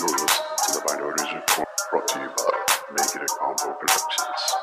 You're 0.00 0.08
listening 0.08 0.28
to 0.66 0.72
the 0.72 0.82
Minorities 0.88 1.26
Report 1.34 1.68
brought 1.90 2.08
to 2.08 2.18
you 2.20 2.28
by 2.28 2.92
Make 2.92 3.14
It 3.14 3.22
a 3.22 3.26
Combo 3.38 3.74
Productions. 3.78 4.54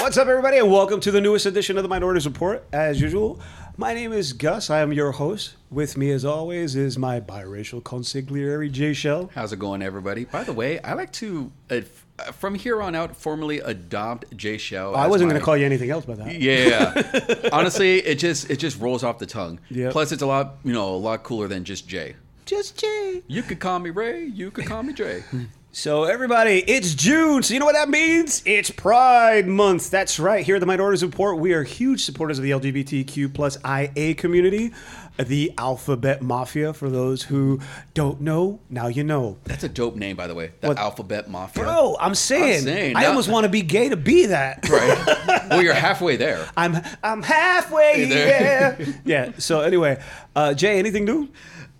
What's 0.00 0.16
up, 0.16 0.28
everybody, 0.28 0.58
and 0.58 0.70
welcome 0.70 1.00
to 1.00 1.10
the 1.10 1.20
newest 1.20 1.46
edition 1.46 1.76
of 1.76 1.82
the 1.82 1.88
Minorities 1.88 2.26
Report. 2.26 2.64
As 2.72 3.00
usual, 3.00 3.40
my 3.76 3.92
name 3.92 4.12
is 4.12 4.32
Gus. 4.34 4.70
I 4.70 4.80
am 4.80 4.92
your 4.92 5.10
host. 5.10 5.56
With 5.70 5.96
me, 5.96 6.12
as 6.12 6.24
always, 6.24 6.76
is 6.76 6.96
my 6.96 7.20
biracial 7.20 7.82
consigliere, 7.82 8.72
Jaychelle. 8.72 9.30
How's 9.32 9.52
it 9.52 9.58
going, 9.58 9.82
everybody? 9.82 10.26
By 10.26 10.44
the 10.44 10.52
way, 10.52 10.78
I 10.82 10.92
like 10.92 11.10
to, 11.14 11.50
uh, 11.68 11.80
uh, 12.20 12.30
from 12.32 12.54
here 12.54 12.80
on 12.80 12.94
out, 12.94 13.16
formally 13.16 13.58
adopt 13.58 14.30
Jaychelle. 14.36 14.94
I 14.94 15.08
wasn't 15.08 15.28
my- 15.28 15.32
going 15.32 15.40
to 15.40 15.44
call 15.44 15.56
you 15.56 15.66
anything 15.66 15.90
else 15.90 16.04
by 16.04 16.14
that. 16.14 16.40
Yeah, 16.40 17.48
honestly, 17.52 17.98
it 17.98 18.20
just 18.20 18.48
it 18.48 18.58
just 18.58 18.80
rolls 18.80 19.02
off 19.02 19.18
the 19.18 19.26
tongue. 19.26 19.58
Yep. 19.70 19.90
Plus, 19.90 20.12
it's 20.12 20.22
a 20.22 20.26
lot 20.26 20.58
you 20.62 20.72
know 20.72 20.94
a 20.94 20.96
lot 20.96 21.24
cooler 21.24 21.48
than 21.48 21.64
just 21.64 21.88
Jay. 21.88 22.14
Just 22.46 22.78
Jay. 22.78 23.22
You 23.26 23.42
could 23.42 23.58
call 23.58 23.78
me 23.80 23.90
Ray. 23.90 24.24
You 24.24 24.50
could 24.50 24.66
call 24.66 24.82
me 24.82 24.92
Jay. 24.92 25.22
So, 25.72 26.04
everybody, 26.04 26.60
it's 26.66 26.94
June. 26.94 27.42
So, 27.42 27.52
you 27.52 27.60
know 27.60 27.66
what 27.66 27.74
that 27.74 27.90
means? 27.90 28.42
It's 28.46 28.70
Pride 28.70 29.46
Month. 29.46 29.90
That's 29.90 30.18
right. 30.18 30.42
Here 30.42 30.56
at 30.56 30.60
the 30.60 30.64
Minorities 30.66 31.04
Report, 31.04 31.36
we 31.36 31.52
are 31.52 31.64
huge 31.64 32.02
supporters 32.02 32.38
of 32.38 32.44
the 32.44 32.52
LGBTQ 32.52 33.34
plus 33.34 33.58
IA 33.62 34.14
community, 34.14 34.72
the 35.18 35.52
Alphabet 35.58 36.22
Mafia. 36.22 36.72
For 36.72 36.88
those 36.88 37.24
who 37.24 37.60
don't 37.92 38.22
know, 38.22 38.58
now 38.70 38.86
you 38.86 39.04
know. 39.04 39.36
That's 39.44 39.64
a 39.64 39.68
dope 39.68 39.96
name, 39.96 40.16
by 40.16 40.26
the 40.28 40.34
way. 40.34 40.52
The 40.62 40.68
What? 40.68 40.78
Alphabet 40.78 41.28
Mafia. 41.28 41.64
Bro, 41.64 41.98
I'm 42.00 42.14
saying, 42.14 42.60
I'm 42.60 42.64
saying, 42.64 42.96
I 42.96 43.02
now- 43.02 43.08
almost 43.08 43.28
want 43.28 43.44
to 43.44 43.50
be 43.50 43.60
gay 43.60 43.90
to 43.90 43.98
be 43.98 44.24
that. 44.26 44.66
Right. 44.70 45.46
well, 45.50 45.62
you're 45.62 45.74
halfway 45.74 46.16
there. 46.16 46.48
I'm 46.56 46.78
I'm 47.02 47.22
halfway 47.22 48.06
there. 48.06 48.76
there. 48.78 48.94
yeah. 49.04 49.32
So 49.36 49.60
anyway, 49.60 50.02
uh, 50.34 50.54
Jay, 50.54 50.78
anything 50.78 51.04
new? 51.04 51.28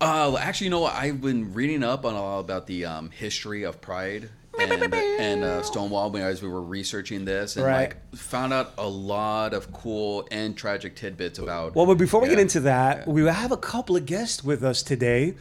Uh, 0.01 0.37
actually, 0.39 0.67
you 0.67 0.71
know 0.71 0.81
what? 0.81 0.95
I've 0.95 1.21
been 1.21 1.55
reading 1.55 1.83
up 1.83 2.05
on 2.05 2.15
a 2.15 2.21
lot 2.21 2.41
about 2.41 2.67
the 2.67 2.85
um, 2.85 3.11
history 3.11 3.63
of 3.63 3.81
Pride 3.81 4.29
and, 4.61 4.95
and 4.95 5.45
uh, 5.45 5.63
Stonewall 5.63 6.15
as 6.19 6.43
we 6.43 6.49
were 6.49 6.63
researching 6.63 7.25
this, 7.25 7.57
and 7.57 7.65
Right. 7.65 7.91
like 7.91 8.15
found 8.17 8.53
out 8.53 8.73
a 8.79 8.87
lot 8.89 9.55
of 9.55 9.73
cool 9.73 10.29
and 10.31 10.57
tragic 10.57 10.97
tidbits 10.97 11.39
about. 11.39 11.75
Well, 11.75 11.87
but 11.87 11.97
before 11.97 12.21
we 12.21 12.29
get 12.29 12.39
into 12.39 12.61
that, 12.61 13.07
we 13.09 13.25
have 13.25 13.53
a 13.53 13.57
couple 13.57 13.97
of 13.97 14.05
guests 14.07 14.45
with 14.45 14.63
us 14.63 14.83
today. 14.83 15.35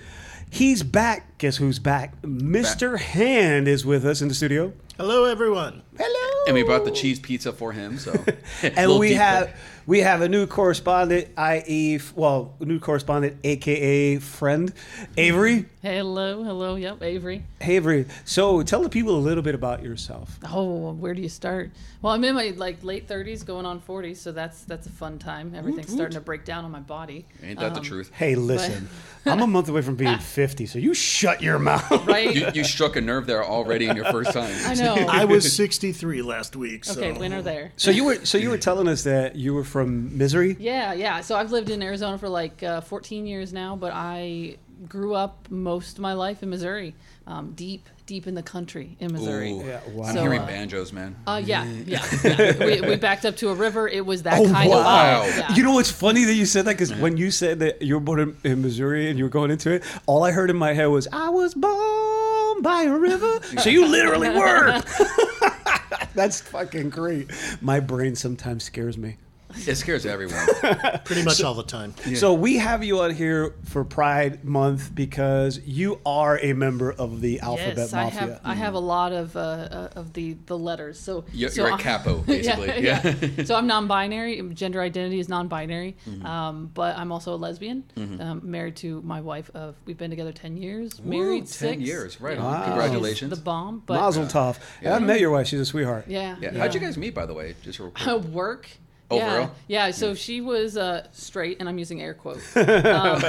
He's 0.49 0.83
back. 0.83 1.37
Guess 1.37 1.57
who's 1.57 1.79
back? 1.79 2.21
Mr. 2.21 2.97
Hand 2.99 3.67
is 3.67 3.85
with 3.85 4.05
us 4.05 4.21
in 4.21 4.27
the 4.29 4.33
studio. 4.35 4.71
Hello, 4.97 5.25
everyone. 5.25 5.81
Hello. 5.97 6.43
and 6.47 6.53
we 6.55 6.63
brought 6.63 6.85
the 6.85 6.91
cheese 6.91 7.19
pizza 7.19 7.51
for 7.51 7.73
him. 7.73 7.97
So, 7.97 8.13
And 8.63 8.97
we 8.99 9.13
have 9.15 9.47
cut. 9.47 9.55
We 9.87 9.99
have 9.99 10.21
a 10.21 10.27
new 10.29 10.47
correspondent, 10.47 11.27
i.e., 11.37 11.99
well, 12.15 12.55
new 12.59 12.79
correspondent, 12.79 13.37
aka 13.43 14.17
friend, 14.17 14.73
Avri. 15.15 15.67
Hello, 15.83 16.41
hello, 16.43 16.73
yep, 16.73 16.99
Avri. 17.01 17.43
Hey, 17.59 17.79
Avri. 17.79 18.09
So 18.25 18.63
tell 18.63 18.81
the 18.81 18.89
people 18.89 19.15
a 19.15 19.19
little 19.21 19.43
bit 19.43 19.53
about 19.53 19.83
yourself. 19.83 20.39
Oh, 20.51 20.93
where 20.93 21.13
do 21.13 21.21
you 21.21 21.29
start? 21.29 21.69
Well, 22.01 22.13
I'm 22.13 22.23
in 22.23 22.33
my 22.33 22.53
like 22.57 22.83
late 22.83 23.07
30s, 23.07 23.45
going 23.45 23.67
on 23.67 23.79
40, 23.79 24.15
so 24.15 24.31
that's 24.31 24.63
that's 24.63 24.87
a 24.87 24.89
fun 24.89 25.19
time. 25.19 25.53
Everything's 25.53 25.91
starting 25.93 26.15
to 26.15 26.21
break 26.21 26.45
down 26.45 26.65
on 26.65 26.71
my 26.71 26.79
body. 26.79 27.27
ain't 27.43 27.59
that 27.59 27.73
the 27.75 27.79
Um, 27.81 27.85
truth? 27.85 28.11
Hey, 28.15 28.33
listen, 28.33 28.89
I'm 29.27 29.41
a 29.41 29.47
month 29.47 29.69
away 29.69 29.83
from 29.83 29.95
being 29.95 30.17
50, 30.19 30.65
so 30.65 30.79
you 30.79 30.95
shut 30.95 31.43
your 31.43 31.59
mouth. 31.59 31.83
Right? 32.07 32.35
You, 32.35 32.47
you 32.53 32.63
struck 32.63 32.95
a 32.95 33.01
nerve 33.01 33.25
there 33.27 33.43
already 33.43 33.87
in 33.87 33.95
your 33.95 34.05
first 34.05 34.31
time. 34.31 34.53
I 34.65 34.73
know. 34.75 34.95
I 35.09 35.25
was 35.25 35.55
63 35.55 36.21
last 36.21 36.55
week. 36.55 36.85
So. 36.85 36.99
okay, 36.99 37.11
winner 37.11 37.41
there. 37.41 37.71
So 37.77 37.91
you 37.91 38.05
were 38.05 38.25
so 38.25 38.37
you 38.39 38.49
were 38.49 38.57
telling 38.57 38.87
us 38.87 39.03
that 39.03 39.35
you 39.35 39.53
were 39.53 39.63
from 39.75 40.17
Misery. 40.17 40.55
Yeah, 40.57 40.93
yeah. 40.93 41.19
So 41.19 41.35
I've 41.35 41.51
lived 41.51 41.69
in 41.69 41.83
Arizona 41.83 42.17
for 42.17 42.29
like 42.29 42.63
uh, 42.63 42.79
14 42.79 43.27
years 43.27 43.51
now, 43.51 43.75
but 43.75 43.91
I 43.93 44.55
grew 44.87 45.13
up 45.15 45.47
most 45.49 45.97
of 45.97 46.01
my 46.01 46.13
life 46.13 46.41
in 46.43 46.49
Missouri, 46.49 46.95
um, 47.27 47.51
deep, 47.57 47.89
deep 48.05 48.25
in 48.25 48.35
the 48.35 48.41
country 48.41 48.95
in 49.01 49.11
Missouri. 49.11 49.51
Ooh. 49.51 49.65
Yeah, 49.65 49.81
wow. 49.89 50.05
I'm 50.07 50.13
So, 50.15 50.21
hearing 50.21 50.39
uh, 50.43 50.45
banjos, 50.45 50.93
man. 50.93 51.17
Uh, 51.27 51.41
yeah, 51.43 51.65
yeah. 51.85 52.05
yeah. 52.23 52.65
we, 52.65 52.79
we 52.79 52.95
backed 52.95 53.25
up 53.25 53.35
to 53.37 53.49
a 53.49 53.53
river. 53.53 53.85
It 53.89 54.05
was 54.05 54.23
that 54.23 54.39
Oh, 54.39 54.49
kind 54.49 54.69
wow. 54.69 55.23
of 55.23 55.27
vibe. 55.33 55.37
Yeah. 55.39 55.55
You 55.55 55.63
know 55.63 55.73
what's 55.73 55.91
funny 55.91 56.23
that 56.23 56.33
you 56.35 56.45
said 56.45 56.63
that 56.67 56.71
because 56.77 56.93
when 56.95 57.17
you 57.17 57.29
said 57.29 57.59
that 57.59 57.81
you 57.81 57.95
were 57.95 57.99
born 57.99 58.21
in, 58.21 58.37
in 58.49 58.61
Missouri 58.61 59.09
and 59.09 59.19
you 59.19 59.25
were 59.25 59.29
going 59.29 59.51
into 59.51 59.71
it, 59.71 59.83
all 60.05 60.23
I 60.23 60.31
heard 60.31 60.49
in 60.49 60.55
my 60.55 60.71
head 60.71 60.85
was 60.85 61.05
"I 61.11 61.27
was 61.27 61.53
born 61.53 62.61
by 62.61 62.83
a 62.83 62.93
river." 62.97 63.41
so 63.59 63.69
you 63.69 63.85
literally 63.89 64.29
were. 64.29 64.81
That's 66.15 66.39
fucking 66.39 66.91
great. 66.91 67.29
My 67.59 67.81
brain 67.81 68.15
sometimes 68.15 68.63
scares 68.63 68.97
me. 68.97 69.17
It 69.67 69.75
scares 69.75 70.05
everyone. 70.05 70.45
Pretty 71.05 71.23
much 71.23 71.41
all 71.41 71.53
the 71.53 71.63
time. 71.63 71.93
So 72.15 72.33
we 72.33 72.57
have 72.57 72.83
you 72.83 72.99
on 72.99 73.11
here 73.15 73.55
for 73.63 73.83
Pride 73.83 74.43
Month 74.45 74.93
because 74.93 75.59
you 75.65 75.99
are 76.05 76.37
a 76.39 76.53
member 76.53 76.91
of 76.91 77.21
the 77.21 77.39
Alphabet 77.39 77.77
yes, 77.77 77.93
I 77.93 78.03
Mafia. 78.05 78.19
have 78.19 78.41
I 78.43 78.53
have 78.53 78.73
a 78.73 78.79
lot 78.79 79.11
of 79.13 79.35
uh, 79.35 79.39
uh, 79.39 79.89
of 79.95 80.13
the 80.13 80.33
the 80.45 80.57
letters. 80.57 80.99
So 80.99 81.25
You're, 81.33 81.49
so 81.49 81.61
you're 81.61 81.69
a 81.69 81.73
I'm- 81.73 81.79
capo, 81.79 82.17
basically. 82.27 82.83
yeah. 82.83 83.43
so 83.45 83.55
I'm 83.55 83.65
non-binary. 83.67 84.41
Gender 84.53 84.81
identity 84.81 85.19
is 85.19 85.29
non-binary, 85.29 85.95
Mm-hmm. 86.07 86.25
um, 86.25 86.71
but 86.73 86.97
I'm 86.97 87.11
also 87.11 87.33
a 87.33 87.37
lesbian. 87.37 87.83
Um, 87.97 88.41
married 88.43 88.75
to 88.77 89.01
my 89.01 89.21
wife. 89.21 89.49
Of 89.55 89.75
we've 89.85 89.97
been 89.97 90.09
together 90.11 90.31
ten 90.33 90.57
years. 90.57 91.01
married 91.01 91.45
Ten 91.47 91.47
six. 91.47 91.81
years, 91.81 92.21
right? 92.21 92.37
Wow. 92.37 92.47
on. 92.47 92.63
Congratulations. 92.65 93.29
The 93.31 93.41
bomb, 93.41 93.83
but 93.85 93.99
Mazel 93.99 94.25
tov. 94.25 94.57
Yeah. 94.81 94.95
I've 94.95 95.01
met 95.03 95.19
your 95.19 95.31
wife. 95.31 95.47
She's 95.47 95.59
a 95.61 95.65
sweetheart. 95.65 96.05
yeah, 96.07 96.35
yeah. 96.41 96.51
How'd 96.57 96.73
you 96.73 96.79
guys 96.79 96.97
meet, 96.97 97.13
by 97.15 97.25
the 97.25 97.33
way? 97.33 97.55
Just 97.63 97.79
real 97.79 97.91
quick. 97.91 98.23
work. 98.25 98.69
Oh, 99.11 99.19
for 99.19 99.23
yeah, 99.23 99.49
yeah. 99.67 99.91
So 99.91 100.15
she 100.15 100.41
was 100.41 100.77
uh, 100.77 101.05
straight, 101.11 101.59
and 101.59 101.69
I'm 101.69 101.77
using 101.77 102.01
air 102.01 102.13
quotes. 102.13 102.55
Um, 102.55 103.23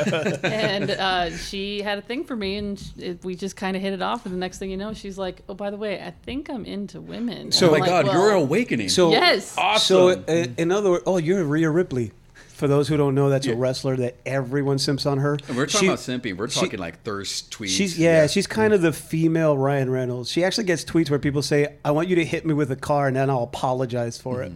and 0.45 0.91
uh, 0.91 1.31
she 1.37 1.83
had 1.83 1.99
a 1.99 2.03
thing 2.03 2.25
for 2.25 2.35
me, 2.37 2.57
and 2.57 2.79
sh- 2.79 2.85
it, 2.99 3.25
we 3.25 3.35
just 3.35 3.57
kind 3.57 3.77
of 3.77 3.83
hit 3.83 3.93
it 3.93 4.01
off. 4.01 4.25
And 4.25 4.35
the 4.35 4.39
next 4.39 4.59
thing 4.59 4.71
you 4.71 4.77
know, 4.77 4.95
she's 4.95 5.19
like, 5.19 5.43
"Oh, 5.49 5.55
by 5.55 5.71
the 5.71 5.77
way, 5.77 6.01
I 6.01 6.13
think 6.25 6.49
I'm 6.49 6.65
into 6.65 7.01
women." 7.01 7.53
So- 7.53 7.69
oh 7.69 7.73
my 7.73 7.79
like, 7.79 7.89
God, 7.89 8.07
well, 8.07 8.15
you're 8.15 8.33
awakening. 8.33 8.89
So 8.89 9.11
Yes. 9.11 9.51
So 9.51 9.61
Awesome. 9.63 10.25
uh, 10.29 10.47
in 10.57 10.73
other 10.73 10.91
words, 10.91 11.03
oh, 11.07 11.19
you're 11.19 11.45
Rhea 11.45 11.71
Ripley. 11.71 12.13
For 12.57 12.67
those 12.67 12.89
who 12.89 12.97
don't 12.97 13.15
know, 13.15 13.29
that's 13.29 13.47
Yeah. 13.47 13.53
a 13.53 13.57
wrestler 13.57 13.97
that 13.99 14.17
everyone 14.25 14.79
simps 14.79 15.05
on 15.05 15.19
her. 15.19 15.35
And 15.47 15.57
we're 15.59 15.67
talking 15.67 15.81
She- 15.81 15.87
about 15.89 15.99
simping. 15.99 16.39
We're 16.39 16.49
she- 16.49 16.61
talking 16.61 16.79
like 16.81 17.03
thirst 17.03 17.51
tweets. 17.51 17.69
She's 17.69 17.99
yeah, 17.99 18.27
she's 18.27 18.47
kind 18.47 18.73
of 18.73 18.81
the 18.81 18.95
female 18.95 19.59
Ryan 19.59 19.91
Reynolds. 19.91 20.31
She 20.31 20.43
actually 20.43 20.65
gets 20.65 20.83
tweets 20.83 21.11
where 21.11 21.19
people 21.19 21.43
say, 21.43 21.75
"I 21.85 21.91
want 21.91 22.09
you 22.09 22.17
to 22.17 22.25
hit 22.25 22.47
me 22.47 22.55
with 22.55 22.71
a 22.71 22.77
car, 22.77 23.09
and 23.09 23.17
then 23.17 23.29
I'll 23.29 23.43
apologize 23.43 24.17
for 24.19 24.43
it." 24.43 24.53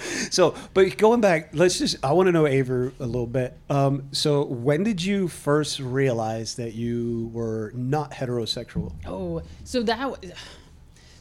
so, 0.30 0.54
but 0.74 0.96
going 0.96 1.20
back, 1.20 1.50
let's 1.52 1.78
just 1.78 1.96
I 2.04 2.12
want 2.12 2.28
to 2.28 2.32
know 2.32 2.46
Aver 2.46 2.92
a 3.00 3.06
little 3.06 3.26
bit. 3.26 3.56
Um, 3.68 4.04
so, 4.12 4.44
when 4.46 4.82
did 4.82 5.02
you 5.04 5.28
first 5.28 5.78
realize 5.80 6.54
that 6.56 6.74
you 6.74 7.30
were 7.32 7.72
not 7.74 8.12
heterosexual? 8.12 8.92
Oh, 9.06 9.42
so 9.64 9.82
that. 9.82 10.24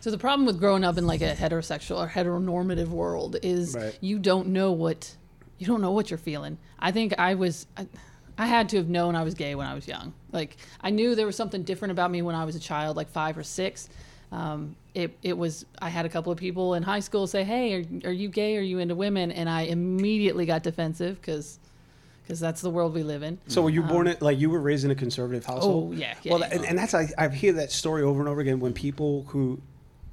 So 0.01 0.11
the 0.11 0.17
problem 0.19 0.45
with 0.45 0.59
growing 0.59 0.83
up 0.83 0.99
in 0.99 1.07
like 1.07 1.21
a 1.21 1.33
heterosexual 1.33 1.97
or 1.97 2.07
heteronormative 2.07 2.89
world 2.89 3.37
is 3.41 3.73
Right. 3.73 3.97
you 4.01 4.19
don't 4.19 4.49
know 4.49 4.71
what 4.71 5.15
you 5.57 5.67
don't 5.67 5.81
know 5.81 5.91
what 5.91 6.09
you're 6.09 6.17
feeling. 6.17 6.57
I 6.79 6.91
think 6.91 7.17
I 7.17 7.35
was. 7.35 7.67
I, 7.77 7.87
I 8.37 8.47
had 8.47 8.67
to 8.69 8.77
have 8.77 8.89
known 8.89 9.15
I 9.15 9.23
was 9.23 9.33
gay 9.33 9.55
when 9.55 9.65
I 9.65 9.73
was 9.73 9.87
young. 9.87 10.13
Like 10.31 10.57
I 10.81 10.89
knew 10.89 11.15
there 11.15 11.25
was 11.25 11.37
something 11.37 11.63
different 11.63 11.93
about 11.93 12.11
me 12.11 12.21
when 12.21 12.35
I 12.35 12.43
was 12.43 12.55
a 12.55 12.59
child, 12.59 12.97
like 12.97 13.09
five 13.09 13.37
or 13.37 13.43
six. 13.43 13.89
Um, 14.31 14.75
it, 14.93 15.17
it 15.23 15.37
was 15.37 15.65
I 15.81 15.89
had 15.89 16.05
a 16.05 16.09
couple 16.09 16.31
of 16.31 16.37
people 16.37 16.73
in 16.73 16.83
high 16.83 16.99
school 16.99 17.27
say, 17.27 17.43
"Hey, 17.43 17.73
are, 17.75 18.09
are 18.09 18.13
you 18.13 18.27
gay? 18.27 18.57
Are 18.57 18.61
you 18.61 18.79
into 18.79 18.95
women?" 18.95 19.31
And 19.31 19.49
I 19.49 19.61
immediately 19.61 20.45
got 20.45 20.63
defensive 20.63 21.21
because 21.21 21.59
because 22.23 22.39
that's 22.39 22.61
the 22.61 22.69
world 22.69 22.93
we 22.93 23.03
live 23.03 23.23
in. 23.23 23.37
So, 23.47 23.61
were 23.61 23.69
you 23.69 23.83
born 23.83 24.07
in 24.07 24.17
like 24.19 24.39
you 24.39 24.49
were 24.49 24.59
raised 24.59 24.83
in 24.83 24.91
a 24.91 24.95
conservative 24.95 25.45
household? 25.45 25.93
Oh, 25.93 25.95
yeah, 25.95 26.15
yeah, 26.23 26.31
well, 26.31 26.41
yeah. 26.41 26.49
and, 26.51 26.65
and 26.65 26.77
that's 26.77 26.93
I, 26.93 27.09
I 27.17 27.29
hear 27.29 27.53
that 27.53 27.71
story 27.71 28.03
over 28.03 28.19
and 28.19 28.27
over 28.27 28.41
again 28.41 28.59
when 28.59 28.73
people 28.73 29.25
who 29.29 29.61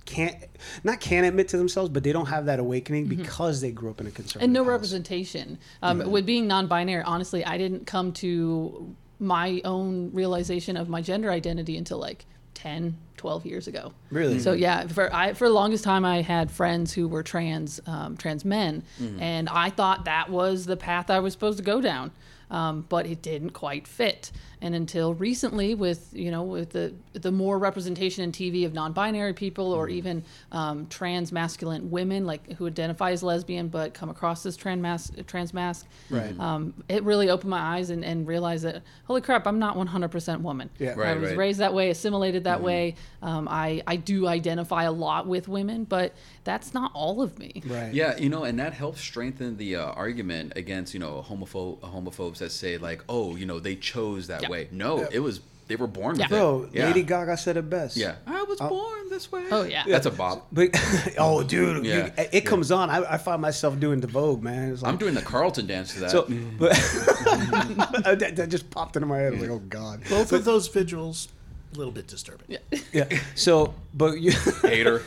can't 0.04 0.36
not 0.84 1.00
can't 1.00 1.26
admit 1.26 1.48
to 1.48 1.56
themselves, 1.56 1.88
but 1.90 2.02
they 2.02 2.12
don't 2.12 2.26
have 2.26 2.46
that 2.46 2.58
awakening 2.58 3.06
because 3.06 3.60
they 3.60 3.70
grew 3.70 3.90
up 3.90 4.00
in 4.00 4.06
a 4.06 4.10
conservative 4.10 4.40
Mm-hmm. 4.40 4.44
and 4.44 4.52
no 4.52 4.64
house. 4.64 4.70
representation. 4.70 5.58
Um, 5.82 6.10
With 6.10 6.26
being 6.26 6.46
non-binary, 6.46 7.02
honestly, 7.04 7.44
I 7.44 7.58
didn't 7.58 7.86
come 7.86 8.12
to 8.14 8.94
my 9.18 9.60
own 9.64 10.10
realization 10.12 10.76
of 10.76 10.88
my 10.88 11.00
gender 11.00 11.30
identity 11.30 11.76
until 11.76 11.98
like 11.98 12.26
10, 12.54 12.96
12 13.16 13.46
years 13.46 13.66
ago. 13.68 13.92
Really? 14.10 14.38
So 14.40 14.52
yeah, 14.52 14.86
for 14.88 15.12
I 15.14 15.32
for 15.34 15.46
the 15.48 15.54
longest 15.54 15.84
time, 15.84 16.04
I 16.04 16.22
had 16.22 16.50
friends 16.50 16.92
who 16.92 17.06
were 17.08 17.22
trans 17.22 17.80
um, 17.86 18.16
trans 18.16 18.44
men, 18.44 18.82
Mm-hmm. 19.00 19.20
and 19.22 19.48
I 19.48 19.70
thought 19.70 20.04
that 20.06 20.28
was 20.30 20.66
the 20.66 20.76
path 20.76 21.10
I 21.10 21.20
was 21.20 21.32
supposed 21.32 21.58
to 21.58 21.64
go 21.64 21.80
down. 21.80 22.10
Um, 22.50 22.84
but 22.90 23.06
it 23.06 23.22
didn't 23.22 23.50
quite 23.50 23.86
fit, 23.86 24.30
and 24.62 24.74
until 24.76 25.12
recently, 25.12 25.74
with 25.74 26.08
you 26.12 26.30
know, 26.30 26.44
with 26.44 26.70
the 26.70 26.94
the 27.12 27.32
more 27.32 27.58
representation 27.58 28.22
in 28.24 28.30
TV 28.32 28.64
of 28.64 28.72
non-binary 28.72 29.34
people, 29.34 29.72
or 29.72 29.88
even 29.88 30.22
um, 30.52 30.86
trans 30.86 31.32
masculine 31.32 31.90
women, 31.90 32.24
like 32.24 32.52
who 32.52 32.66
identify 32.68 33.10
as 33.10 33.22
lesbian 33.24 33.66
but 33.68 33.92
come 33.92 34.08
across 34.08 34.46
as 34.46 34.56
trans 34.56 34.80
mas- 34.80 35.10
trans 35.26 35.52
masc, 35.52 35.86
Right. 36.08 36.38
um, 36.38 36.72
it 36.88 37.02
really 37.02 37.28
opened 37.28 37.50
my 37.50 37.58
eyes 37.76 37.90
and, 37.90 38.04
and 38.04 38.26
realized 38.26 38.64
that 38.64 38.82
holy 39.04 39.20
crap, 39.20 39.46
I'm 39.46 39.58
not 39.58 39.76
100% 39.76 40.40
woman. 40.42 40.70
Yeah. 40.78 40.92
I 40.92 40.94
Right, 40.94 41.20
was 41.20 41.30
right. 41.30 41.38
raised 41.38 41.58
that 41.58 41.74
way, 41.74 41.90
assimilated 41.90 42.44
that 42.44 42.62
way. 42.62 42.94
Um, 43.20 43.48
I 43.50 43.82
I 43.86 43.96
do 43.96 44.28
identify 44.28 44.84
a 44.84 44.92
lot 44.92 45.26
with 45.26 45.48
women, 45.48 45.84
but 45.84 46.14
that's 46.44 46.72
not 46.72 46.92
all 46.94 47.20
of 47.20 47.38
me. 47.38 47.62
Right. 47.66 47.92
Yeah, 47.92 48.16
you 48.16 48.28
know, 48.28 48.44
and 48.44 48.58
that 48.60 48.72
helps 48.74 49.00
strengthen 49.00 49.56
the 49.56 49.76
uh, 49.76 49.86
argument 49.86 50.52
against 50.54 50.94
you 50.94 51.00
know 51.00 51.24
homophobe 51.28 51.80
homophobes 51.80 52.38
that 52.38 52.52
say 52.52 52.78
like, 52.78 53.02
oh, 53.08 53.34
you 53.34 53.44
know, 53.46 53.58
they 53.58 53.74
chose 53.74 54.28
that 54.28 54.42
Yeah. 54.42 54.48
Way. 54.52 54.68
No, 54.70 55.08
it 55.10 55.18
was 55.20 55.40
they 55.68 55.76
were 55.76 55.86
born 55.86 56.18
with 56.18 56.28
Bro, 56.28 56.64
it. 56.64 56.74
Yeah. 56.74 56.86
Lady 56.88 57.02
Gaga 57.02 57.36
said 57.36 57.56
it 57.56 57.70
best. 57.70 57.96
Yeah, 57.96 58.16
I 58.26 58.42
was 58.42 58.60
uh, 58.60 58.68
born 58.68 59.08
this 59.08 59.32
way. 59.32 59.44
Oh, 59.50 59.62
yeah. 59.62 59.84
that's 59.86 60.06
a 60.06 60.10
bop. 60.10 60.48
But 60.52 60.68
oh, 61.18 61.42
dude, 61.42 61.86
Yeah. 61.86 62.06
you- 62.06 62.12
it 62.32 62.42
comes 62.42 62.70
on. 62.70 62.90
I, 62.90 63.14
I 63.14 63.16
find 63.16 63.40
myself 63.40 63.80
doing 63.80 64.00
the 64.00 64.06
Vogue, 64.06 64.42
man. 64.42 64.72
It's 64.72 64.82
like, 64.82 64.92
I'm 64.92 64.98
doing 64.98 65.14
the 65.14 65.22
Carlton 65.22 65.66
dance 65.66 65.94
to 65.94 66.00
that. 66.00 66.10
so, 66.10 66.22
but 66.58 66.72
that, 68.18 68.32
that 68.36 68.48
just 68.50 68.68
popped 68.70 68.96
into 68.96 69.06
my 69.06 69.18
head. 69.18 69.28
I 69.28 69.30
was 69.30 69.40
like, 69.40 69.50
oh 69.50 69.58
god. 69.60 70.02
Both 70.10 70.32
of 70.32 70.44
those 70.44 70.68
visuals, 70.68 71.28
a 71.72 71.78
little 71.78 71.92
bit 71.92 72.06
disturbing. 72.06 72.46
Yeah. 72.48 72.78
Yeah. 72.92 73.18
So, 73.34 73.72
but 73.94 74.20
you 74.20 74.32
hater. 74.62 75.02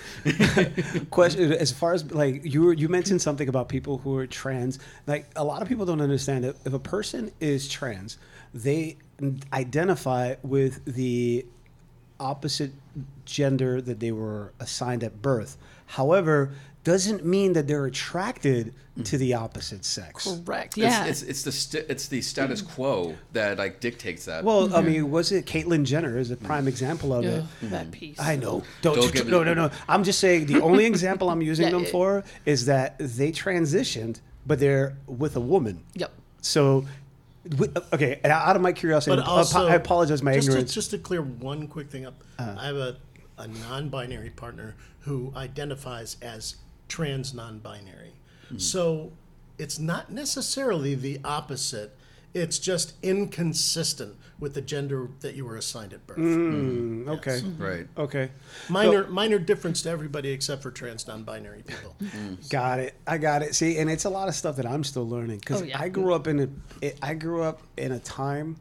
question 1.12 1.51
as 1.53 1.71
far 1.71 1.94
as 1.94 2.12
like 2.12 2.41
you 2.44 2.63
were, 2.63 2.74
you 2.74 2.89
mentioned 2.89 3.21
something 3.21 3.50
about 3.50 3.69
people 3.69 4.00
who 4.00 4.18
are 4.18 4.25
trans. 4.25 4.80
Like 5.06 5.27
a 5.36 5.44
lot 5.44 5.62
of 5.62 5.68
people 5.68 5.86
don't 5.86 6.01
understand 6.01 6.44
that 6.45 6.56
if 6.65 6.74
a 6.74 6.80
person 6.80 7.31
is 7.39 7.69
trans, 7.69 8.18
they 8.53 8.98
identify 9.53 10.35
with 10.44 10.83
the 10.85 11.45
opposite 12.19 12.71
gender 13.25 13.81
that 13.81 14.00
they 14.00 14.12
were 14.12 14.53
assigned 14.59 15.03
at 15.03 15.21
birth. 15.21 15.57
However, 15.88 16.51
doesn't 16.83 17.25
mean 17.25 17.53
that 17.53 17.67
they're 17.67 17.85
attracted 17.85 18.73
to 19.03 19.17
the 19.17 19.33
opposite 19.33 19.83
sex. 19.83 20.25
Correct. 20.45 20.77
Yeah. 20.77 21.06
It's, 21.06 21.21
it's, 21.21 21.29
it's 21.29 21.44
the 21.44 21.51
st- 21.51 21.85
it's 21.89 22.07
the 22.07 22.21
status 22.21 22.62
mm-hmm. 22.62 22.73
quo 22.73 23.15
that 23.33 23.57
like 23.57 23.81
dictates 23.81 24.25
that. 24.25 24.44
Well, 24.44 24.73
I 24.73 24.81
mean, 24.81 25.12
was 25.12 25.31
it 25.31 25.45
Caitlyn 25.45 25.83
Jenner 25.83 26.17
is 26.17 26.31
a 26.31 26.38
prime 26.38 26.65
mm. 26.65 26.69
example 26.69 27.13
of 27.13 27.25
it. 27.25 27.44
Ugh, 27.44 27.47
that 27.63 27.81
mm-hmm. 27.83 27.91
piece. 27.91 28.19
I 28.19 28.38
know. 28.38 28.63
Don't, 28.81 28.95
Don't 28.95 29.13
give 29.13 29.27
no, 29.27 29.41
it- 29.41 29.45
no, 29.45 29.53
no. 29.53 29.71
I'm 29.89 30.03
just 30.03 30.19
saying 30.19 30.45
the 30.45 30.62
only 30.62 30.85
example 30.94 31.29
I'm 31.29 31.41
using 31.41 31.65
Yeah, 31.65 31.71
them 31.71 31.85
for 31.85 32.23
is 32.45 32.65
that 32.67 32.97
they 33.00 33.31
transitioned, 33.31 34.21
but 34.45 34.59
they're 34.59 34.95
with 35.07 35.35
a 35.35 35.41
woman. 35.41 35.83
Yep. 35.95 36.13
So, 36.41 36.85
wi- 36.85 36.89
Uh, 37.45 37.81
okay. 37.94 38.19
Out 38.24 38.56
of 38.56 38.62
my 38.62 38.74
curiosity, 38.74 39.21
also, 39.21 39.68
I 39.68 39.75
apologize 39.75 40.24
my 40.24 40.33
just 40.33 40.47
ignorance. 40.47 40.71
To, 40.71 40.75
just 40.75 40.92
to 40.92 40.97
clear 40.97 41.21
one 41.21 41.68
quick 41.68 41.89
thing 41.89 42.06
up, 42.06 42.24
uh-huh. 42.39 42.56
I 42.57 42.65
have 42.68 42.75
a, 42.75 42.97
a 43.38 43.47
non-binary 43.47 44.31
partner 44.31 44.75
who 45.01 45.31
identifies 45.36 46.18
as 46.21 46.56
trans 46.88 47.33
non-binary. 47.33 48.13
Hmm. 48.50 48.57
So 48.57 49.12
it's 49.57 49.80
not 49.80 50.12
necessarily 50.12 50.95
the 50.95 51.19
opposite. 51.24 51.95
It's 52.35 52.59
just 52.59 52.93
inconsistent 53.01 54.17
with 54.39 54.53
the 54.53 54.61
gender 54.61 55.09
that 55.21 55.35
you 55.35 55.45
were 55.45 55.55
assigned 55.55 55.93
at 55.93 56.05
birth. 56.05 56.17
Mm, 56.17 57.07
okay. 57.07 57.41
right. 57.57 57.87
Okay. 57.97 58.29
Minor 58.67 59.07
minor 59.07 59.39
difference 59.39 59.81
to 59.83 59.89
everybody 59.89 60.29
except 60.31 60.61
for 60.61 60.69
trans 60.69 61.07
non-binary 61.07 61.63
people. 61.65 61.95
Got 62.49 62.79
it. 62.79 62.95
I 63.07 63.17
got 63.17 63.41
it. 63.41 63.55
See, 63.55 63.77
and 63.77 63.89
it's 63.89 64.03
a 64.03 64.09
lot 64.09 64.27
of 64.27 64.35
stuff 64.35 64.57
that 64.57 64.65
I'm 64.65 64.83
still 64.83 65.07
learning 65.07 65.39
because 65.39 65.61
Oh, 65.61 65.65
yeah. 65.65 65.79
I 65.79 65.87
grew 65.87 66.13
up 66.13 66.27
in 66.27 66.39
a, 66.41 66.49
it, 66.85 66.97
I 67.01 67.13
grew 67.13 67.41
up 67.41 67.61
in 67.77 67.93
a 67.93 67.99
time 67.99 68.57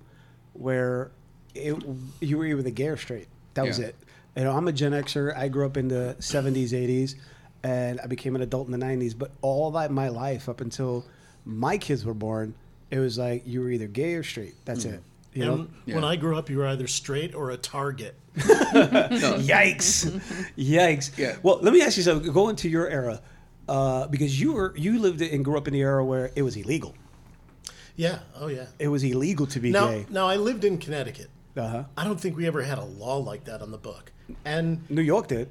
where 0.53 1.11
it, 1.57 1.75
you 2.21 2.39
were 2.39 2.47
either 2.47 2.71
gay 2.71 2.87
or 2.89 2.97
straight. 2.97 3.27
That 3.55 3.67
was 3.67 3.81
Yeah. 3.81 3.87
it. 3.87 3.97
You 4.37 4.45
know, 4.45 4.57
I'm 4.57 4.69
a 4.69 4.73
Gen 4.73 4.93
Xer. 4.93 5.37
I 5.37 5.49
grew 5.49 5.67
up 5.67 5.77
in 5.77 5.89
the 5.89 6.17
70s, 6.21 6.71
80s, 6.71 7.15
and 7.65 8.01
I 8.01 8.07
became 8.07 8.35
an 8.37 8.43
adult 8.43 8.67
in 8.69 8.73
the 8.79 8.85
90s. 8.85 9.19
But 9.19 9.33
all 9.43 9.71
that 9.73 9.91
my 9.91 10.09
life 10.09 10.49
up 10.49 10.61
until 10.61 11.05
my 11.45 11.79
kids 11.79 12.05
were 12.05 12.15
born, 12.15 12.55
it 12.95 12.99
was 13.01 13.19
like 13.19 13.43
you 13.47 13.61
were 13.61 13.71
either 13.71 13.89
gay 13.89 14.15
or 14.15 14.23
straight. 14.23 14.55
That's 14.65 14.85
it. 14.85 15.03
You 15.33 15.45
know. 15.45 15.53
And 15.55 15.69
when 15.87 16.03
Yeah. 16.05 16.07
I 16.07 16.17
grew 16.17 16.39
up, 16.39 16.49
you 16.49 16.59
were 16.59 16.67
either 16.69 16.87
straight 16.87 17.35
or 17.35 17.51
a 17.51 17.57
target. 17.57 18.15
Yikes! 18.37 20.21
Yikes! 20.57 21.19
Yeah. 21.19 21.37
Well, 21.43 21.59
let 21.61 21.73
me 21.73 21.83
ask 21.83 21.97
you 21.97 22.03
something. 22.03 22.33
Go 22.33 22.49
into 22.49 22.69
your 22.69 22.89
era, 22.89 23.21
uh, 23.69 24.07
because 24.09 24.41
you 24.41 24.53
were 24.53 24.73
you 24.77 24.99
lived 24.99 25.21
and 25.23 25.45
grew 25.45 25.57
up 25.57 25.67
in 25.69 25.75
the 25.75 25.81
era 25.81 26.05
where 26.05 26.31
it 26.37 26.43
was 26.43 26.57
illegal. 26.57 26.95
Yeah. 27.97 28.21
Oh 28.37 28.49
yeah. 28.49 28.67
It 28.79 28.89
was 28.89 29.03
illegal 29.05 29.47
to 29.49 29.61
be 29.61 29.71
Now, 29.71 29.89
gay. 29.89 30.07
now 30.11 30.27
I 30.27 30.37
lived 30.37 30.65
in 30.65 30.79
Connecticut. 30.79 31.31
Uh 31.57 31.69
huh. 31.69 31.85
I 31.97 32.05
don't 32.05 32.21
think 32.21 32.37
we 32.37 32.47
ever 32.47 32.63
had 32.63 32.79
a 32.79 32.85
law 32.85 33.19
like 33.19 33.45
that 33.45 33.63
on 33.63 33.71
the 33.71 33.79
book. 33.79 34.13
And 34.45 34.89
New 34.91 35.03
York 35.03 35.29
did. 35.29 35.49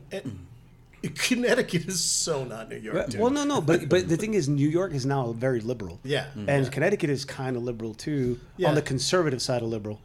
Connecticut 1.16 1.86
is 1.88 2.00
so 2.04 2.44
not 2.46 2.70
New 2.70 2.78
York. 2.78 3.10
dude. 3.10 3.20
Well, 3.20 3.30
no, 3.32 3.44
no, 3.44 3.60
but 3.62 3.90
but 3.90 4.08
the 4.08 4.18
thing 4.18 4.34
is, 4.34 4.48
New 4.48 4.68
York 4.70 4.94
is 4.94 5.06
now 5.06 5.32
very 5.34 5.60
liberal. 5.60 6.00
Yeah. 6.04 6.28
And 6.48 6.72
Connecticut 6.72 7.10
is 7.10 7.26
kind 7.26 7.56
of 7.58 7.64
liberal 7.64 7.94
too, 7.94 8.40
Yeah. 8.58 8.70
on 8.70 8.76
the 8.76 8.82
conservative 8.82 9.42
side 9.42 9.62
of 9.62 9.68
liberal. 9.70 10.00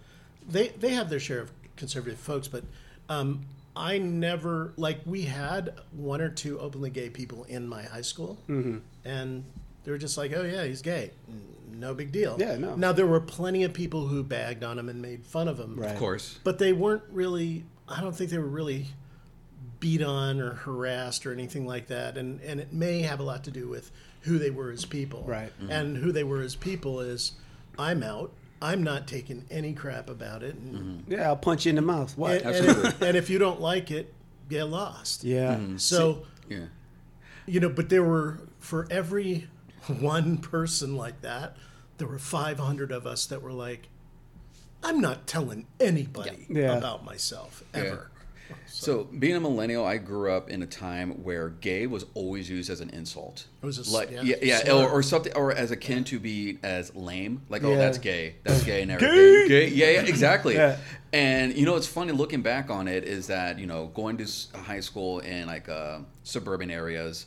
they 0.48 0.68
they 0.80 0.90
have 0.90 1.08
their 1.10 1.20
share 1.20 1.40
of 1.40 1.50
conservative 1.76 2.18
folks, 2.18 2.48
but 2.48 2.64
um, 3.08 3.44
I 3.76 3.98
never 3.98 4.72
like 4.76 5.00
we 5.06 5.22
had 5.22 5.74
one 5.92 6.20
or 6.20 6.28
two 6.30 6.58
openly 6.58 6.90
gay 6.90 7.10
people 7.10 7.44
in 7.44 7.68
my 7.68 7.82
high 7.82 8.00
school, 8.02 8.36
Mm-hmm. 8.48 8.78
and 9.04 9.44
they 9.84 9.90
were 9.92 9.98
just 9.98 10.18
like, 10.18 10.32
"Oh 10.34 10.42
yeah, 10.42 10.64
he's 10.64 10.82
gay, 10.82 11.12
no 11.72 11.94
big 11.94 12.10
deal." 12.10 12.36
Yeah, 12.40 12.56
no. 12.56 12.74
Now 12.74 12.92
there 12.92 13.06
were 13.06 13.20
plenty 13.20 13.62
of 13.62 13.72
people 13.72 14.08
who 14.08 14.22
bagged 14.24 14.64
on 14.64 14.78
him 14.78 14.88
and 14.88 15.00
made 15.00 15.24
fun 15.24 15.46
of 15.48 15.58
him, 15.60 15.76
Right. 15.76 15.92
Of 15.92 15.98
course. 15.98 16.38
but 16.44 16.58
they 16.58 16.72
weren't 16.72 17.04
really. 17.12 17.64
I 17.88 18.00
don't 18.00 18.14
think 18.14 18.30
they 18.30 18.38
were 18.38 18.44
really 18.62 18.86
beat 19.80 20.02
on 20.02 20.40
or 20.40 20.54
harassed 20.54 21.24
or 21.26 21.32
anything 21.32 21.66
like 21.66 21.86
that, 21.88 22.16
and 22.18 22.40
and 22.40 22.60
it 22.60 22.72
may 22.72 23.02
have 23.02 23.20
a 23.20 23.22
lot 23.22 23.44
to 23.44 23.50
do 23.50 23.68
with 23.68 23.90
who 24.22 24.38
they 24.38 24.50
were 24.50 24.70
as 24.70 24.84
people, 24.84 25.22
Right. 25.26 25.52
Mm-hmm. 25.60 25.70
And 25.70 25.96
who 25.98 26.10
they 26.12 26.24
were 26.24 26.40
as 26.42 26.56
people 26.56 27.00
is, 27.00 27.32
I'm 27.78 28.02
out. 28.02 28.32
I'm 28.60 28.82
not 28.82 29.06
taking 29.06 29.44
any 29.50 29.72
crap 29.72 30.10
about 30.10 30.42
it. 30.42 30.56
And, 30.56 30.74
mm-hmm. 31.04 31.12
Yeah, 31.12 31.28
I'll 31.28 31.36
punch 31.36 31.64
you 31.66 31.70
in 31.70 31.76
the 31.76 31.82
mouth. 31.82 32.18
What? 32.18 32.42
and, 32.42 32.46
and, 32.56 32.66
Absolutely. 32.68 33.06
and 33.08 33.16
if 33.16 33.30
you 33.30 33.38
don't 33.38 33.60
like 33.60 33.90
it, 33.92 34.12
get 34.50 34.64
lost. 34.64 35.22
yeah. 35.22 35.54
Mm-hmm. 35.54 35.76
So 35.76 36.24
Yeah. 36.48 36.64
you 37.46 37.60
know, 37.60 37.68
but 37.68 37.88
there 37.88 38.02
were 38.02 38.40
for 38.58 38.88
every 38.90 39.46
one 40.00 40.38
person 40.38 40.96
like 40.96 41.20
that, 41.22 41.56
there 41.98 42.08
were 42.08 42.18
500 42.18 42.90
of 42.90 43.06
us 43.06 43.24
that 43.26 43.40
were 43.40 43.52
like, 43.52 43.88
I'm 44.82 45.00
not 45.00 45.26
telling 45.28 45.66
anybody 45.78 46.46
Yeah. 46.50 46.76
about 46.76 47.04
myself 47.04 47.62
ever. 47.72 48.10
So, 48.66 49.04
being 49.04 49.36
a 49.36 49.40
millennial, 49.40 49.84
I 49.84 49.96
grew 49.98 50.30
up 50.30 50.50
in 50.50 50.62
a 50.62 50.66
time 50.66 51.22
where 51.24 51.48
gay 51.48 51.86
was 51.86 52.06
always 52.14 52.48
used 52.48 52.70
as 52.70 52.80
an 52.80 52.90
insult. 52.90 53.46
It 53.62 53.66
was 53.66 53.88
a 53.88 53.92
like 53.92 54.10
yeah, 54.10 54.22
yeah, 54.22 54.60
yeah, 54.64 54.72
or, 54.72 54.88
or 54.88 55.02
something, 55.02 55.32
or 55.34 55.52
as 55.52 55.70
akin 55.70 56.04
to 56.04 56.20
be 56.20 56.58
as 56.62 56.94
lame, 56.94 57.42
like 57.48 57.64
oh 57.64 57.76
that's 57.76 57.98
gay, 57.98 58.36
that's 58.44 58.62
gay 58.62 58.82
and 58.82 58.90
everything. 58.92 59.48
Gay, 59.48 59.68
yeah, 59.68 59.90
yeah, 59.90 60.02
exactly. 60.02 60.56
Yeah. 60.58 60.76
And 61.12 61.56
you 61.56 61.64
know, 61.64 61.76
it's 61.76 61.86
funny 61.86 62.12
looking 62.12 62.42
back 62.42 62.68
on 62.68 62.86
it 62.86 63.04
is 63.04 63.28
that 63.28 63.58
you 63.58 63.66
know 63.66 63.86
going 63.94 64.18
to 64.18 64.58
high 64.58 64.80
school 64.80 65.20
in 65.20 65.46
like 65.46 65.68
uh, 65.68 66.00
suburban 66.22 66.70
areas, 66.70 67.26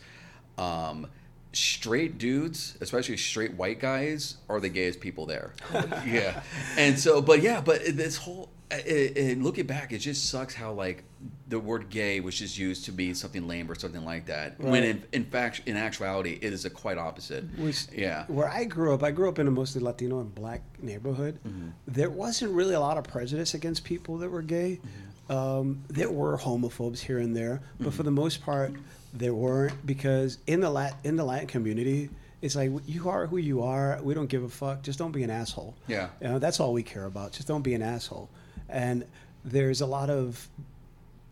um, 0.58 1.08
straight 1.54 2.18
dudes, 2.18 2.78
especially 2.82 3.18
straight 3.18 3.54
white 3.56 3.80
guys, 3.80 4.38
are 4.50 4.60
the 4.60 4.70
gayest 4.70 5.00
people 5.00 5.26
there. 5.26 5.54
yeah, 6.06 6.44
and 6.78 7.00
so, 7.00 7.22
but 7.22 7.42
yeah, 7.42 7.62
but 7.62 7.82
this 7.96 8.18
whole. 8.18 8.50
It, 8.72 9.42
looking 9.42 9.66
back, 9.68 9.92
it 9.92 10.00
just 10.00 10.30
sucks 10.30 10.54
how 10.54 10.72
like 10.72 11.04
the 11.48 11.60
word 11.60 11.90
"gay" 11.90 12.20
was 12.20 12.38
just 12.38 12.58
used 12.58 12.86
to 12.86 12.92
be 12.92 13.14
something 13.14 13.48
lame 13.48 13.70
or 13.70 13.76
something 13.76 14.06
like 14.06 14.28
that. 14.28 14.60
When 14.60 14.84
in, 14.84 15.04
in 15.12 15.26
fact, 15.26 15.62
in 15.66 15.76
actuality, 15.76 16.40
it 16.42 16.54
is 16.54 16.66
a 16.66 16.70
quite 16.70 16.98
opposite. 16.98 17.44
Which, 17.58 17.88
yeah, 17.92 18.26
Where 18.28 18.48
I 18.50 18.64
grew 18.64 18.94
up, 18.94 19.04
I 19.04 19.12
grew 19.12 19.28
up 19.30 19.40
in 19.40 19.48
a 19.48 19.52
mostly 19.52 19.82
Latino 19.82 20.20
and 20.22 20.34
black 20.34 20.62
neighborhood. 20.82 21.40
Mm-hmm. 21.46 21.70
There 21.88 22.10
wasn't 22.10 22.54
really 22.54 22.76
a 22.76 22.80
lot 22.80 22.98
of 22.98 23.04
prejudice 23.04 23.54
against 23.54 23.84
people 23.84 24.18
that 24.20 24.30
were 24.30 24.42
gay. 24.42 24.80
Mm-hmm. 24.80 25.32
Um, 25.32 25.84
there 25.88 26.10
were 26.10 26.38
homophobes 26.38 27.00
here 27.00 27.20
and 27.20 27.36
there, 27.36 27.62
but 27.80 27.94
for 27.94 28.04
the 28.04 28.12
most 28.12 28.42
part, 28.42 28.74
there 29.14 29.34
weren't 29.34 29.86
because 29.86 30.38
in 30.48 30.60
the 30.60 30.70
Lat 30.70 30.98
in 31.04 31.16
the 31.16 31.24
Latin 31.24 31.48
community, 31.48 32.10
it's 32.42 32.56
like 32.56 32.72
you 32.86 33.10
are 33.10 33.28
who 33.28 33.38
you 33.38 33.62
are. 33.64 34.00
We 34.02 34.14
don't 34.14 34.28
give 34.28 34.44
a 34.44 34.50
fuck. 34.50 34.82
Just 34.82 35.00
don't 35.00 35.12
be 35.12 35.24
an 35.24 35.30
asshole. 35.30 35.76
Yeah. 35.88 36.10
you 36.22 36.28
know, 36.28 36.40
that's 36.40 36.60
all 36.60 36.74
we 36.74 36.84
care 36.84 37.06
about. 37.06 37.34
Just 37.34 37.48
don't 37.48 37.62
be 37.62 37.74
an 37.74 37.82
asshole. 37.82 38.30
And 38.72 39.06
there's 39.44 39.82
a 39.82 39.86
lot 39.86 40.10
of 40.10 40.48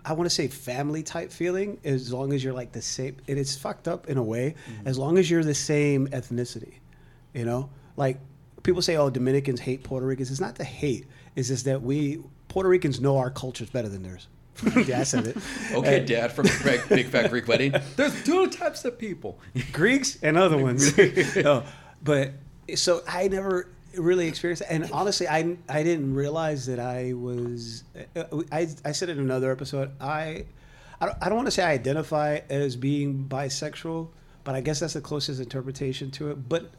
I 0.06 0.14
want 0.14 0.30
to 0.30 0.36
say 0.36 0.48
family 0.48 1.04
type 1.04 1.32
feeling 1.32 1.80
as 1.84 2.12
long 2.12 2.34
as 2.34 2.44
you're 2.44 2.54
like 2.54 2.72
the 2.72 2.82
same. 2.82 3.18
And 3.28 3.38
it's 3.38 3.56
fucked 3.56 3.88
up 3.88 4.08
in 4.08 4.18
a 4.18 4.24
way 4.24 4.56
mm-hmm. 4.72 4.88
as 4.88 4.98
long 4.98 5.18
as 5.18 5.30
you're 5.30 5.44
the 5.44 5.54
same 5.54 6.08
ethnicity. 6.08 6.74
You 7.34 7.46
know, 7.46 7.70
like 7.96 8.18
people 8.64 8.82
say, 8.82 8.96
oh, 8.96 9.10
Dominicans 9.10 9.60
hate 9.60 9.84
Puerto 9.84 10.06
Ricans. 10.06 10.32
It's 10.32 10.40
not 10.40 10.56
the 10.56 10.64
hate. 10.64 11.06
It's 11.36 11.50
just 11.50 11.66
that 11.66 11.82
we 11.82 12.24
Puerto 12.48 12.70
Ricans 12.70 13.00
know 13.00 13.18
our 13.18 13.30
cultures 13.30 13.70
better 13.70 13.90
than 13.90 14.04
theirs. 14.04 14.28
yeah, 14.86 15.00
I 15.00 15.04
said 15.04 15.28
it. 15.28 15.38
Okay, 15.72 16.00
And 16.00 16.08
Dad 16.08 16.32
from 16.32 16.48
Big, 16.64 16.82
Big 16.90 17.08
Fat 17.08 17.30
Greek 17.30 17.48
Wedding. 17.48 17.74
There's 17.96 18.24
two 18.24 18.48
types 18.50 18.84
of 18.84 18.98
people. 18.98 19.40
Greeks 19.72 20.18
and 20.22 20.38
other 20.38 20.58
ones. 20.58 20.98
no, 21.36 21.64
but 22.04 22.34
so 22.76 23.02
I 23.08 23.28
never 23.28 23.70
really 23.98 24.28
experienced 24.28 24.62
it. 24.64 24.68
And 24.70 24.90
honestly, 24.92 25.28
I, 25.28 25.58
I 25.68 25.84
didn't 25.84 26.14
realize 26.14 26.66
that 26.68 26.80
I 26.80 27.14
was. 27.14 27.84
uh, 28.16 28.24
I, 28.52 28.68
I 28.86 28.92
said 28.92 29.10
in 29.10 29.20
another 29.20 29.52
episode. 29.52 29.92
I 30.00 30.46
I 31.02 31.06
don't, 31.06 31.18
I 31.22 31.30
don't 31.30 31.36
want 31.36 31.48
to 31.48 31.52
say 31.52 31.64
I 31.64 31.72
identify 31.72 32.40
as 32.50 32.76
being 32.76 33.26
bisexual, 33.30 34.10
but 34.44 34.56
I 34.56 34.62
guess 34.62 34.80
that's 34.80 34.94
the 34.94 35.02
closest 35.02 35.40
interpretation 35.40 36.12
to 36.12 36.32
it. 36.32 36.50
But 36.50 36.72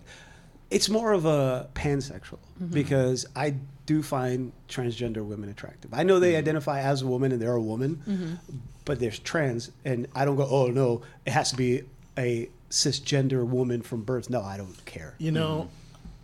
it's 0.70 0.88
more 0.88 1.12
of 1.12 1.24
a 1.24 1.68
pansexual 1.74 2.38
mm-hmm. 2.38 2.66
because 2.66 3.26
I 3.34 3.54
do 3.86 4.02
find 4.02 4.52
transgender 4.68 5.24
women 5.24 5.48
attractive. 5.48 5.92
I 5.92 6.02
know 6.02 6.20
they 6.20 6.32
mm-hmm. 6.32 6.38
identify 6.38 6.80
as 6.80 7.02
a 7.02 7.06
woman 7.06 7.32
and 7.32 7.40
they're 7.40 7.54
a 7.54 7.62
woman, 7.62 8.02
mm-hmm. 8.06 8.56
but 8.84 9.00
there's 9.00 9.18
trans, 9.18 9.70
and 9.84 10.06
I 10.14 10.24
don't 10.24 10.36
go, 10.36 10.46
oh 10.48 10.66
no, 10.68 11.02
it 11.26 11.32
has 11.32 11.50
to 11.50 11.56
be 11.56 11.82
a 12.18 12.48
cisgender 12.70 13.44
woman 13.44 13.82
from 13.82 14.02
birth. 14.02 14.30
No, 14.30 14.42
I 14.42 14.56
don't 14.56 14.84
care. 14.84 15.14
You 15.18 15.32
know, 15.32 15.70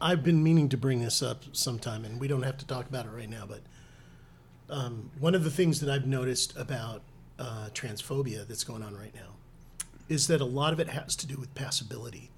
I've 0.01 0.23
been 0.23 0.43
meaning 0.43 0.69
to 0.71 0.77
bring 0.77 1.01
this 1.01 1.23
up 1.23 1.45
sometime, 1.53 2.05
and 2.05 2.21
we 2.21 2.29
don't 2.29 2.43
have 2.43 2.59
to 2.59 2.67
talk 2.67 2.87
about 2.89 3.07
it 3.07 3.11
right 3.11 3.29
now, 3.31 3.45
but 3.47 3.61
um, 4.69 5.11
one 5.19 5.35
of 5.35 5.45
the 5.45 5.51
things 5.51 5.81
that 5.81 5.91
I've 5.91 6.07
noticed 6.07 6.57
about 6.57 7.03
uh, 7.39 7.69
transphobia 7.73 8.47
that's 8.47 8.65
going 8.65 8.83
on 8.83 8.95
right 8.97 9.15
now 9.15 9.35
is 10.09 10.27
that 10.29 10.41
a 10.41 10.45
lot 10.45 10.73
of 10.73 10.81
it 10.81 10.89
has 10.89 11.17
to 11.17 11.27
do 11.27 11.37
with 11.37 11.53
passability. 11.55 12.29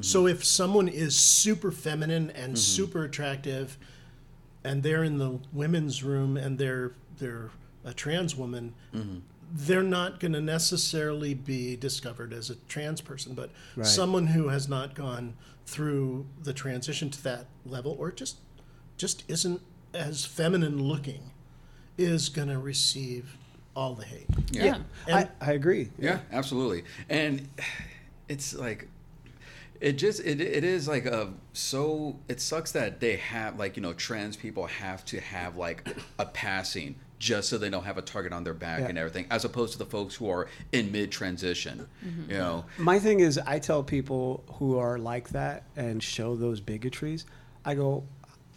So 0.00 0.26
if 0.26 0.44
someone 0.44 0.88
is 0.88 1.14
super 1.16 1.70
feminine 1.70 2.30
and 2.30 2.58
super 2.58 3.04
attractive, 3.04 3.76
and 4.64 4.82
they're 4.82 5.04
in 5.04 5.18
the 5.18 5.38
women's 5.52 6.02
room 6.02 6.36
and 6.36 6.58
they're 6.58 6.92
they're 7.18 7.50
a 7.84 7.92
trans 7.92 8.34
woman, 8.36 8.74
they're 9.52 9.82
not 9.82 10.20
going 10.20 10.32
to 10.32 10.40
necessarily 10.40 11.34
be 11.34 11.76
discovered 11.76 12.32
as 12.32 12.48
a 12.50 12.54
trans 12.68 13.00
person, 13.00 13.34
but 13.34 13.50
someone 13.84 14.26
who 14.28 14.48
has 14.48 14.68
not 14.68 14.94
gone 14.94 15.34
through 15.68 16.24
the 16.42 16.54
transition 16.54 17.10
to 17.10 17.22
that 17.22 17.44
level 17.66 17.94
or 17.98 18.10
just 18.10 18.36
just 18.96 19.22
isn't 19.28 19.60
as 19.92 20.24
feminine 20.24 20.82
looking 20.82 21.30
is 21.98 22.30
going 22.30 22.48
to 22.48 22.58
receive 22.58 23.36
all 23.76 23.94
the 23.94 24.04
hate. 24.04 24.26
Yeah. 24.50 24.78
I, 25.06 25.28
I 25.40 25.52
agree. 25.52 25.90
Yeah, 25.98 26.20
absolutely. 26.32 26.84
And 27.10 27.48
it's 28.28 28.54
like 28.54 28.88
it 29.78 29.92
just 29.92 30.20
it, 30.20 30.40
it 30.40 30.64
is 30.64 30.88
like 30.88 31.04
a 31.04 31.34
so 31.52 32.16
it 32.28 32.40
sucks 32.40 32.72
that 32.72 33.00
they 33.00 33.16
have 33.16 33.58
like 33.58 33.76
you 33.76 33.82
know 33.82 33.92
trans 33.92 34.36
people 34.36 34.66
have 34.66 35.04
to 35.04 35.20
have 35.20 35.56
like 35.56 35.86
a 36.18 36.24
passing 36.24 36.96
just 37.18 37.48
so 37.48 37.58
they 37.58 37.70
don't 37.70 37.84
have 37.84 37.98
a 37.98 38.02
target 38.02 38.32
on 38.32 38.44
their 38.44 38.54
back 38.54 38.80
Yeah. 38.80 38.86
and 38.86 38.98
everything 38.98 39.26
as 39.30 39.44
opposed 39.44 39.72
to 39.72 39.78
the 39.78 39.86
folks 39.86 40.14
who 40.14 40.30
are 40.30 40.48
in 40.72 40.92
mid 40.92 41.10
transition 41.10 41.88
mm-hmm. 42.04 42.30
you 42.30 42.36
mm-hmm. 42.36 42.38
know 42.38 42.64
My 42.78 42.98
thing 42.98 43.20
is, 43.20 43.38
I 43.38 43.58
tell 43.58 43.82
people 43.82 44.44
who 44.54 44.78
are 44.78 44.98
like 44.98 45.30
that 45.30 45.64
and 45.76 46.02
show 46.02 46.36
those 46.36 46.60
bigotries, 46.60 47.24
I 47.64 47.74
go, 47.74 48.04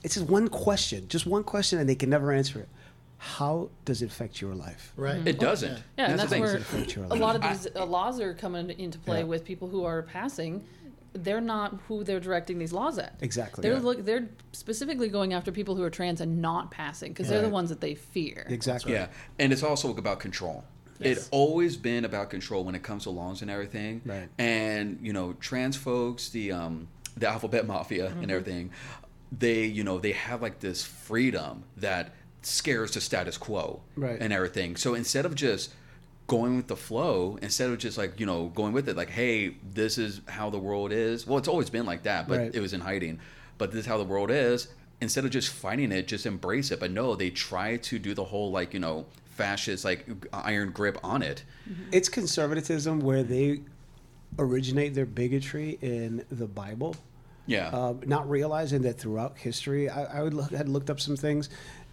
it's 0.03 0.15
just 0.15 0.27
one 0.27 0.47
question, 0.47 1.07
just 1.07 1.25
one 1.25 1.43
question, 1.43 1.79
and 1.79 1.87
they 1.87 1.95
can 1.95 2.09
never 2.09 2.31
answer 2.31 2.59
it. 2.59 2.69
How 3.17 3.69
does 3.85 4.01
it 4.01 4.07
affect 4.07 4.41
your 4.41 4.55
life? 4.55 4.93
Right? 4.95 5.17
Mm-hmm. 5.17 5.27
it 5.27 5.39
doesn't 5.39 5.83
Yeah, 5.97 6.09
and 6.09 6.19
that's 6.19 6.29
the 6.29 6.35
thing. 6.35 6.41
where 6.41 7.11
a 7.11 7.15
lot 7.15 7.35
of 7.35 7.43
these 7.43 7.67
uh, 7.75 7.85
laws 7.85 8.19
are 8.19 8.33
coming 8.33 8.69
into 8.79 8.97
play 8.97 9.19
Yeah. 9.19 9.25
with 9.25 9.45
people 9.45 9.67
who 9.67 9.85
are 9.85 10.01
passing. 10.01 10.63
They're 11.13 11.41
not 11.41 11.77
who 11.87 12.03
they're 12.03 12.19
directing 12.21 12.57
these 12.57 12.71
laws 12.71 12.97
at. 12.97 13.15
Exactly. 13.21 13.61
They're 13.61 13.73
Yeah. 13.73 13.79
look. 13.79 14.05
They're 14.05 14.29
specifically 14.53 15.09
going 15.09 15.33
after 15.33 15.51
people 15.51 15.75
who 15.75 15.83
are 15.83 15.89
trans 15.89 16.21
and 16.21 16.41
not 16.41 16.71
passing 16.71 17.11
because 17.11 17.27
they're 17.27 17.41
the 17.41 17.49
ones 17.49 17.69
that 17.69 17.81
they 17.81 17.95
fear. 17.95 18.45
Exactly. 18.49 18.93
Yeah, 18.93 19.07
and 19.37 19.51
it's 19.51 19.63
also 19.63 19.95
about 19.95 20.19
control. 20.19 20.63
It's 20.99 21.27
always 21.31 21.77
been 21.77 22.05
about 22.05 22.29
control 22.29 22.63
when 22.63 22.75
it 22.75 22.83
comes 22.83 23.03
to 23.03 23.09
laws 23.09 23.41
and 23.41 23.49
everything. 23.49 24.01
Right. 24.05 24.29
And 24.37 24.99
you 25.01 25.13
know, 25.13 25.33
trans 25.39 25.75
folks, 25.75 26.29
the 26.29 26.51
um, 26.51 26.87
the 27.17 27.27
alphabet 27.27 27.65
mafia 27.67 28.07
and 28.21 28.29
everything, 28.31 28.69
they 29.37 29.65
you 29.65 29.83
know 29.83 29.97
they 29.99 30.11
have 30.13 30.41
like 30.41 30.59
this 30.59 30.83
freedom 30.83 31.63
that 31.77 32.13
scares 32.43 32.91
the 32.91 33.01
status 33.01 33.37
quo 33.37 33.81
Right. 33.95 34.17
and 34.21 34.31
everything. 34.31 34.75
So 34.75 34.93
instead 34.93 35.25
of 35.25 35.35
just 35.35 35.71
going 36.31 36.55
with 36.55 36.67
the 36.67 36.77
flow, 36.77 37.37
instead 37.41 37.69
of 37.69 37.77
just 37.77 37.97
like 37.97 38.17
you 38.17 38.25
know 38.25 38.47
going 38.55 38.71
with 38.71 38.87
it, 38.87 38.95
like 38.95 39.09
hey, 39.09 39.55
this 39.73 39.97
is 39.97 40.21
how 40.29 40.49
the 40.49 40.57
world 40.57 40.93
is. 40.93 41.27
Well, 41.27 41.37
it's 41.37 41.49
always 41.49 41.69
been 41.69 41.85
like 41.85 42.03
that, 42.03 42.27
but 42.29 42.39
Right. 42.39 42.55
it 42.55 42.61
was 42.61 42.71
in 42.71 42.79
hiding. 42.79 43.19
But 43.57 43.71
this 43.71 43.81
is 43.81 43.85
how 43.85 43.97
the 43.97 44.05
world 44.05 44.31
is. 44.31 44.69
Instead 45.01 45.25
of 45.25 45.31
just 45.31 45.49
fighting 45.49 45.91
it, 45.91 46.07
just 46.07 46.25
embrace 46.25 46.71
it. 46.71 46.79
But 46.79 46.91
no, 46.91 47.15
they 47.15 47.31
try 47.31 47.75
to 47.77 47.99
do 47.99 48.13
the 48.13 48.23
whole 48.23 48.49
like 48.49 48.73
you 48.73 48.79
know 48.79 49.05
fascist 49.25 49.83
like 49.83 50.07
iron 50.31 50.71
grip 50.71 50.97
on 51.03 51.21
it. 51.21 51.43
It's 51.91 52.07
conservatism 52.07 53.01
where 53.01 53.23
they 53.23 53.59
originate 54.39 54.93
their 54.93 55.05
bigotry 55.05 55.77
in 55.81 56.23
the 56.31 56.47
Bible. 56.47 56.95
Yeah. 57.47 57.69
uh, 57.73 57.95
not 58.05 58.29
realizing 58.29 58.83
that 58.83 58.97
throughout 58.99 59.37
history, 59.37 59.89
I, 59.89 60.19
I 60.19 60.23
would 60.23 60.33
look, 60.33 60.51
had 60.51 60.69
looked 60.69 60.89
up 60.89 60.99
some 61.01 61.17
things, 61.17 61.49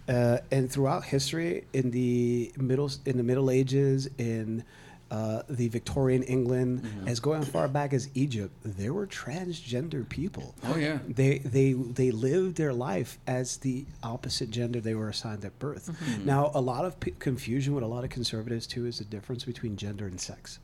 uh, 0.09 0.39
and 0.51 0.69
throughout 0.71 1.05
history, 1.05 1.65
in 1.73 1.91
the 1.91 2.51
middle 2.57 2.89
in 3.05 3.15
the 3.17 3.23
Middle 3.23 3.49
Ages, 3.51 4.09
in 4.17 4.63
uh, 5.11 5.41
the 5.49 5.67
Victorian 5.69 6.21
England, 6.23 6.87
as 7.07 7.19
going 7.19 7.41
as 7.41 7.47
far 7.49 7.67
back 7.67 7.93
as 7.93 8.09
Egypt, 8.13 8.53
there 8.63 8.93
were 8.93 9.07
transgender 9.07 10.07
people. 10.07 10.53
Oh, 10.63 10.77
yeah. 10.77 10.99
they 11.07 11.39
they 11.39 11.73
they 11.73 12.11
lived 12.11 12.57
their 12.57 12.73
life 12.73 13.17
as 13.25 13.57
the 13.57 13.85
opposite 14.03 14.49
gender 14.51 14.79
they 14.81 14.93
were 14.95 15.09
assigned 15.09 15.45
at 15.45 15.57
birth. 15.59 15.89
Now, 16.23 16.51
a 16.53 16.61
lot 16.61 16.85
of 16.85 16.99
p- 16.99 17.13
confusion 17.19 17.73
with 17.73 17.83
a 17.83 17.87
lot 17.87 18.03
of 18.03 18.09
conservatives 18.11 18.67
too 18.67 18.85
is 18.85 18.99
the 18.99 19.05
difference 19.05 19.43
between 19.45 19.77
gender 19.77 20.05
and 20.05 20.19
sex. 20.19 20.59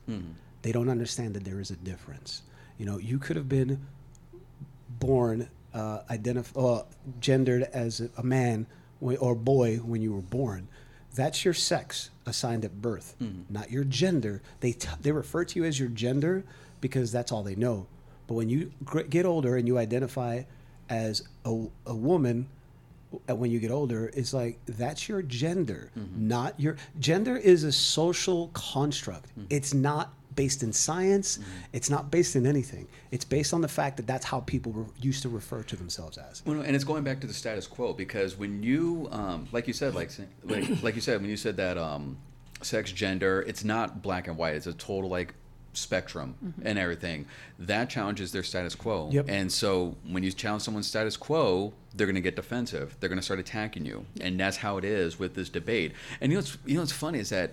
They 0.62 0.72
don't 0.72 0.88
understand 0.88 1.34
that 1.34 1.44
there 1.44 1.60
is 1.60 1.70
a 1.70 1.76
difference. 1.76 2.42
You 2.78 2.86
know, 2.86 2.98
you 2.98 3.18
could 3.18 3.36
have 3.36 3.48
been 3.48 3.84
born 4.88 5.48
uh, 5.74 6.00
identif- 6.10 6.56
uh, 6.56 6.84
gendered 7.20 7.62
as 7.72 8.00
a, 8.00 8.10
a 8.18 8.22
man 8.22 8.66
or 9.00 9.34
boy 9.34 9.76
when 9.78 10.02
you 10.02 10.12
were 10.12 10.22
born. 10.22 10.68
That's 11.14 11.44
your 11.44 11.54
sex 11.54 12.10
assigned 12.26 12.64
at 12.64 12.82
birth, 12.82 13.16
mm-hmm. 13.20 13.52
not 13.52 13.70
your 13.70 13.84
gender. 13.84 14.42
They 14.60 14.72
t- 14.72 14.88
they 15.00 15.12
refer 15.12 15.44
to 15.44 15.58
you 15.58 15.64
as 15.64 15.80
your 15.80 15.88
gender 15.88 16.44
because 16.80 17.10
that's 17.10 17.32
all 17.32 17.42
they 17.42 17.54
know. 17.54 17.86
But 18.26 18.34
when 18.34 18.48
you 18.48 18.72
gr- 18.84 19.02
get 19.02 19.24
older 19.24 19.56
and 19.56 19.66
you 19.66 19.78
identify 19.78 20.42
as 20.88 21.22
a, 21.44 21.66
a 21.86 21.94
woman, 21.94 22.48
uh, 23.28 23.34
when 23.34 23.50
you 23.50 23.60
get 23.60 23.70
older, 23.70 24.10
it's 24.14 24.34
like 24.34 24.58
that's 24.66 25.08
your 25.08 25.22
gender, 25.22 25.90
mm-hmm. 25.98 26.28
not 26.28 26.58
your 26.60 26.76
gender 26.98 27.36
is 27.36 27.64
a 27.64 27.72
social 27.72 28.48
construct. 28.48 29.30
Mm-hmm. 29.30 29.46
It's 29.50 29.72
not 29.72 30.12
based 30.36 30.62
in 30.62 30.72
science. 30.72 31.38
It's 31.72 31.90
not 31.90 32.10
based 32.10 32.36
in 32.36 32.46
anything. 32.46 32.86
It's 33.10 33.24
based 33.24 33.52
on 33.52 33.62
the 33.62 33.68
fact 33.68 33.96
that 33.96 34.06
that's 34.06 34.24
how 34.24 34.40
people 34.40 34.72
re- 34.72 34.86
used 35.00 35.22
to 35.22 35.28
refer 35.28 35.62
to 35.64 35.76
themselves 35.76 36.18
as. 36.18 36.44
Well, 36.44 36.60
and 36.60 36.76
it's 36.76 36.84
going 36.84 37.02
back 37.02 37.20
to 37.20 37.26
the 37.26 37.34
status 37.34 37.66
quo 37.66 37.92
because 37.92 38.36
when 38.36 38.62
you, 38.62 39.08
um, 39.10 39.48
like 39.52 39.66
you 39.66 39.72
said, 39.72 39.94
like 39.94 40.10
like 40.44 40.64
like 40.82 40.94
you 40.94 41.00
said, 41.00 41.20
when 41.20 41.30
you 41.30 41.36
said 41.36 41.56
that 41.56 41.78
um, 41.78 42.18
sex, 42.62 42.92
gender, 42.92 43.42
it's 43.46 43.64
not 43.64 44.02
black 44.02 44.28
and 44.28 44.36
white. 44.36 44.54
It's 44.54 44.66
a 44.66 44.74
total 44.74 45.10
like 45.10 45.34
spectrum 45.72 46.54
and 46.62 46.78
everything. 46.78 47.26
That 47.58 47.90
challenges 47.90 48.32
their 48.32 48.42
status 48.42 48.74
quo. 48.74 49.10
Yep. 49.12 49.26
And 49.28 49.52
so 49.52 49.96
when 50.08 50.22
you 50.22 50.32
challenge 50.32 50.62
someone's 50.62 50.86
status 50.86 51.16
quo, 51.16 51.72
they're 51.94 52.06
going 52.06 52.14
to 52.14 52.20
get 52.20 52.36
defensive. 52.36 52.96
They're 52.98 53.08
going 53.08 53.18
to 53.18 53.24
start 53.24 53.40
attacking 53.40 53.84
you, 53.84 54.04
and 54.20 54.38
that's 54.38 54.58
how 54.58 54.76
it 54.78 54.84
is 54.84 55.18
with 55.18 55.34
this 55.34 55.48
debate. 55.48 55.92
And 56.20 56.32
you 56.32 56.36
know, 56.36 56.42
what's, 56.42 56.58
you 56.66 56.74
know 56.74 56.80
what's 56.80 56.92
funny 56.92 57.18
is 57.18 57.30
that. 57.30 57.52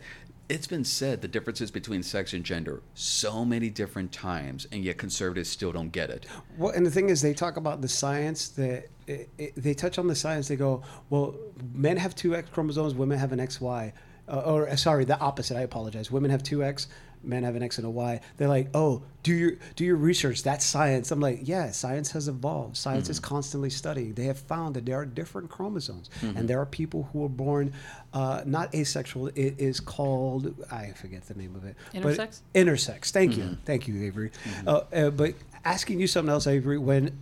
It's 0.49 0.67
been 0.67 0.83
said 0.83 1.21
the 1.21 1.27
differences 1.27 1.71
between 1.71 2.03
sex 2.03 2.33
and 2.33 2.43
gender 2.43 2.81
so 2.93 3.45
many 3.45 3.69
different 3.69 4.11
times, 4.11 4.67
and 4.71 4.83
yet 4.83 4.97
conservatives 4.97 5.49
still 5.49 5.71
don't 5.71 5.91
get 5.91 6.09
it. 6.09 6.25
Well, 6.57 6.73
and 6.73 6.85
the 6.85 6.91
thing 6.91 7.09
is, 7.09 7.21
they 7.21 7.33
talk 7.33 7.55
about 7.55 7.81
the 7.81 7.87
science 7.87 8.49
that 8.49 8.89
it, 9.07 9.29
it, 9.37 9.53
they 9.55 9.73
touch 9.73 9.97
on 9.97 10.07
the 10.07 10.15
science. 10.15 10.47
They 10.49 10.57
go, 10.57 10.83
well, 11.09 11.35
men 11.73 11.97
have 11.97 12.13
two 12.13 12.35
X 12.35 12.49
chromosomes, 12.49 12.93
women 12.93 13.17
have 13.17 13.31
an 13.31 13.39
XY. 13.39 13.93
Uh, 14.27 14.39
or 14.39 14.77
sorry, 14.77 15.03
the 15.03 15.19
opposite. 15.19 15.57
I 15.57 15.61
apologize. 15.61 16.09
Women 16.09 16.31
have 16.31 16.43
two 16.43 16.63
X, 16.63 16.87
men 17.23 17.43
have 17.43 17.55
an 17.55 17.63
X 17.63 17.77
and 17.77 17.87
a 17.87 17.89
Y. 17.89 18.19
They're 18.37 18.47
like, 18.47 18.67
oh, 18.73 19.03
do 19.23 19.33
your 19.33 19.51
do 19.75 19.85
your 19.85 19.95
research. 19.95 20.43
That's 20.43 20.65
science. 20.65 21.11
I'm 21.11 21.19
like, 21.19 21.39
yeah, 21.43 21.71
science 21.71 22.11
has 22.11 22.27
evolved. 22.27 22.75
Science 22.77 23.09
is 23.09 23.19
constantly 23.19 23.69
studying. 23.69 24.13
They 24.13 24.25
have 24.25 24.37
found 24.39 24.75
that 24.75 24.85
there 24.85 24.97
are 24.97 25.05
different 25.05 25.49
chromosomes, 25.49 26.09
and 26.21 26.47
there 26.47 26.59
are 26.59 26.65
people 26.65 27.09
who 27.13 27.23
are 27.25 27.29
born 27.29 27.73
uh, 28.13 28.43
not 28.45 28.73
asexual. 28.75 29.27
It 29.27 29.55
is 29.59 29.79
called 29.79 30.53
I 30.71 30.87
forget 30.91 31.23
the 31.27 31.35
name 31.35 31.55
of 31.55 31.63
it. 31.65 31.75
but- 31.93 32.01
Intersex? 32.17 32.41
intersex. 32.53 33.11
Thank 33.11 33.37
you, 33.37 33.57
thank 33.65 33.87
you, 33.87 33.95
Avri. 34.11 34.31
Uh, 34.67 34.81
uh, 34.93 35.09
but 35.09 35.33
asking 35.65 35.99
you 36.01 36.07
something 36.07 36.31
else, 36.31 36.45
Avri, 36.45 36.77
when 36.79 37.17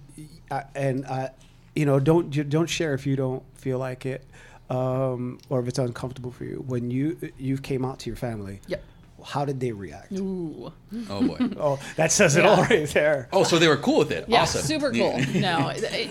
uh, 0.50 0.64
and 0.76 1.06
uh, 1.06 1.30
you 1.76 1.86
know, 1.86 2.00
don't 2.00 2.36
you 2.36 2.44
don't 2.44 2.70
share 2.70 2.94
if 2.94 3.06
you 3.06 3.16
don't 3.16 3.44
feel 3.56 3.78
like 3.78 4.06
it, 4.08 4.26
um, 4.72 5.38
or 5.50 5.60
if 5.62 5.68
it's 5.68 5.80
uncomfortable 5.80 6.32
for 6.32 6.46
you. 6.46 6.64
When 6.66 6.90
you 6.92 7.18
you 7.38 7.58
came 7.58 7.86
out 7.86 8.00
to 8.00 8.10
your 8.10 8.18
family, 8.18 8.60
Yep. 8.68 8.84
How 9.26 9.46
did 9.46 9.60
they 9.60 9.72
react? 9.72 10.12
Ooh. 10.14 10.72
Oh 11.10 11.28
boy. 11.28 11.38
Oh, 11.60 11.80
that 11.96 12.12
says 12.12 12.36
it 12.36 12.44
Yeah. 12.44 12.50
all 12.52 12.64
right 12.64 12.88
there. 12.90 13.28
oh, 13.34 13.44
so 13.44 13.60
they 13.60 13.68
were 13.68 13.78
cool 13.78 14.00
with 14.00 14.12
it. 14.12 14.26
Yeah, 14.28 14.42
awesome. 14.44 14.62
super 14.62 14.92
cool. 14.92 15.18
no, 15.36 15.70
it, 15.70 15.84
it, 15.84 16.10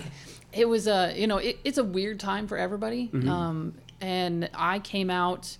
it 0.53 0.65
was 0.69 0.87
a 0.87 1.13
you 1.15 1.27
know 1.27 1.37
it, 1.37 1.59
it's 1.63 1.77
a 1.77 1.83
weird 1.83 2.19
time 2.19 2.47
for 2.47 2.57
everybody. 2.57 3.07
Mm-hmm. 3.07 3.29
Um, 3.29 3.73
and 3.99 4.49
I 4.53 4.79
came 4.79 5.09
out 5.09 5.57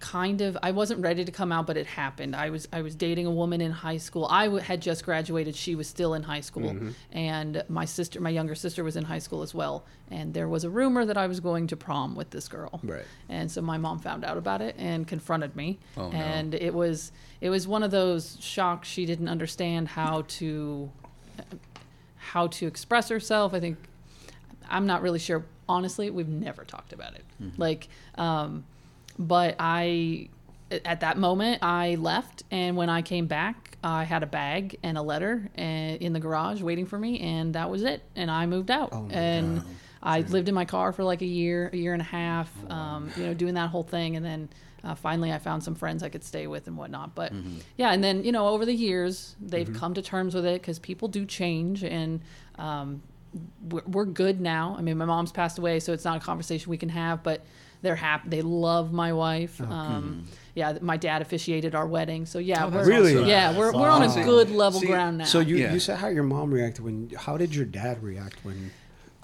kind 0.00 0.40
of 0.42 0.56
I 0.62 0.70
wasn't 0.72 1.00
ready 1.00 1.24
to 1.24 1.32
come 1.32 1.50
out, 1.52 1.66
but 1.66 1.76
it 1.76 1.86
happened. 1.86 2.36
I 2.36 2.50
was 2.50 2.68
I 2.72 2.82
was 2.82 2.94
dating 2.94 3.26
a 3.26 3.30
woman 3.30 3.60
in 3.60 3.70
high 3.70 3.96
school. 3.96 4.26
I 4.30 4.44
w- 4.46 4.62
had 4.62 4.82
just 4.82 5.04
graduated. 5.04 5.54
She 5.56 5.74
was 5.74 5.86
still 5.88 6.14
in 6.14 6.22
high 6.22 6.40
school, 6.42 6.70
Mm-hmm. 6.70 6.90
and 7.12 7.64
my 7.68 7.84
sister, 7.86 8.20
my 8.20 8.30
younger 8.30 8.54
sister, 8.54 8.84
was 8.84 8.96
in 8.96 9.04
high 9.04 9.18
school 9.20 9.42
as 9.42 9.54
well. 9.54 9.84
And 10.10 10.34
there 10.34 10.48
was 10.48 10.64
a 10.64 10.70
rumor 10.70 11.06
that 11.06 11.16
I 11.16 11.26
was 11.26 11.40
going 11.40 11.68
to 11.68 11.76
prom 11.76 12.14
with 12.14 12.30
this 12.30 12.48
girl. 12.48 12.80
Right. 12.82 13.04
And 13.28 13.50
so 13.50 13.62
my 13.62 13.78
mom 13.78 13.98
found 13.98 14.24
out 14.24 14.36
about 14.36 14.60
it 14.60 14.74
and 14.78 15.06
confronted 15.08 15.56
me. 15.56 15.78
Oh, 15.96 16.08
no. 16.10 16.16
and 16.16 16.54
it 16.54 16.74
was 16.74 17.10
it 17.40 17.48
was 17.50 17.66
one 17.66 17.82
of 17.82 17.90
those 17.90 18.36
shocks. 18.40 18.88
She 18.88 19.06
didn't 19.06 19.28
understand 19.28 19.88
how 19.88 20.22
to 20.28 20.90
how 22.16 22.46
to 22.48 22.66
express 22.66 23.08
herself. 23.08 23.54
I 23.54 23.60
think 23.60 23.78
I'm 24.68 24.86
not 24.86 25.02
really 25.02 25.18
sure. 25.18 25.44
Honestly, 25.68 26.10
we've 26.10 26.28
never 26.28 26.64
talked 26.64 26.92
about 26.92 27.14
it. 27.14 27.24
Like, 27.56 27.88
um, 28.16 28.64
but 29.18 29.56
I, 29.58 30.28
at 30.84 31.00
that 31.00 31.18
moment, 31.18 31.62
I 31.62 31.96
left, 31.96 32.42
and 32.50 32.76
when 32.76 32.88
I 32.88 33.02
came 33.02 33.26
back, 33.26 33.76
I 33.82 34.04
had 34.04 34.22
a 34.22 34.26
bag 34.26 34.78
and 34.82 34.96
a 34.96 35.02
letter 35.02 35.50
uh, 35.58 35.60
in 35.60 36.12
the 36.14 36.20
garage 36.20 36.62
waiting 36.62 36.86
for 36.86 36.98
me, 36.98 37.20
and 37.20 37.54
that 37.54 37.70
was 37.70 37.82
it. 37.82 38.02
And 38.16 38.30
I 38.30 38.46
moved 38.46 38.70
out, 38.70 38.92
and 39.10 39.62
I 40.02 40.20
lived 40.20 40.48
in 40.48 40.54
my 40.54 40.64
car 40.64 40.92
for 40.92 41.04
like 41.04 41.22
a 41.22 41.26
year, 41.26 41.70
a 41.72 41.76
year 41.76 41.92
and 41.92 42.02
a 42.02 42.04
half, 42.04 42.50
um, 42.70 43.10
you 43.16 43.24
know, 43.24 43.34
doing 43.34 43.54
that 43.54 43.70
whole 43.70 43.84
thing, 43.84 44.16
and 44.16 44.24
then. 44.24 44.48
Uh, 44.82 44.94
finally, 44.94 45.32
I 45.32 45.38
found 45.38 45.62
some 45.64 45.74
friends 45.74 46.02
I 46.02 46.10
could 46.10 46.22
stay 46.22 46.46
with 46.46 46.66
and 46.66 46.76
whatnot. 46.76 47.14
But 47.14 47.32
yeah, 47.78 47.90
and 47.94 48.04
then 48.04 48.22
you 48.22 48.32
know, 48.32 48.48
over 48.48 48.66
the 48.66 48.74
years, 48.74 49.34
they've 49.40 49.72
come 49.72 49.94
to 49.94 50.02
terms 50.02 50.34
with 50.34 50.44
it 50.44 50.60
because 50.60 50.78
people 50.78 51.08
do 51.08 51.24
change, 51.24 51.82
and 51.82 52.20
um, 52.58 53.02
we're, 53.70 53.80
we're 53.86 54.04
good 54.04 54.42
now. 54.42 54.76
I 54.78 54.82
mean, 54.82 54.98
my 54.98 55.06
mom's 55.06 55.32
passed 55.32 55.58
away, 55.58 55.80
so 55.80 55.94
it's 55.94 56.04
not 56.04 56.18
a 56.18 56.20
conversation 56.20 56.68
we 56.68 56.76
can 56.76 56.90
have. 56.90 57.22
But 57.22 57.46
they're 57.84 57.94
happy. 57.94 58.28
They 58.30 58.42
love 58.42 58.92
my 58.92 59.12
wife. 59.12 59.60
um, 59.60 60.24
yeah, 60.54 60.78
my 60.80 60.96
dad 60.96 61.20
officiated 61.22 61.74
our 61.74 61.86
wedding, 61.86 62.26
so 62.26 62.38
yeah, 62.38 62.66
we're, 62.66 62.86
Really? 62.86 63.28
yeah, 63.28 63.56
we're, 63.56 63.72
we're 63.72 63.88
on 63.88 64.02
a 64.02 64.24
good 64.24 64.50
level 64.50 64.80
See, 64.80 64.86
ground 64.86 65.18
now. 65.18 65.24
So 65.24 65.40
you, 65.40 65.56
Yeah. 65.56 65.72
you 65.72 65.80
said 65.80 65.98
how 65.98 66.08
your 66.08 66.22
mom 66.22 66.52
reacted 66.52 66.84
when. 66.84 67.10
How 67.16 67.36
did 67.36 67.54
your 67.54 67.64
dad 67.64 68.02
react 68.02 68.44
when? 68.44 68.70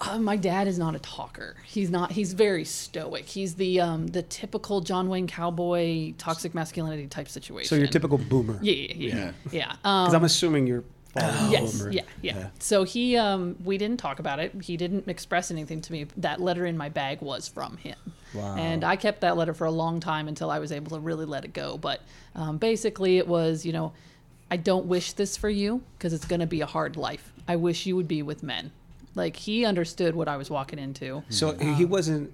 Uh, 0.01 0.17
my 0.17 0.35
dad 0.35 0.67
is 0.67 0.77
not 0.79 0.95
a 0.95 0.99
talker. 0.99 1.55
He's 1.65 1.89
not. 1.91 2.11
He's 2.11 2.33
very 2.33 2.65
stoic. 2.65 3.25
He's 3.27 3.55
the 3.55 3.79
um, 3.81 4.07
the 4.07 4.23
typical 4.23 4.81
John 4.81 5.09
Wayne 5.09 5.27
cowboy 5.27 6.13
toxic 6.17 6.53
masculinity 6.55 7.07
type 7.07 7.29
situation. 7.29 7.69
So 7.69 7.75
your 7.75 7.87
typical 7.87 8.17
boomer. 8.17 8.57
Yeah, 8.61 8.73
yeah, 8.73 8.93
yeah. 8.95 9.15
Yeah. 9.15 9.31
yeah. 9.51 9.71
Um, 9.85 10.05
Because 10.05 10.13
I'm 10.15 10.23
assuming 10.25 10.67
you're. 10.67 10.83
Father's 11.13 11.51
yes, 11.51 11.77
boomer. 11.79 11.91
yeah, 11.91 12.01
yeah, 12.21 12.47
So 12.59 12.83
he, 12.83 13.17
um, 13.17 13.55
we 13.63 13.77
didn't 13.77 13.97
talk 13.97 14.19
about 14.19 14.39
it. 14.39 14.53
He 14.61 14.77
didn't 14.77 15.07
express 15.07 15.51
anything 15.51 15.81
to 15.81 15.91
me. 15.91 16.07
That 16.17 16.39
letter 16.39 16.65
in 16.65 16.77
my 16.77 16.89
bag 16.89 17.21
was 17.21 17.47
from 17.47 17.77
him. 17.77 17.97
Wow. 18.33 18.55
And 18.57 18.83
I 18.83 18.95
kept 18.95 19.21
that 19.21 19.35
letter 19.37 19.53
for 19.53 19.65
a 19.65 19.71
long 19.71 19.99
time 19.99 20.27
until 20.27 20.49
I 20.49 20.59
was 20.59 20.71
able 20.71 20.91
to 20.97 20.99
really 20.99 21.25
let 21.25 21.43
it 21.43 21.53
go. 21.53 21.77
But 21.77 22.01
um, 22.35 22.57
basically, 22.57 23.17
it 23.17 23.27
was, 23.27 23.65
you 23.65 23.73
know, 23.73 23.93
I 24.49 24.57
don't 24.57 24.85
wish 24.85 25.13
this 25.13 25.37
for 25.37 25.49
you 25.49 25.81
because 25.97 26.13
it's 26.13 26.25
going 26.25 26.39
to 26.41 26.47
be 26.47 26.61
a 26.61 26.65
hard 26.65 26.97
life. 26.97 27.31
I 27.47 27.55
wish 27.55 27.85
you 27.85 27.95
would 27.95 28.07
be 28.07 28.21
with 28.21 28.43
men. 28.43 28.71
Like 29.15 29.35
he 29.35 29.65
understood 29.65 30.15
what 30.15 30.27
I 30.27 30.37
was 30.37 30.49
walking 30.49 30.79
into. 30.79 31.23
So 31.29 31.53
he 31.57 31.85
wasn't. 31.85 32.33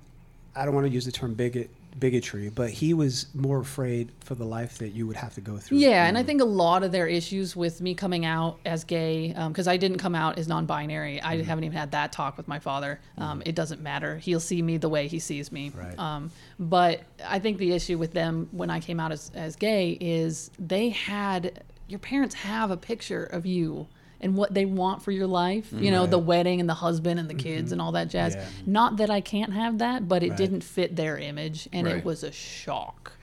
I 0.55 0.65
don't 0.65 0.73
want 0.73 0.87
to 0.87 0.91
use 0.91 1.05
the 1.05 1.11
term 1.11 1.33
bigot, 1.33 1.69
bigotry, 1.99 2.49
but 2.49 2.69
he 2.69 2.93
was 2.93 3.27
more 3.33 3.59
afraid 3.59 4.11
for 4.19 4.35
the 4.35 4.45
life 4.45 4.77
that 4.77 4.89
you 4.89 5.07
would 5.07 5.15
have 5.15 5.33
to 5.35 5.41
go 5.41 5.57
through. 5.57 5.77
Yeah, 5.77 6.07
and 6.07 6.17
I 6.17 6.23
think 6.23 6.41
a 6.41 6.45
lot 6.45 6.83
of 6.83 6.91
their 6.91 7.07
issues 7.07 7.55
with 7.55 7.81
me 7.81 7.95
coming 7.95 8.25
out 8.25 8.59
as 8.65 8.83
gay, 8.83 9.33
because 9.47 9.67
I 9.67 9.77
didn't 9.77 9.97
come 9.97 10.15
out 10.15 10.37
as 10.37 10.47
non-binary. 10.47 11.21
I 11.21 11.41
haven't 11.41 11.63
even 11.63 11.77
had 11.77 11.91
that 11.91 12.11
talk 12.11 12.37
with 12.37 12.47
my 12.47 12.59
father. 12.59 12.99
Um, 13.17 13.41
It 13.45 13.55
doesn't 13.55 13.81
matter. 13.81 14.17
He'll 14.17 14.39
see 14.39 14.61
me 14.61 14.77
the 14.77 14.89
way 14.89 15.07
he 15.07 15.19
sees 15.19 15.51
me. 15.51 15.71
Right. 15.75 15.97
Um, 15.97 16.31
but 16.59 17.01
I 17.25 17.39
think 17.39 17.57
the 17.57 17.71
issue 17.73 17.97
with 17.97 18.13
them 18.13 18.49
when 18.51 18.69
I 18.69 18.79
came 18.79 18.99
out 18.99 19.11
as, 19.11 19.31
as 19.33 19.55
gay 19.55 19.97
is 19.99 20.51
they 20.59 20.89
had 20.89 21.63
your 21.87 21.99
parents 21.99 22.35
have 22.35 22.69
a 22.69 22.77
picture 22.77 23.23
of 23.23 23.45
you 23.45 23.87
and 24.19 24.35
what 24.35 24.53
they 24.53 24.65
want 24.65 25.01
for 25.01 25.11
your 25.11 25.27
life. 25.27 25.71
You 25.71 25.91
know, 25.91 26.05
the 26.05 26.19
wedding 26.19 26.59
and 26.59 26.67
the 26.69 26.73
husband 26.73 27.19
and 27.19 27.29
the 27.29 27.33
mm-hmm. 27.33 27.43
kids 27.43 27.71
and 27.71 27.81
all 27.81 27.91
that 27.93 28.09
jazz. 28.09 28.35
Yeah. 28.35 28.45
Not 28.65 28.97
that 28.97 29.09
I 29.09 29.21
can't 29.21 29.53
have 29.53 29.77
that, 29.79 30.07
but 30.07 30.23
it 30.23 30.29
Right. 30.29 30.37
didn't 30.37 30.61
fit 30.61 30.95
their 30.95 31.17
image, 31.17 31.69
and 31.71 31.87
Right. 31.87 31.97
it 31.97 32.05
was 32.05 32.23
a 32.23 32.31
shock. 32.31 33.13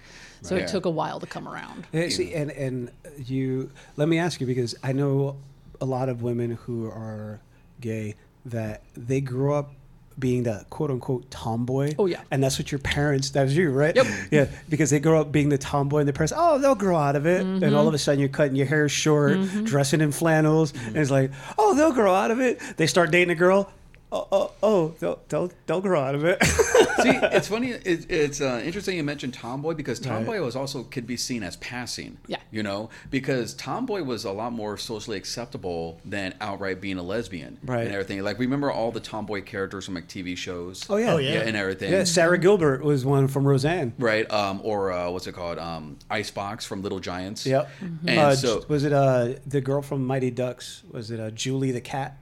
So 0.42 0.54
Right. 0.54 0.64
it 0.64 0.68
took 0.68 0.84
a 0.84 0.90
while 0.90 1.20
to 1.20 1.26
come 1.26 1.48
around. 1.48 1.86
Yeah, 1.92 2.08
see, 2.08 2.34
and 2.34 2.50
and 2.50 2.90
you 3.24 3.70
let 3.96 4.08
me 4.08 4.18
ask 4.18 4.40
you 4.40 4.46
because 4.46 4.74
I 4.82 4.92
know 4.92 5.36
a 5.80 5.86
lot 5.86 6.08
of 6.08 6.22
women 6.22 6.52
who 6.52 6.86
are 6.86 7.40
gay 7.80 8.14
that 8.44 8.82
they 8.94 9.20
grew 9.20 9.54
up 9.54 9.72
being 10.18 10.44
the 10.44 10.64
quote 10.70 10.90
unquote 10.90 11.30
tomboy. 11.30 11.94
Oh, 11.98 12.06
yeah. 12.06 12.20
and 12.30 12.42
that's 12.42 12.58
what 12.58 12.70
your 12.72 12.78
parents. 12.78 13.30
That 13.30 13.42
was 13.44 13.56
you, 13.56 13.70
right? 13.70 13.94
Yep. 13.96 14.06
Yeah, 14.30 14.46
because 14.68 14.90
they 14.90 15.00
grow 15.00 15.20
up 15.20 15.32
being 15.32 15.48
the 15.48 15.58
tomboy, 15.58 15.98
and 15.98 16.08
their 16.08 16.12
parents, 16.12 16.32
oh, 16.36 16.58
they'll 16.58 16.74
grow 16.74 16.96
out 16.96 17.16
of 17.16 17.26
it, 17.26 17.40
and 17.42 17.60
Mm-hmm. 17.62 17.74
all 17.76 17.88
of 17.88 17.94
a 17.94 17.98
sudden 17.98 18.20
you're 18.20 18.28
cutting 18.28 18.56
your 18.56 18.66
hair 18.66 18.88
short, 18.88 19.38
dressing 19.64 20.00
in 20.00 20.12
flannels, 20.12 20.72
and 20.86 20.96
it's 20.96 21.10
like, 21.10 21.30
oh, 21.58 21.74
they'll 21.74 21.92
grow 21.92 22.14
out 22.14 22.30
of 22.30 22.40
it. 22.40 22.60
They 22.76 22.86
start 22.86 23.10
dating 23.10 23.30
a 23.30 23.34
girl. 23.34 23.70
Oh, 24.16 24.28
oh, 24.30 24.50
oh 24.62 24.94
they'll, 25.00 25.18
they'll, 25.28 25.50
they'll 25.66 25.80
grow 25.80 26.00
out 26.00 26.14
of 26.14 26.24
it. 26.24 26.40
See, 26.44 27.10
it's 27.10 27.48
funny. 27.48 27.70
It, 27.70 28.08
it's 28.08 28.40
uh, 28.40 28.62
interesting 28.64 28.96
you 28.96 29.02
mentioned 29.02 29.34
tomboy 29.34 29.74
because 29.74 29.98
tomboy 29.98 30.40
was 30.40 30.54
also 30.54 30.84
could 30.84 31.04
be 31.04 31.16
seen 31.16 31.42
as 31.42 31.56
passing. 31.56 32.18
Yeah. 32.28 32.36
You 32.52 32.62
know, 32.62 32.90
because 33.10 33.54
tomboy 33.54 34.04
was 34.04 34.24
a 34.24 34.30
lot 34.30 34.52
more 34.52 34.76
socially 34.78 35.16
acceptable 35.16 36.00
than 36.04 36.34
outright 36.40 36.80
being 36.80 36.96
a 36.98 37.02
lesbian. 37.02 37.58
Right. 37.64 37.84
And 37.86 37.92
everything. 37.92 38.22
Like 38.22 38.38
remember 38.38 38.70
all 38.70 38.92
the 38.92 39.00
tomboy 39.00 39.42
characters 39.42 39.86
from 39.86 39.94
like 39.94 40.06
TV 40.06 40.36
shows. 40.36 40.86
oh 40.88 40.96
yeah, 40.96 41.14
Oh, 41.14 41.16
yeah. 41.18 41.40
and 41.40 41.56
everything. 41.56 41.90
Yeah, 41.92 42.04
Sara 42.04 42.38
Gilbert 42.38 42.84
was 42.84 43.04
one 43.04 43.26
from 43.26 43.46
Roseanne. 43.48 43.94
Right. 43.98 44.30
Um. 44.30 44.60
Or 44.62 44.92
uh, 44.92 45.10
what's 45.10 45.26
it 45.26 45.32
called? 45.32 45.58
Um. 45.58 45.98
Icebox 46.08 46.64
from 46.64 46.82
Little 46.82 47.00
Giants. 47.00 47.44
Yep. 47.44 47.68
And 48.06 48.18
Uh, 48.20 48.36
so, 48.36 48.64
was 48.68 48.84
it 48.84 48.92
uh 48.92 49.34
the 49.44 49.60
girl 49.60 49.82
from 49.82 50.06
Mighty 50.06 50.30
Ducks? 50.30 50.82
Was 50.92 51.10
it 51.10 51.18
uh, 51.18 51.30
Julie 51.32 51.72
the 51.72 51.80
cat 51.80 52.18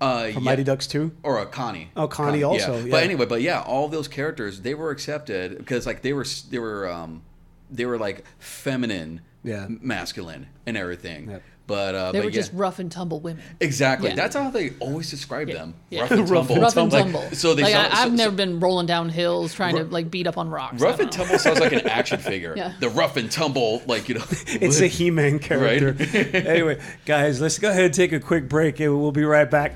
uh, 0.00 0.24
from 0.32 0.42
yeah. 0.44 0.50
Mighty 0.50 0.64
Ducks 0.64 0.86
Two? 0.86 1.12
or 1.22 1.38
a 1.38 1.46
Connie. 1.46 1.90
Oh, 1.96 2.08
Connie 2.08 2.42
also, 2.42 2.78
yeah. 2.78 2.90
But 2.90 3.02
anyway, 3.04 3.26
but 3.26 3.42
yeah, 3.42 3.60
all 3.62 3.88
those 3.88 4.08
characters 4.08 4.60
they 4.60 4.74
were 4.74 4.90
accepted 4.90 5.58
because 5.58 5.86
like 5.86 6.02
they 6.02 6.12
were 6.12 6.26
they 6.50 6.58
were 6.58 6.88
um 6.88 7.22
they 7.70 7.86
were 7.86 7.98
like 7.98 8.24
feminine, 8.38 9.20
Yeah. 9.42 9.66
masculine, 9.68 10.48
and 10.66 10.76
everything. 10.76 11.30
Yep. 11.30 11.42
But 11.66 11.94
uh, 11.94 12.12
They 12.12 12.18
but 12.18 12.24
were 12.26 12.30
yeah. 12.30 12.34
just 12.36 12.52
rough 12.52 12.78
and 12.78 12.92
tumble 12.92 13.20
women. 13.20 13.42
Exactly. 13.58 14.10
Yeah. 14.10 14.16
That's 14.16 14.36
how 14.36 14.50
they 14.50 14.72
always 14.80 15.08
describe 15.10 15.48
Yeah. 15.48 15.54
them. 15.54 15.74
Yeah. 15.88 16.02
Rough 16.02 16.10
and 16.10 16.28
Rough 16.30 16.48
tumble. 16.48 16.62
Rough 16.62 16.76
and 16.76 16.92
Like, 16.92 17.02
tumble. 17.04 17.30
so 17.32 17.54
they 17.54 17.62
like, 17.62 17.72
saw, 17.72 17.80
I, 17.80 18.02
I've 18.02 18.08
so- 18.10 18.14
never 18.14 18.32
so- 18.32 18.36
been 18.36 18.60
rolling 18.60 18.86
down 18.86 19.08
hills 19.08 19.54
trying 19.54 19.76
to 19.76 19.84
like 19.84 20.10
beat 20.10 20.26
up 20.26 20.36
on 20.36 20.50
rocks. 20.50 20.82
Rough 20.82 21.00
and 21.00 21.10
know. 21.10 21.16
tumble 21.24 21.38
sounds 21.38 21.60
like 21.60 21.72
an 21.72 21.86
action 21.88 22.18
figure. 22.20 22.52
Yeah. 22.54 22.74
The 22.80 22.90
rough 22.90 23.16
and 23.16 23.30
tumble, 23.30 23.82
like 23.86 24.08
you 24.10 24.16
know. 24.16 24.24
It's 24.46 24.80
a 24.80 24.86
He-Man 24.88 25.38
character. 25.38 25.92
Right? 25.98 26.34
anyway, 26.34 26.80
guys, 27.06 27.40
let's 27.40 27.58
go 27.58 27.70
ahead 27.70 27.84
and 27.86 27.94
take 27.94 28.12
a 28.12 28.20
quick 28.20 28.46
break, 28.48 28.78
and 28.80 29.00
we'll 29.00 29.10
be 29.12 29.24
right 29.24 29.50
back. 29.50 29.74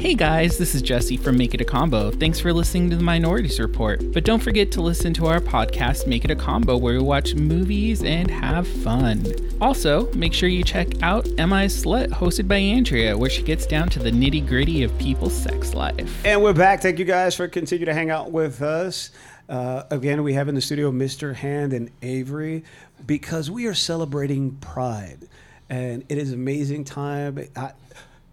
Hey 0.00 0.14
guys, 0.14 0.56
this 0.56 0.74
is 0.74 0.80
Jesse 0.80 1.18
from 1.18 1.36
Make 1.36 1.52
It 1.52 1.60
a 1.60 1.64
Combo. 1.64 2.10
Thanks 2.10 2.40
for 2.40 2.54
listening 2.54 2.88
to 2.88 2.96
the 2.96 3.02
Minorities 3.02 3.60
Report. 3.60 4.00
But 4.14 4.24
don't 4.24 4.42
forget 4.42 4.72
to 4.72 4.80
listen 4.80 5.12
to 5.12 5.26
our 5.26 5.40
podcast, 5.40 6.06
Make 6.06 6.24
It 6.24 6.30
a 6.30 6.34
Combo, 6.34 6.78
where 6.78 6.94
we 6.94 7.02
watch 7.02 7.34
movies 7.34 8.02
and 8.02 8.30
have 8.30 8.66
fun. 8.66 9.26
Also, 9.60 10.10
make 10.14 10.32
sure 10.32 10.48
you 10.48 10.64
check 10.64 11.02
out 11.02 11.26
MI's 11.36 11.84
Slut, 11.84 12.08
hosted 12.08 12.48
by 12.48 12.56
Andrea, 12.56 13.14
where 13.18 13.28
she 13.28 13.42
gets 13.42 13.66
down 13.66 13.90
to 13.90 13.98
the 13.98 14.10
nitty 14.10 14.48
gritty 14.48 14.82
of 14.84 14.98
people's 14.98 15.36
sex 15.36 15.74
life. 15.74 16.24
And 16.24 16.42
we're 16.42 16.54
back. 16.54 16.80
Thank 16.80 16.98
you 16.98 17.04
guys 17.04 17.34
for 17.34 17.46
continuing 17.46 17.84
to 17.84 17.92
hang 17.92 18.08
out 18.08 18.32
with 18.32 18.62
us. 18.62 19.10
Uh, 19.50 19.82
again, 19.90 20.22
we 20.22 20.32
have 20.32 20.48
in 20.48 20.54
the 20.54 20.62
studio 20.62 20.90
Mr. 20.90 21.34
Hand 21.34 21.74
and 21.74 21.90
Avery 22.00 22.64
because 23.04 23.50
we 23.50 23.66
are 23.66 23.74
celebrating 23.74 24.52
Pride, 24.62 25.28
and 25.68 26.04
it 26.08 26.16
is 26.16 26.32
amazing 26.32 26.84
time. 26.84 27.38
I, 27.54 27.72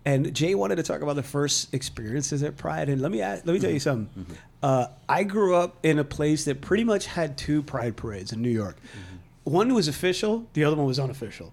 and 0.07 0.33
Jay 0.33 0.55
wanted 0.55 0.77
to 0.77 0.83
talk 0.83 1.01
about 1.01 1.17
the 1.17 1.23
first 1.23 1.73
experiences 1.73 2.41
at 2.41 2.55
Pride, 2.55 2.87
and 2.87 3.01
let 3.01 3.11
me 3.11 3.21
ask, 3.21 3.45
let 3.45 3.51
me 3.51 3.59
tell 3.59 3.69
you 3.69 3.79
something. 3.81 4.25
Uh, 4.63 4.87
I 5.09 5.25
grew 5.25 5.53
up 5.53 5.75
in 5.83 5.99
a 5.99 6.05
place 6.05 6.45
that 6.45 6.61
pretty 6.61 6.85
much 6.85 7.07
had 7.07 7.37
two 7.37 7.61
Pride 7.61 7.97
parades 7.97 8.31
in 8.31 8.41
New 8.41 8.49
York. 8.49 8.77
One 9.43 9.73
was 9.73 9.89
official, 9.89 10.47
the 10.53 10.63
other 10.63 10.77
one 10.77 10.85
was 10.85 10.97
unofficial. 10.97 11.51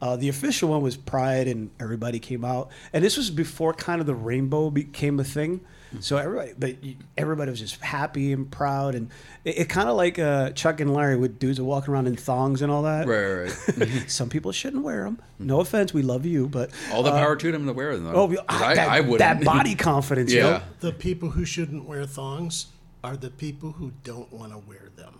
Uh, 0.00 0.14
the 0.14 0.28
official 0.28 0.68
one 0.68 0.82
was 0.82 0.96
Pride, 0.96 1.48
and 1.48 1.70
everybody 1.80 2.20
came 2.20 2.44
out. 2.44 2.70
And 2.92 3.02
this 3.02 3.16
was 3.16 3.28
before 3.28 3.74
kind 3.74 4.00
of 4.00 4.06
the 4.06 4.14
rainbow 4.14 4.70
became 4.70 5.18
a 5.18 5.24
thing. 5.24 5.62
So 6.00 6.16
everybody, 6.16 6.52
but 6.58 6.76
everybody 7.16 7.50
was 7.50 7.60
just 7.60 7.80
happy 7.80 8.32
and 8.32 8.50
proud, 8.50 8.94
and 8.94 9.10
it, 9.44 9.58
it 9.60 9.68
kind 9.68 9.88
of 9.88 9.96
like 9.96 10.18
uh, 10.18 10.50
Chuck 10.50 10.80
and 10.80 10.92
Larry 10.92 11.16
with 11.16 11.38
dudes 11.38 11.58
that 11.58 11.64
walking 11.64 11.94
around 11.94 12.06
in 12.06 12.16
thongs 12.16 12.60
and 12.62 12.70
all 12.70 12.82
that. 12.82 13.06
Right, 13.06 13.24
right, 13.48 13.78
right. 13.78 14.04
Some 14.10 14.28
people 14.28 14.52
shouldn't 14.52 14.82
wear 14.82 15.04
them. 15.04 15.20
No 15.38 15.60
offense, 15.60 15.94
we 15.94 16.02
love 16.02 16.26
you, 16.26 16.48
but 16.48 16.70
All 16.92 17.02
the 17.02 17.10
power 17.12 17.36
to 17.36 17.52
them 17.52 17.66
to 17.66 17.72
wear 17.72 17.94
them. 17.96 18.04
Though. 18.04 18.12
oh, 18.14 18.28
'Cause 18.28 18.38
I, 18.48 18.74
that, 18.74 18.88
I 18.88 19.00
wouldn't. 19.00 19.18
that 19.20 19.44
body 19.44 19.74
confidence, 19.74 20.32
yeah. 20.32 20.40
yo. 20.58 20.62
The 20.80 20.92
people 20.92 21.30
who 21.30 21.44
shouldn't 21.44 21.84
wear 21.88 22.04
thongs 22.04 22.66
are 23.04 23.16
the 23.16 23.30
people 23.30 23.72
who 23.72 23.92
don't 24.04 24.30
want 24.32 24.52
to 24.52 24.58
wear 24.58 24.88
them. 24.96 25.14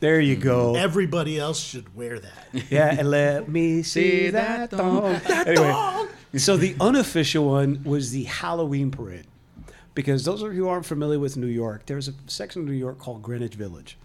There 0.00 0.20
you 0.20 0.36
go. 0.36 0.76
Everybody 0.76 1.38
else 1.38 1.58
should 1.60 1.94
wear 1.96 2.18
that. 2.20 2.48
Yeah, 2.70 2.94
and 2.96 3.10
let 3.10 3.48
me 3.48 3.82
see 3.82 4.30
that 4.30 4.70
thong. 4.70 5.14
Anyway, 5.28 6.06
so 6.36 6.56
the 6.56 6.76
unofficial 6.80 7.44
one 7.46 7.82
was 7.84 8.12
the 8.12 8.22
Halloween 8.24 8.90
parade. 8.92 9.26
Because 9.98 10.24
those 10.24 10.42
of 10.42 10.54
you 10.54 10.62
who 10.62 10.68
aren't 10.68 10.86
familiar 10.86 11.18
with 11.18 11.36
New 11.36 11.48
York, 11.48 11.86
there's 11.86 12.06
a 12.06 12.14
section 12.28 12.62
of 12.62 12.68
New 12.68 12.72
York 12.72 13.00
called 13.00 13.20
Greenwich 13.20 13.56
Village. 13.56 13.98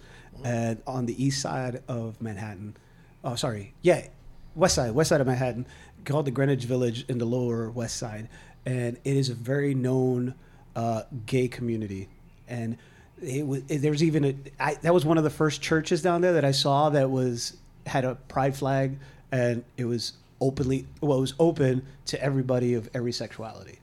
And 0.43 0.82
on 0.88 1.06
the 1.06 1.23
east 1.23 1.39
side 1.39 1.84
of 1.88 2.19
Manhattan, 2.19 2.75
oh, 3.23 3.36
sorry, 3.36 3.75
yeah, 3.84 4.08
west 4.56 4.73
side, 4.73 4.95
west 4.95 5.10
side 5.10 5.21
of 5.21 5.27
Manhattan, 5.27 5.67
called 6.03 6.25
the 6.25 6.32
Greenwich 6.32 6.63
Village 6.63 7.06
in 7.10 7.19
the 7.19 7.25
lower 7.25 7.69
west 7.69 7.97
side. 7.97 8.27
And 8.65 8.97
it 9.03 9.15
is 9.15 9.29
a 9.29 9.36
very 9.36 9.75
known 9.75 10.34
uh, 10.75 11.03
gay 11.27 11.47
community. 11.47 12.10
And 12.47 12.79
it 13.21 13.45
was, 13.45 13.62
there 13.65 13.91
was 13.91 14.01
even 14.01 14.25
a, 14.25 14.36
I, 14.60 14.73
that 14.82 14.95
was 14.95 15.06
one 15.06 15.19
of 15.19 15.23
the 15.23 15.29
first 15.29 15.62
churches 15.62 16.01
down 16.01 16.21
there 16.21 16.34
that 16.34 16.43
I 16.43 16.53
saw 16.53 16.89
that 16.89 17.12
was, 17.12 17.56
had 17.86 18.03
a 18.03 18.15
pride 18.15 18.56
flag 18.56 18.97
and 19.32 19.63
it 19.77 19.86
was 19.86 20.13
openly, 20.41 20.88
well, 21.01 21.19
it 21.19 21.21
was 21.21 21.36
open 21.38 21.86
to 22.08 22.19
everybody 22.19 22.73
of 22.73 22.89
every 22.95 23.12
sexuality. 23.12 23.77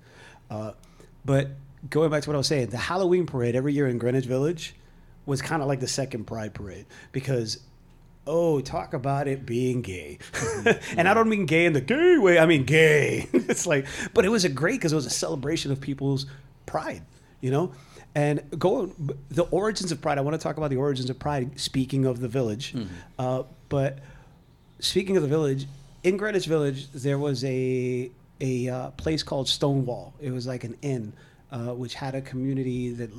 Uh, 0.50 0.72
but 1.24 1.50
going 1.88 2.10
back 2.10 2.22
to 2.22 2.28
what 2.28 2.34
I 2.34 2.38
was 2.38 2.46
saying, 2.46 2.68
the 2.68 2.76
Halloween 2.76 3.26
parade 3.26 3.56
every 3.56 3.72
year 3.72 3.88
in 3.88 3.98
Greenwich 3.98 4.26
Village 4.26 4.74
was 5.26 5.40
kind 5.40 5.62
of 5.62 5.68
like 5.68 5.80
the 5.80 5.88
second 5.88 6.26
Pride 6.26 6.52
parade 6.52 6.86
because, 7.12 7.60
oh, 8.26 8.60
talk 8.60 8.92
about 8.92 9.28
it 9.28 9.46
being 9.46 9.80
gay. 9.80 10.18
and 10.96 11.08
I 11.08 11.14
don't 11.14 11.28
mean 11.28 11.46
gay 11.46 11.66
in 11.66 11.72
the 11.72 11.80
gay 11.80 12.18
way, 12.18 12.38
I 12.38 12.46
mean 12.46 12.64
gay. 12.64 13.28
it's 13.32 13.66
like, 13.66 13.86
but 14.12 14.24
it 14.24 14.28
was 14.28 14.44
a 14.44 14.48
great 14.48 14.80
because 14.80 14.92
it 14.92 14.96
was 14.96 15.06
a 15.06 15.10
celebration 15.10 15.72
of 15.72 15.80
people's 15.80 16.26
pride, 16.66 17.02
you 17.40 17.50
know? 17.50 17.72
And 18.14 18.42
go 18.58 18.92
the 19.28 19.44
origins 19.44 19.92
of 19.92 20.00
Pride. 20.00 20.18
I 20.18 20.22
want 20.22 20.34
to 20.34 20.42
talk 20.42 20.56
about 20.56 20.70
the 20.70 20.76
origins 20.76 21.08
of 21.10 21.18
Pride. 21.20 21.60
Speaking 21.60 22.06
of 22.06 22.18
the 22.18 22.26
village, 22.26 22.74
uh, 23.20 23.44
but 23.68 24.00
speaking 24.80 25.16
of 25.16 25.22
the 25.22 25.28
village, 25.28 25.66
in 26.02 26.16
Greenwich 26.16 26.46
Village, 26.46 26.90
there 26.90 27.18
was 27.18 27.44
a 27.44 28.10
a 28.40 28.68
uh, 28.68 28.90
place 28.92 29.22
called 29.22 29.48
Stonewall. 29.48 30.14
It 30.20 30.32
was 30.32 30.46
like 30.46 30.64
an 30.64 30.76
inn, 30.82 31.12
uh, 31.52 31.74
which 31.74 31.94
had 31.94 32.14
a 32.14 32.20
community 32.20 32.92
that. 32.92 33.10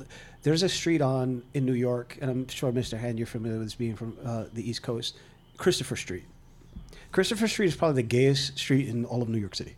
There's 0.42 0.64
a 0.64 0.68
street 0.68 1.00
on 1.00 1.44
in 1.54 1.64
New 1.64 1.74
York, 1.74 2.18
and 2.20 2.28
I'm 2.28 2.48
sure 2.48 2.72
Mr. 2.72 2.98
Hand, 2.98 3.16
you're 3.16 3.28
familiar 3.28 3.58
with 3.58 3.68
this 3.68 3.74
being 3.76 3.94
from 3.94 4.16
uh, 4.24 4.44
the 4.52 4.68
East 4.68 4.82
Coast, 4.82 5.16
Christopher 5.56 5.94
Street. 5.94 6.24
Christopher 7.12 7.46
Street 7.46 7.66
is 7.66 7.76
probably 7.76 8.02
the 8.02 8.08
gayest 8.08 8.58
street 8.58 8.88
in 8.88 9.04
all 9.04 9.22
of 9.22 9.28
New 9.28 9.38
York 9.38 9.54
City. 9.54 9.76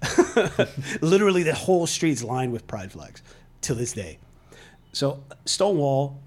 Literally, 1.00 1.42
the 1.42 1.54
whole 1.54 1.86
street's 1.86 2.22
lined 2.22 2.52
with 2.52 2.66
pride 2.66 2.92
flags 2.92 3.22
to 3.62 3.74
this 3.74 3.92
day. 3.92 4.18
So 4.92 5.22
Stonewall, 5.44 6.20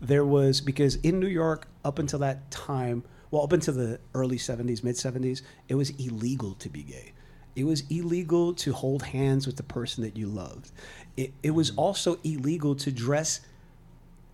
there 0.00 0.24
was 0.24 0.60
because 0.60 0.96
in 0.96 1.20
New 1.20 1.28
York 1.28 1.68
up 1.84 1.98
until 1.98 2.18
that 2.20 2.50
time, 2.50 3.04
well, 3.30 3.42
up 3.42 3.52
until 3.52 3.74
the 3.74 4.00
early 4.14 4.38
'70s, 4.38 4.82
mid 4.82 4.96
'70s, 4.96 5.42
it 5.68 5.74
was 5.74 5.90
illegal 5.90 6.54
to 6.54 6.68
be 6.68 6.82
gay. 6.82 7.12
It 7.56 7.64
was 7.64 7.82
illegal 7.90 8.52
to 8.54 8.72
hold 8.72 9.02
hands 9.02 9.46
with 9.46 9.56
the 9.56 9.62
person 9.62 10.04
that 10.04 10.16
you 10.16 10.28
loved. 10.28 10.70
It, 11.16 11.32
it 11.42 11.50
was 11.50 11.70
mm. 11.72 11.78
also 11.78 12.18
illegal 12.22 12.74
to 12.76 12.92
dress 12.92 13.40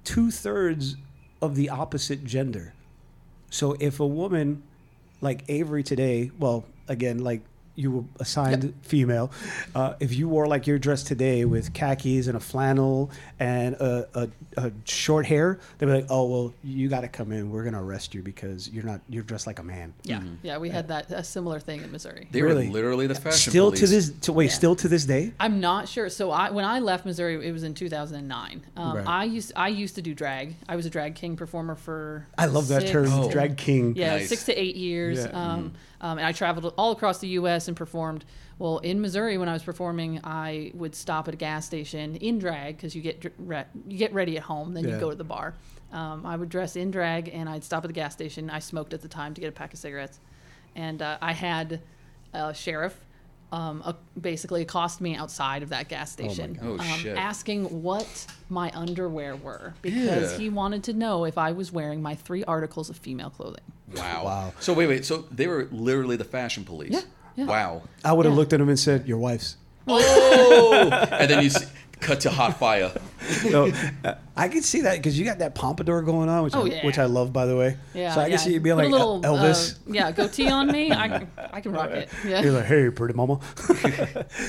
two 0.05 0.31
thirds 0.31 0.97
of 1.41 1.55
the 1.55 1.71
opposite 1.71 2.25
gender. 2.25 2.75
So 3.51 3.77
if 3.79 4.01
a 4.01 4.07
woman 4.07 4.65
like 5.21 5.47
Avri 5.47 5.85
today, 5.85 6.33
well, 6.39 6.65
again, 6.89 7.23
like 7.23 7.43
you 7.75 7.91
were 7.91 8.05
assigned 8.21 8.75
female, 8.83 9.31
uh, 9.75 9.95
if 10.01 10.15
you 10.15 10.29
wore 10.29 10.47
like 10.47 10.67
your 10.67 10.79
dress 10.79 11.03
today 11.03 11.45
with 11.45 11.73
khakis 11.73 12.27
and 12.27 12.37
a 12.37 12.41
flannel 12.41 13.11
and 13.41 13.75
a, 13.77 14.07
a, 14.15 14.29
a 14.59 14.73
short 14.85 15.25
hair, 15.27 15.59
they'd 15.79 15.87
be 15.87 15.93
like, 15.93 16.07
"Oh, 16.11 16.27
well, 16.27 16.55
you 16.63 16.89
got 16.89 17.01
to 17.01 17.09
come 17.09 17.33
in. 17.33 17.51
We're 17.51 17.65
gonna 17.65 17.83
arrest 17.83 18.15
you 18.15 18.23
because 18.23 18.69
you're 18.69 18.85
not 18.85 19.01
you're 19.09 19.23
dressed 19.23 19.47
like 19.47 19.59
a 19.59 19.63
man." 19.63 19.95
Yeah, 20.05 20.23
yeah, 20.43 20.59
we 20.59 20.69
had 20.69 20.89
that 20.89 21.11
a 21.11 21.25
similar 21.25 21.61
thing 21.61 21.83
in 21.83 21.91
Missouri. 21.91 22.29
They 22.31 22.43
Really? 22.43 22.67
were 22.69 22.73
literally 22.75 23.07
the 23.07 23.15
fashion 23.15 23.51
Still 23.51 23.71
police. 23.71 23.81
to 23.81 23.87
this, 23.87 24.11
to, 24.23 24.33
wait, 24.33 24.47
Yeah. 24.47 24.51
still 24.53 24.77
to 24.77 24.89
this 24.89 25.05
day. 25.05 25.33
I'm 25.41 25.61
not 25.61 25.89
sure. 25.89 26.09
So 26.11 26.31
I 26.31 26.51
when 26.51 26.65
I 26.65 26.79
left 26.81 27.07
Missouri, 27.07 27.47
it 27.47 27.53
was 27.53 27.63
in 27.63 27.75
2009. 27.75 28.63
Um, 28.77 28.97
Right. 28.97 29.07
I 29.07 29.25
used 29.25 29.53
I 29.57 29.69
used 29.69 29.95
to 29.95 30.03
do 30.03 30.15
drag. 30.15 30.57
I 30.69 30.77
was 30.77 30.85
a 30.87 30.91
drag 30.91 31.15
king 31.15 31.37
performer 31.37 31.75
for. 31.75 32.27
I 32.37 32.47
love 32.47 32.69
that 32.69 32.83
six 32.83 32.93
term, 32.93 33.07
Oh. 33.11 33.31
drag 33.31 33.57
king. 33.57 33.95
Yeah, 33.97 34.17
Nice. 34.17 34.29
six 34.29 34.45
to 34.45 34.53
eight 34.61 34.77
years. 34.77 35.19
Yeah. 35.19 35.31
Um, 35.31 35.73
um, 36.03 36.19
and 36.19 36.27
I 36.27 36.33
traveled 36.33 36.75
all 36.77 36.93
across 36.93 37.19
the 37.19 37.29
U.S. 37.29 37.69
and 37.69 37.77
performed. 37.77 38.25
Well, 38.59 38.79
in 38.79 39.01
Missouri, 39.01 39.39
when 39.39 39.49
I 39.49 39.53
was 39.55 39.63
performing, 39.63 40.21
I 40.25 40.73
would 40.75 40.95
stop 40.95 41.27
at 41.29 41.35
a 41.35 41.37
gas 41.37 41.65
station 41.65 42.17
in 42.17 42.39
drag 42.39 42.77
because 42.77 42.95
you 42.95 43.03
get 43.03 43.33
re- 43.39 43.65
you 43.89 43.97
get 43.99 44.13
ready 44.13 44.37
at 44.37 44.43
home, 44.43 44.75
then 44.75 44.85
Yeah. 44.85 44.95
you 44.95 45.01
go 45.01 45.11
to 45.11 45.17
the 45.17 45.25
bar. 45.25 45.55
Um, 45.93 46.25
I 46.27 46.37
would 46.37 46.49
dress 46.49 46.77
in 46.77 46.91
drag, 46.91 47.29
and 47.33 47.49
I'd 47.49 47.65
stop 47.65 47.85
at 47.85 47.89
the 47.89 47.93
gas 47.95 48.13
station. 48.13 48.51
I 48.51 48.59
smoked 48.61 48.93
at 48.95 49.01
the 49.03 49.09
time 49.09 49.35
to 49.35 49.41
get 49.41 49.49
a 49.49 49.53
pack 49.53 49.73
of 49.73 49.79
cigarettes, 49.79 50.21
and 50.77 51.01
uh, 51.03 51.19
I 51.21 51.33
had 51.33 51.81
a 52.35 52.53
sheriff. 52.55 52.99
Um, 53.53 53.83
uh, 53.85 53.93
basically 54.19 54.63
accost 54.63 55.03
me 55.03 55.15
outside 55.15 55.63
of 55.63 55.69
that 55.69 55.91
gas 55.91 56.11
station, 56.11 56.55
God. 56.55 56.65
Oh, 56.67 56.73
um, 56.79 56.81
shit. 56.99 57.19
asking 57.19 57.83
what 57.83 58.27
my 58.49 58.71
underwear 58.75 59.37
were 59.37 59.75
because 59.83 60.33
Yeah. 60.33 60.39
he 60.39 60.49
wanted 60.49 60.83
to 60.85 60.95
know 60.95 61.27
if 61.27 61.37
I 61.37 61.53
was 61.53 61.71
wearing 61.71 62.01
my 62.01 62.15
three 62.15 62.43
articles 62.45 62.89
of 62.89 62.97
female 62.97 63.29
clothing. 63.29 63.61
Wow. 63.97 64.25
Wow. 64.25 64.53
So 64.61 64.73
wait, 64.73 64.87
wait. 64.87 65.05
So 65.05 65.25
they 65.31 65.47
were 65.47 65.69
literally 65.71 66.17
the 66.17 66.25
fashion 66.25 66.65
police. 66.65 66.93
Yeah, 66.93 67.01
yeah. 67.37 67.45
Wow. 67.47 67.83
I 68.05 68.13
would 68.13 68.25
have 68.27 68.33
Yeah. 68.35 68.39
looked 68.39 68.53
at 68.53 68.61
him 68.61 68.69
and 68.69 68.79
said, 68.79 69.07
"Your 69.07 69.19
wife's." 69.19 69.57
Oh, 69.89 70.89
and 71.13 71.31
then 71.31 71.43
you 71.43 71.51
see, 71.51 71.67
cut 72.01 72.21
to 72.21 72.31
hot 72.31 72.59
fire. 72.59 72.93
No, 73.51 73.73
uh, 74.05 74.15
I 74.37 74.49
can 74.49 74.63
see 74.63 74.83
that 74.83 74.97
because 74.97 75.19
you 75.19 75.25
got 75.25 75.39
that 75.41 75.55
pompadour 75.55 76.03
going 76.03 76.29
on, 76.29 76.45
which 76.45 76.55
Oh, 76.55 76.65
I, 76.65 76.69
yeah. 76.69 76.87
which 76.87 76.99
I 76.99 77.05
love, 77.07 77.33
by 77.33 77.47
the 77.47 77.57
way. 77.57 77.77
Yeah, 77.95 78.15
So 78.15 78.21
I 78.21 78.25
can 78.25 78.33
yeah. 78.33 78.37
see 78.39 78.53
you 78.55 78.61
being 78.61 78.77
Put 78.77 78.85
like 78.85 78.93
a 78.93 78.97
little, 78.97 79.21
El- 79.25 79.37
Elvis. 79.39 79.75
Uh, 79.75 79.79
yeah, 79.89 80.11
goatee 80.13 80.49
on 80.49 80.69
me. 80.71 80.91
I, 80.93 81.09
can- 81.09 81.31
I 81.53 81.61
can 81.61 81.73
rock 81.73 81.91
it. 81.91 82.09
Yeah. 82.27 82.41
You're 82.45 82.53
like, 82.53 82.65
hey, 82.67 82.91
pretty 82.91 83.15
mama. 83.15 83.41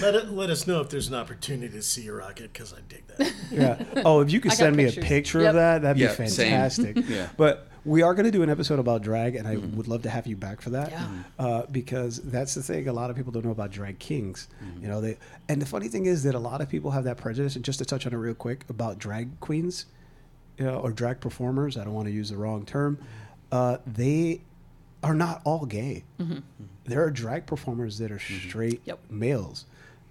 Let 0.01 0.15
it, 0.15 0.29
let 0.29 0.49
us 0.49 0.67
know 0.67 0.81
if 0.81 0.89
there's 0.89 1.07
an 1.07 1.15
opportunity 1.15 1.73
to 1.73 1.81
see 1.81 2.01
your 2.03 2.17
rocket 2.17 2.51
because 2.53 2.73
I 2.73 2.79
dig 2.87 3.05
that. 3.07 3.33
yeah. 3.51 4.01
Oh, 4.05 4.21
if 4.21 4.31
you 4.31 4.39
could 4.39 4.51
I 4.51 4.55
got 4.55 4.57
send 4.59 4.75
me 4.75 4.85
a 4.85 4.91
picture 4.91 5.39
Yep. 5.41 5.49
of 5.49 5.55
that, 5.55 5.81
that'd 5.83 6.01
Yeah, 6.01 6.15
be 6.15 6.27
same. 6.27 6.49
fantastic. 6.49 6.97
Yeah. 7.07 7.29
But 7.37 7.67
we 7.85 8.01
are 8.01 8.13
going 8.13 8.25
to 8.25 8.31
do 8.31 8.43
an 8.43 8.49
episode 8.49 8.79
about 8.79 9.01
drag, 9.01 9.35
and 9.35 9.47
I 9.47 9.57
would 9.57 9.87
love 9.87 10.03
to 10.03 10.09
have 10.09 10.25
you 10.27 10.35
back 10.37 10.61
for 10.61 10.69
that. 10.71 10.91
Yeah. 10.91 11.07
Uh, 11.37 11.65
because 11.71 12.17
that's 12.21 12.53
the 12.53 12.63
thing. 12.63 12.87
A 12.87 12.93
lot 12.93 13.09
of 13.09 13.15
people 13.15 13.31
don't 13.31 13.43
know 13.45 13.51
about 13.51 13.71
drag 13.71 13.99
kings. 13.99 14.47
Mm-hmm. 14.63 14.83
You 14.83 14.87
know, 14.87 15.01
they 15.01 15.17
and 15.49 15.61
the 15.61 15.65
funny 15.65 15.87
thing 15.89 16.05
is 16.05 16.23
that 16.23 16.35
a 16.35 16.39
lot 16.39 16.61
of 16.61 16.69
people 16.69 16.91
have 16.91 17.03
that 17.03 17.17
prejudice. 17.17 17.55
And 17.55 17.65
just 17.65 17.79
to 17.79 17.85
touch 17.85 18.05
on 18.07 18.13
it 18.13 18.17
real 18.17 18.33
quick 18.33 18.65
about 18.69 18.99
drag 18.99 19.39
queens, 19.39 19.85
you 20.57 20.65
know, 20.65 20.77
or 20.77 20.91
drag 20.91 21.19
performers. 21.19 21.77
I 21.77 21.83
don't 21.83 21.93
want 21.93 22.07
to 22.07 22.13
use 22.13 22.29
the 22.29 22.37
wrong 22.37 22.65
term. 22.65 22.99
Uh, 23.51 23.77
they 23.85 24.41
are 25.03 25.13
not 25.13 25.41
all 25.43 25.65
gay. 25.65 26.05
There 26.85 27.03
are 27.03 27.11
drag 27.11 27.45
performers 27.45 27.97
that 27.97 28.11
are 28.11 28.19
straight 28.19 28.81
Yep. 28.85 28.99
males, 29.09 29.65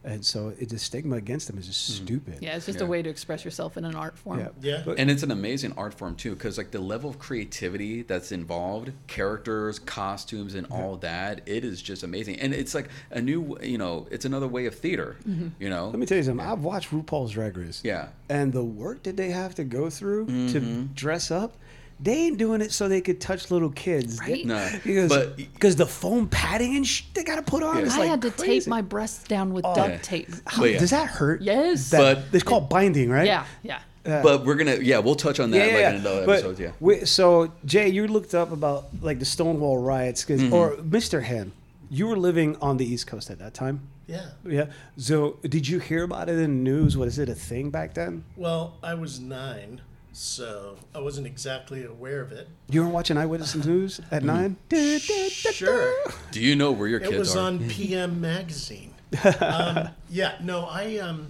and 0.05 0.25
so 0.25 0.53
it, 0.59 0.69
the 0.69 0.79
stigma 0.79 1.17
against 1.17 1.47
them 1.49 1.59
is 1.59 1.67
just 1.67 1.97
stupid. 1.97 2.39
Yeah, 2.41 2.57
it's 2.57 2.67
just 2.67 2.79
Yeah. 2.81 2.87
a 2.87 2.89
way 2.89 3.03
to 3.03 3.09
express 3.11 3.45
yourself 3.45 3.77
in 3.77 3.85
an 3.85 3.95
art 3.95 4.19
form. 4.19 4.41
Yeah. 4.41 4.49
Yeah. 4.61 4.83
But- 4.85 4.99
And 4.99 5.11
it's 5.11 5.23
an 5.23 5.31
amazing 5.31 5.73
art 5.77 5.95
form 5.95 6.17
too, 6.17 6.35
because 6.35 6.59
like 6.59 6.71
the 6.71 6.81
level 6.81 7.09
of 7.11 7.19
creativity 7.19 8.03
that's 8.03 8.33
involved, 8.33 8.93
characters, 9.07 9.79
costumes, 9.79 10.55
and 10.55 10.67
all 10.71 10.97
that, 10.97 11.43
it 11.47 11.65
is 11.65 11.81
just 11.83 12.03
amazing. 12.03 12.41
And 12.41 12.53
it's 12.55 12.75
like 12.75 12.89
a 13.11 13.21
new, 13.21 13.57
you 13.63 13.79
know, 13.79 14.07
it's 14.11 14.25
another 14.25 14.49
way 14.49 14.67
of 14.67 14.75
theater. 14.75 15.17
You 15.59 15.69
know. 15.71 15.89
Let 15.89 15.99
me 15.99 16.07
tell 16.07 16.19
you 16.19 16.25
something. 16.25 16.45
I've 16.47 16.65
watched 16.65 16.91
RuPaul's 16.91 17.33
Drag 17.33 17.57
Race. 17.57 17.81
Yeah. 17.85 18.09
And 18.29 18.53
the 18.53 18.65
work 18.65 19.03
that 19.05 19.17
they 19.17 19.31
have 19.31 19.55
to 19.57 19.65
go 19.65 19.91
through 19.91 20.27
to 20.27 20.33
Mm-hmm. 20.61 20.93
dress 20.95 21.31
up, 21.31 21.57
they 22.03 22.15
ain't 22.15 22.37
doing 22.39 22.61
it 22.61 22.73
so 22.73 22.89
they 22.89 23.01
could 23.01 23.21
touch 23.21 23.51
little 23.51 23.71
kids. 23.71 24.19
Right? 24.21 24.45
No, 24.45 24.69
Because 24.85 25.09
but- 25.09 25.37
because 25.37 25.77
the 25.77 25.87
foam 25.87 26.27
padding 26.29 26.75
and 26.77 26.87
sh- 26.87 27.03
they 27.15 27.23
got 27.23 27.37
to 27.37 27.43
put 27.43 27.63
on. 27.63 27.77
Yeah. 27.77 27.83
It's 27.85 27.95
I 27.95 27.99
like 28.01 28.09
had 28.09 28.23
to 28.23 28.31
tape 28.31 28.67
my 28.67 28.83
breasts 28.83 29.27
down 29.29 29.53
with 29.53 29.65
Oh. 29.65 29.75
duct 29.75 29.91
Yeah. 29.91 29.99
tape. 30.03 30.29
How- 30.47 30.65
yeah. 30.65 30.79
Does 30.79 30.91
that 30.91 31.07
hurt? 31.09 31.43
Yes. 31.43 31.91
That- 31.91 31.99
But- 32.31 32.35
it's 32.35 32.43
called 32.45 32.69
binding, 32.69 33.09
right? 33.11 33.27
Yeah, 33.27 33.45
yeah. 33.63 33.79
but 34.05 34.45
we're 34.45 34.57
gonna, 34.57 34.79
yeah, 34.83 34.99
we'll 34.99 35.15
touch 35.15 35.39
on 35.39 35.53
that 35.53 35.59
like 35.73 35.95
in 35.95 36.01
another 36.01 36.27
But 36.27 36.39
episode. 36.45 36.59
Yeah. 36.59 36.71
we- 36.81 37.05
so 37.05 37.53
Jay, 37.65 37.89
you 37.89 38.07
looked 38.09 38.35
up 38.35 38.51
about 38.51 38.89
like 39.01 39.19
the 39.21 39.25
Stonewall 39.25 39.79
riots, 39.79 40.25
'cause- 40.25 40.41
Mm-hmm. 40.41 40.53
or 40.55 40.77
Mr. 40.79 41.23
Hand, 41.23 41.53
you 41.89 42.09
were 42.09 42.17
living 42.17 42.57
on 42.61 42.79
the 42.79 42.85
East 42.85 43.07
Coast 43.07 43.31
at 43.31 43.39
that 43.39 43.55
time. 43.55 43.81
Yeah. 44.09 44.27
Yeah. 44.45 44.65
So 44.97 45.37
did 45.49 45.69
you 45.69 45.79
hear 45.79 46.03
about 46.03 46.29
it 46.29 46.33
in 46.33 46.41
the 46.41 46.49
news? 46.49 46.97
What 46.97 47.07
is 47.07 47.19
it 47.21 47.29
a 47.29 47.35
thing 47.37 47.71
back 47.71 47.95
then? 47.95 48.25
Well, 48.37 48.75
I 48.83 48.95
was 48.95 49.21
nine, 49.21 49.81
so 50.13 50.77
I 50.95 50.99
wasn't 51.01 51.27
exactly 51.27 51.85
aware 51.85 52.21
of 52.21 52.33
it. 52.33 52.49
You 52.69 52.83
were 52.83 52.89
watching 52.89 53.17
Eyewitness 53.17 53.55
News 53.55 54.01
at 54.11 54.23
nine. 54.23 54.57
Sure. 54.71 55.93
Do 56.31 56.41
you 56.41 56.57
know 56.57 56.73
where 56.73 56.89
your 56.89 57.01
It 57.01 57.05
kids 57.11 57.13
are? 57.13 57.17
It 57.17 57.19
was 57.21 57.37
on 57.37 57.59
PM 57.69 58.21
magazine. 58.21 58.95
um, 59.41 59.89
yeah, 60.09 60.37
no, 60.43 60.65
I 60.65 60.97
um, 60.99 61.27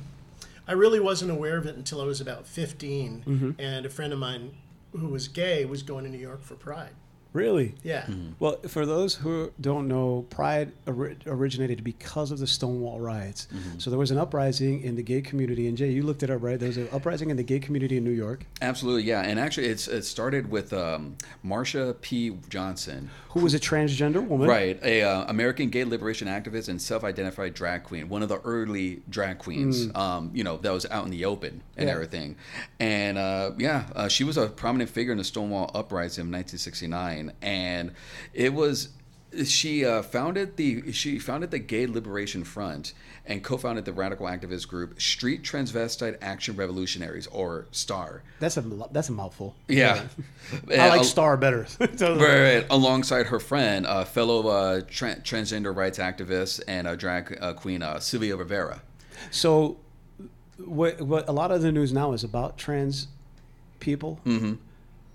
I 0.68 0.72
really 0.72 1.00
wasn't 1.00 1.30
aware 1.32 1.56
of 1.56 1.66
it 1.66 1.76
until 1.76 2.00
I 2.00 2.04
was 2.04 2.20
about 2.20 2.46
15, 2.46 3.24
Mm-hmm. 3.26 3.50
and 3.58 3.84
a 3.86 3.90
friend 3.90 4.12
of 4.12 4.18
mine 4.18 4.52
who 4.92 5.08
was 5.08 5.26
gay 5.28 5.64
was 5.64 5.82
going 5.82 6.04
to 6.04 6.10
New 6.10 6.18
York 6.18 6.42
for 6.42 6.54
Pride. 6.54 6.92
Really? 7.32 7.74
Yeah, 7.82 8.06
Well, 8.38 8.56
for 8.68 8.84
those 8.84 9.14
who 9.14 9.52
don't 9.60 9.88
know, 9.88 10.26
Pride 10.28 10.72
ori- 10.86 11.16
originated 11.26 11.82
because 11.82 12.30
of 12.30 12.38
the 12.38 12.46
Stonewall 12.46 13.00
riots. 13.00 13.48
Mm-hmm. 13.54 13.78
So 13.78 13.88
there 13.90 13.98
was 13.98 14.10
an 14.10 14.18
uprising 14.18 14.82
in 14.82 14.96
the 14.96 15.02
gay 15.02 15.22
community. 15.22 15.66
And 15.66 15.76
Jay, 15.76 15.90
you 15.90 16.02
looked 16.02 16.22
it 16.22 16.30
up, 16.30 16.42
right? 16.42 16.58
There 16.58 16.68
was 16.68 16.76
an 16.76 16.88
uprising 16.92 17.30
in 17.30 17.36
the 17.38 17.42
gay 17.42 17.58
community 17.58 17.96
in 17.96 18.04
New 18.04 18.10
York. 18.10 18.44
Absolutely, 18.60 19.04
yeah. 19.04 19.22
And 19.22 19.38
actually, 19.40 19.68
it's 19.68 19.88
it 19.88 20.02
started 20.04 20.50
with 20.50 20.72
um, 20.74 21.16
Marsha 21.44 21.98
P. 22.02 22.36
Johnson, 22.50 23.08
Who 23.30 23.40
was 23.40 23.54
a 23.54 23.60
transgender 23.60 24.26
woman? 24.26 24.48
Right, 24.48 24.78
a 24.84 25.02
uh, 25.02 25.24
American 25.28 25.70
gay 25.70 25.84
liberation 25.84 26.28
activist 26.28 26.68
and 26.68 26.80
self-identified 26.80 27.54
drag 27.54 27.84
queen, 27.84 28.08
one 28.10 28.22
of 28.22 28.28
the 28.28 28.40
early 28.40 29.02
drag 29.08 29.38
queens, 29.38 29.88
um, 29.94 30.30
you 30.34 30.44
know, 30.44 30.58
that 30.58 30.72
was 30.72 30.84
out 30.90 31.04
in 31.06 31.10
the 31.10 31.24
open 31.24 31.62
and 31.76 31.88
Yeah. 31.88 31.94
everything. 31.94 32.36
And 32.78 33.16
uh, 33.16 33.52
yeah, 33.58 33.84
uh, 33.96 34.08
she 34.08 34.22
was 34.24 34.36
a 34.36 34.48
prominent 34.48 34.90
figure 34.90 35.12
in 35.12 35.18
the 35.18 35.24
Stonewall 35.24 35.70
uprising 35.74 36.22
of 36.22 36.26
1969, 36.28 37.21
and 37.40 37.92
it 38.34 38.52
was 38.52 38.88
she 39.44 39.84
uh, 39.84 40.02
founded 40.02 40.56
the 40.56 40.92
she 40.92 41.18
founded 41.18 41.50
the 41.50 41.58
Gay 41.58 41.86
Liberation 41.86 42.44
Front 42.44 42.92
and 43.24 43.42
co-founded 43.42 43.84
the 43.84 43.92
radical 43.92 44.26
activist 44.26 44.68
group 44.68 45.00
Street 45.00 45.42
Transvestite 45.42 46.18
Action 46.20 46.56
Revolutionaries, 46.56 47.26
or 47.28 47.66
STAR. 47.70 48.22
That's 48.40 48.56
a 48.56 48.62
that's 48.90 49.08
a 49.08 49.12
mouthful. 49.12 49.54
Yeah, 49.68 50.06
I 50.70 50.88
like 50.96 51.04
Star 51.04 51.36
better. 51.36 51.66
Right, 51.78 52.54
right. 52.54 52.66
alongside 52.70 53.26
her 53.26 53.38
friend, 53.38 53.86
uh, 53.86 54.04
fellow 54.04 54.48
uh, 54.48 54.80
tra- 54.88 55.20
transgender 55.20 55.74
rights 55.74 55.98
activist 55.98 56.60
and 56.66 56.98
drag 56.98 57.38
uh, 57.40 57.52
queen 57.54 57.82
uh, 57.82 58.00
Sylvia 58.00 58.36
Rivera. 58.36 58.82
So, 59.30 59.78
what, 60.58 61.00
what 61.00 61.28
a 61.28 61.32
lot 61.32 61.52
of 61.52 61.62
the 61.62 61.70
news 61.70 61.92
now 61.92 62.12
is 62.12 62.24
about 62.24 62.58
trans 62.58 63.08
people. 63.78 64.20
Mm-hmm. 64.26 64.54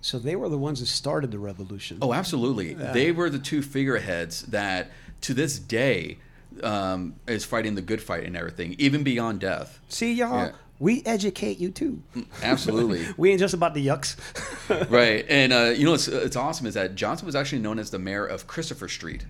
So 0.01 0.19
they 0.19 0.35
were 0.35 0.47
the 0.49 0.57
ones 0.57 0.79
that 0.79 0.85
started 0.87 1.31
the 1.31 1.39
revolution. 1.39 1.97
Oh, 2.01 2.13
absolutely. 2.13 2.73
They 2.73 3.11
were 3.11 3.29
the 3.29 3.39
two 3.39 3.61
figureheads 3.61 4.43
that, 4.43 4.91
to 5.21 5.33
this 5.33 5.59
day, 5.59 6.19
um, 6.63 7.15
is 7.27 7.43
fighting 7.45 7.75
the 7.75 7.81
good 7.81 8.01
fight 8.01 8.23
and 8.23 8.37
everything, 8.37 8.75
even 8.77 9.03
beyond 9.03 9.39
death. 9.41 9.79
See, 9.89 10.13
y'all, 10.13 10.37
Yeah. 10.47 10.51
we 10.79 11.03
educate 11.05 11.59
you 11.59 11.71
too. 11.71 12.01
Absolutely. 12.41 13.05
We 13.17 13.31
ain't 13.31 13.39
just 13.39 13.53
about 13.53 13.73
the 13.73 13.85
yucks. 13.85 14.15
right. 14.89 15.25
And 15.27 15.51
uh, 15.51 15.73
you 15.75 15.83
know 15.85 15.91
what's 15.91 16.07
it's 16.07 16.35
awesome 16.35 16.67
is 16.67 16.73
that 16.75 16.95
Johnson 16.95 17.25
was 17.25 17.35
actually 17.35 17.59
known 17.61 17.79
as 17.79 17.89
the 17.91 17.99
mayor 17.99 18.25
of 18.25 18.47
Christopher 18.47 18.87
Street. 18.87 19.25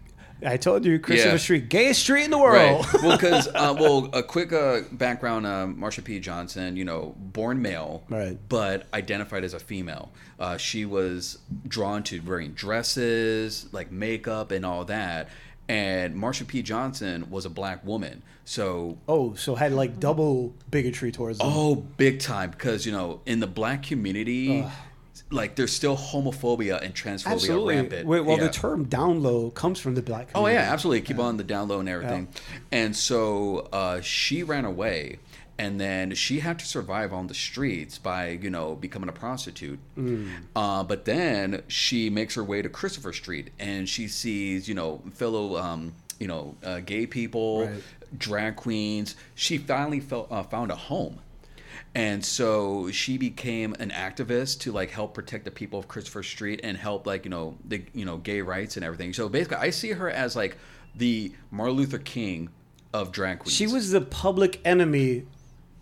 I 0.46 0.58
told 0.58 0.86
you, 0.86 1.00
Christopher 1.00 1.32
Yeah. 1.32 1.38
Street, 1.38 1.70
gayest 1.70 2.02
street 2.02 2.26
in 2.26 2.32
the 2.32 2.38
world. 2.38 2.86
Right. 2.86 2.94
Well, 3.04 3.18
because 3.18 3.48
uh, 3.48 3.76
well, 3.80 4.10
a 4.14 4.22
quick 4.22 4.54
uh, 4.54 4.82
background: 4.92 5.46
uh, 5.46 5.68
Marsha 5.68 6.04
P. 6.04 6.20
Johnson, 6.20 6.76
you 6.76 6.86
know, 6.86 7.16
born 7.18 7.62
male, 7.62 8.04
Right. 8.10 8.38
but 8.50 8.86
identified 8.94 9.44
as 9.44 9.54
a 9.54 9.60
female. 9.60 10.12
Uh, 10.40 10.58
she 10.58 10.86
was 10.86 11.40
drawn 11.68 12.04
to 12.04 12.20
wearing 12.22 12.52
dresses, 12.52 13.68
like 13.72 13.92
makeup, 13.92 14.52
and 14.52 14.66
all 14.66 14.86
that. 14.86 15.30
And 15.70 16.16
Marsha 16.16 16.48
P. 16.48 16.62
Johnson 16.62 17.30
was 17.30 17.46
a 17.46 17.50
black 17.50 17.86
woman, 17.86 18.22
so 18.46 18.98
oh, 19.10 19.34
so 19.34 19.56
had 19.56 19.74
like 19.74 20.00
double 20.00 20.54
bigotry 20.72 21.12
towards 21.12 21.40
them. 21.40 21.48
Oh, 21.50 21.76
big 21.76 22.20
time! 22.20 22.52
Because 22.52 22.86
you 22.86 22.92
know, 22.94 23.20
in 23.26 23.40
the 23.42 23.48
black 23.48 23.84
community, 23.84 24.66
like 25.30 25.56
there's 25.56 25.74
still 25.74 25.98
homophobia 25.98 26.82
and 26.82 26.94
transphobia 26.96 27.32
Absolutely. 27.34 27.76
rampant. 27.76 28.08
Well, 28.08 28.24
well, 28.24 28.38
Yeah. 28.38 28.46
the 28.46 28.50
term 28.54 28.86
down 28.86 29.22
low 29.22 29.50
comes 29.52 29.80
from 29.80 29.96
the 29.96 30.02
black 30.02 30.30
Oh 30.34 30.48
yeah, 30.48 30.72
absolutely. 30.72 31.02
Keep 31.02 31.20
on 31.20 31.38
the 31.38 31.44
down 31.44 31.68
low 31.68 31.80
and 31.80 31.90
everything. 31.90 32.30
And 32.72 32.96
so 32.96 33.68
uh, 33.74 34.00
she 34.02 34.44
ran 34.44 34.64
away, 34.66 35.20
and 35.60 35.82
then 35.82 36.14
she 36.16 36.40
had 36.40 36.60
to 36.60 36.66
survive 36.66 37.12
on 37.12 37.28
the 37.28 37.34
streets 37.34 37.98
by 37.98 38.30
you 38.42 38.50
know 38.50 38.76
becoming 38.76 39.10
a 39.10 39.14
prostitute. 39.14 39.80
Mm. 39.98 40.30
Uh, 40.56 40.84
but 40.84 41.06
then 41.06 41.64
she 41.68 42.10
makes 42.10 42.36
her 42.36 42.44
way 42.44 42.62
to 42.62 42.70
Christopher 42.70 43.12
Street, 43.12 43.50
and 43.60 43.90
she 43.90 44.08
sees 44.08 44.70
you 44.70 44.76
know 44.76 45.02
fellow 45.14 45.58
um, 45.58 45.94
you 46.20 46.28
know 46.28 46.56
uh, 46.64 46.80
gay 46.80 47.06
people, 47.06 47.66
Right. 47.68 47.84
drag 48.18 48.56
queens. 48.56 49.16
She 49.36 49.58
finally 49.58 50.00
felt, 50.00 50.32
uh, 50.32 50.44
found 50.44 50.72
a 50.72 50.76
home. 50.76 51.20
And 51.98 52.24
so 52.24 52.92
she 52.92 53.18
became 53.18 53.74
an 53.80 53.90
activist 53.90 54.60
to 54.62 54.72
like 54.72 54.92
help 54.92 55.16
protect 55.16 55.46
the 55.46 55.52
people 55.52 55.80
of 55.80 55.88
Christopher 55.88 56.22
Street 56.22 56.60
and 56.64 56.78
help 56.78 57.08
like 57.08 57.26
you 57.26 57.32
know 57.32 57.58
the 57.66 57.84
you 57.94 58.06
know 58.06 58.18
gay 58.18 58.42
rights 58.42 58.76
and 58.78 58.86
everything. 58.86 59.14
So 59.14 59.28
basically, 59.28 59.58
I 59.58 59.72
see 59.72 59.92
her 59.94 60.08
as 60.10 60.36
like 60.36 60.58
the 60.96 61.32
Martin 61.50 61.76
Luther 61.76 61.98
King 61.98 62.50
of 62.94 63.12
drag 63.12 63.40
queens. 63.40 63.54
She 63.56 63.66
was 63.66 63.90
the 63.92 64.02
public 64.02 64.62
enemy 64.64 65.26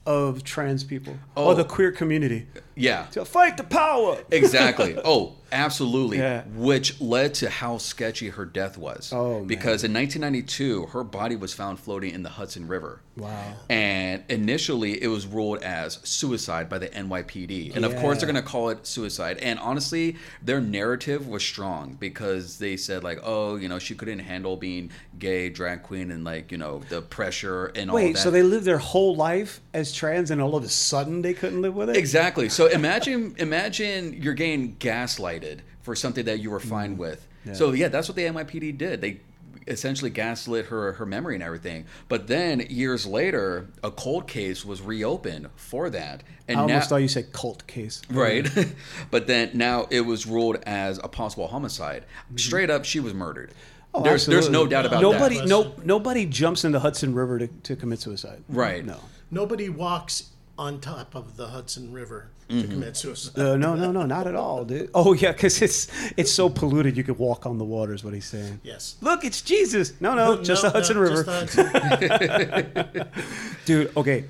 of 0.05 0.43
trans 0.43 0.83
people 0.83 1.17
Oh. 1.35 1.47
or 1.47 1.55
the 1.55 1.63
queer 1.65 1.91
community. 1.91 2.47
yeah, 2.75 3.07
To 3.11 3.25
fight 3.25 3.57
the 3.57 3.63
power. 3.63 4.17
exactly. 4.31 4.95
Oh, 5.03 5.35
absolutely. 5.55 6.17
Yeah. 6.17 6.43
Which 6.55 6.99
led 7.01 7.33
to 7.35 7.49
how 7.49 7.77
sketchy 7.77 8.29
her 8.29 8.45
death 8.45 8.77
was. 8.77 9.11
Oh, 9.13 9.39
man. 9.39 9.47
because 9.47 9.83
in 9.83 9.93
1992, 9.93 10.87
her 10.87 11.03
body 11.03 11.35
was 11.35 11.53
found 11.53 11.79
floating 11.79 12.13
in 12.13 12.23
the 12.23 12.29
Hudson 12.29 12.67
River. 12.67 13.01
Wow. 13.17 13.53
And 13.69 14.23
initially, 14.29 15.01
it 15.01 15.07
was 15.07 15.25
ruled 15.25 15.63
as 15.63 15.99
suicide 16.03 16.69
by 16.69 16.79
the 16.79 16.89
NYPD. 16.89 17.75
And 17.75 17.85
of 17.85 17.95
course, 17.97 18.19
they're 18.19 18.31
going 18.31 18.43
to 18.43 18.47
call 18.47 18.69
it 18.69 18.85
suicide. 18.85 19.37
And 19.37 19.57
honestly, 19.59 20.17
their 20.41 20.59
narrative 20.59 21.27
was 21.27 21.41
strong 21.41 21.95
because 21.99 22.59
they 22.59 22.75
said, 22.75 23.03
like, 23.03 23.19
oh, 23.23 23.55
you 23.55 23.69
know, 23.69 23.79
she 23.79 23.95
couldn't 23.95 24.19
handle 24.19 24.57
being 24.57 24.91
gay, 25.17 25.49
drag 25.49 25.83
queen, 25.83 26.11
and 26.11 26.23
like, 26.25 26.51
you 26.51 26.57
know, 26.57 26.79
the 26.89 27.01
pressure 27.01 27.67
and 27.67 27.89
all 27.89 27.97
that. 27.97 28.03
Wait, 28.03 28.17
so 28.17 28.29
they 28.29 28.43
lived 28.43 28.65
their 28.65 28.77
whole 28.77 29.15
life 29.15 29.61
as 29.73 29.91
trans 29.93 30.31
and 30.31 30.41
all 30.41 30.55
of 30.55 30.63
a 30.63 30.69
sudden 30.69 31.21
they 31.21 31.33
couldn't 31.33 31.61
live 31.61 31.75
with 31.75 31.89
it? 31.89 31.97
Exactly. 31.97 32.49
So 32.49 32.67
imagine 32.67 33.35
imagine 33.37 34.21
you're 34.21 34.33
getting 34.33 34.75
gaslighted 34.77 35.43
for 35.81 35.95
something 35.95 36.25
that 36.25 36.39
you 36.39 36.51
were 36.51 36.59
fine 36.59 36.91
mm-hmm. 36.91 37.01
with. 37.01 37.27
So 37.53 37.73
yeah, 37.73 37.89
that's 37.89 38.07
what 38.07 38.15
the 38.15 38.23
NYPD 38.23 38.77
did. 38.77 39.01
They 39.01 39.19
essentially 39.67 40.11
gaslit 40.11 40.67
her 40.67 40.93
her 40.93 41.05
memory 41.05 41.35
and 41.35 41.43
everything. 41.43 41.85
But 42.07 42.27
then 42.27 42.61
years 42.69 43.05
later, 43.05 43.67
a 43.83 43.91
cold 43.91 44.27
case 44.27 44.65
was 44.65 44.81
reopened 44.81 45.49
for 45.55 45.89
that. 45.89 46.23
And 46.47 46.57
I 46.57 46.61
almost 46.61 46.85
now, 46.85 46.87
thought 46.87 47.01
you 47.01 47.07
said 47.07 47.33
cult 47.33 47.65
case. 47.67 48.01
right. 48.09 48.47
but 49.11 49.27
then 49.27 49.51
now 49.53 49.87
it 49.89 50.01
was 50.01 50.25
ruled 50.25 50.57
as 50.65 50.99
a 51.03 51.07
possible 51.07 51.47
homicide. 51.47 52.03
Mm-hmm. 52.03 52.37
Straight 52.37 52.69
up, 52.69 52.85
she 52.85 52.99
was 52.99 53.13
murdered. 53.13 53.51
Oh, 53.93 54.03
there's 54.03 54.25
there's 54.25 54.49
no 54.49 54.67
doubt 54.67 54.85
about 54.85 55.01
nobody, 55.01 55.37
that. 55.37 55.47
Nobody, 55.47 55.77
no, 55.77 55.83
nobody 55.85 56.25
jumps 56.25 56.65
in 56.65 56.71
the 56.73 56.81
Hudson 56.81 57.15
River 57.15 57.39
to, 57.39 57.47
to 57.47 57.75
commit 57.75 57.99
suicide. 57.99 58.43
Right. 58.49 58.85
No. 58.85 58.99
Nobody 59.31 59.69
walks 59.69 60.31
on 60.57 60.79
top 60.79 61.15
of 61.15 61.37
the 61.37 61.47
Hudson 61.47 61.91
River 61.93 62.29
Mm-hmm. 62.47 62.61
to 62.61 62.67
commit 62.67 62.95
suicide. 62.95 63.39
Uh, 63.41 63.57
no, 63.57 63.73
no, 63.73 63.91
no, 63.91 64.03
not 64.05 64.27
at 64.27 64.35
all, 64.35 64.65
dude. 64.65 64.91
Oh 64.93 65.13
yeah, 65.13 65.31
because 65.31 65.59
it's 65.63 65.87
it's 66.15 66.31
so 66.31 66.47
polluted 66.47 66.95
you 66.95 67.03
could 67.03 67.17
walk 67.17 67.47
on 67.47 67.57
the 67.57 67.63
water. 67.65 67.91
Is 67.91 68.03
what 68.03 68.13
he's 68.13 68.27
saying. 68.27 68.59
Yes. 68.61 68.97
Look, 69.01 69.25
it's 69.25 69.41
Jesus. 69.41 69.99
No, 69.99 70.13
no, 70.13 70.43
just 70.43 70.61
No, 70.63 70.69
the 70.69 70.77
Hudson 70.77 70.95
no, 70.97 71.01
River, 71.01 71.23
just 71.23 71.55
the 71.55 72.99
Hudson. 73.01 73.55
dude. 73.65 73.97
Okay, 73.97 74.25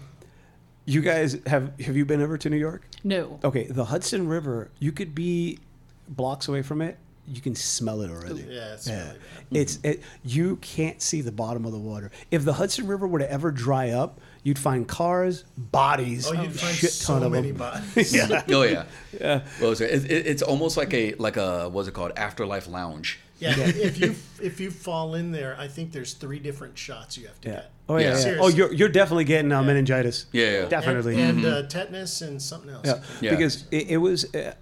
you 0.85 1.01
guys 1.01 1.38
have 1.45 1.77
have 1.81 1.97
you 1.97 2.05
been 2.05 2.21
ever 2.21 2.38
to 2.38 2.49
New 2.49 2.55
York? 2.55 2.88
No. 3.03 3.38
Okay, 3.43 3.65
the 3.65 3.83
Hudson 3.83 4.29
River. 4.29 4.71
You 4.79 4.93
could 4.93 5.13
be 5.13 5.59
blocks 6.07 6.47
away 6.47 6.61
from 6.61 6.81
it. 6.81 6.97
You 7.27 7.41
can 7.41 7.53
smell 7.55 8.01
it 8.01 8.09
already. 8.11 8.45
Yeah, 8.47 8.75
it's 8.75 8.88
really 8.88 8.99
bad. 8.99 9.17
It's 9.51 9.79
it. 9.83 10.01
You 10.23 10.55
can't 10.57 11.01
see 11.01 11.19
the 11.19 11.33
bottom 11.33 11.65
of 11.65 11.73
the 11.73 11.79
water. 11.79 12.11
If 12.31 12.45
the 12.45 12.53
Hudson 12.53 12.88
River 12.88 13.07
were 13.07 13.19
to 13.19 13.29
ever 13.29 13.51
dry 13.51 13.89
up, 13.89 14.21
you'd 14.45 14.58
find 14.60 14.88
cars, 14.88 15.43
bodies, 15.58 16.27
Oh, 16.27 16.34
a 16.34 16.43
you'd 16.43 16.58
find 16.58 16.73
shit 16.75 16.91
ton 17.03 17.19
so 17.19 17.25
of 17.25 17.31
many 17.34 17.49
them. 17.51 17.58
bodies. 17.58 18.13
yeah. 18.15 18.43
Oh 18.49 18.63
yeah. 18.63 18.86
Yeah. 19.19 19.41
Well, 19.60 19.73
it's, 19.73 19.81
it, 19.81 20.05
it- 20.10 20.27
it's 20.27 20.41
almost 20.41 20.77
like 20.77 20.93
a 20.93 21.13
like 21.15 21.36
a 21.36 21.67
what's 21.69 21.88
it 21.89 21.93
called 21.93 22.13
afterlife 22.15 22.67
lounge. 22.69 23.19
Yeah, 23.38 23.53
if 23.58 23.99
you 23.99 24.15
if 24.41 24.62
you 24.62 24.71
fall 24.71 25.15
in 25.15 25.31
there, 25.31 25.58
I 25.60 25.67
think 25.67 25.91
there's 25.91 26.13
three 26.13 26.39
different 26.39 26.77
shots 26.77 27.17
you 27.17 27.27
have 27.27 27.41
to 27.41 27.49
Yeah. 27.49 27.55
get. 27.55 27.71
Oh 27.89 27.97
yeah. 27.97 28.17
Yeah. 28.17 28.27
yeah. 28.27 28.38
Oh, 28.39 28.47
you're 28.47 28.71
you're 28.73 28.88
definitely 28.89 29.25
getting 29.25 29.51
uh, 29.51 29.62
meningitis. 29.62 30.27
Yeah, 30.31 30.45
yeah. 30.45 30.60
And- 30.62 30.69
Definitely. 30.69 31.21
And, 31.21 31.45
uh, 31.45 31.63
tetanus 31.63 32.21
and 32.21 32.41
something 32.41 32.69
else. 32.71 32.86
Yeah, 32.88 33.01
Yeah. 33.21 33.31
because 33.31 33.65
it, 33.71 33.89
it 33.89 33.97
was 33.97 34.34
uh, 34.34 34.53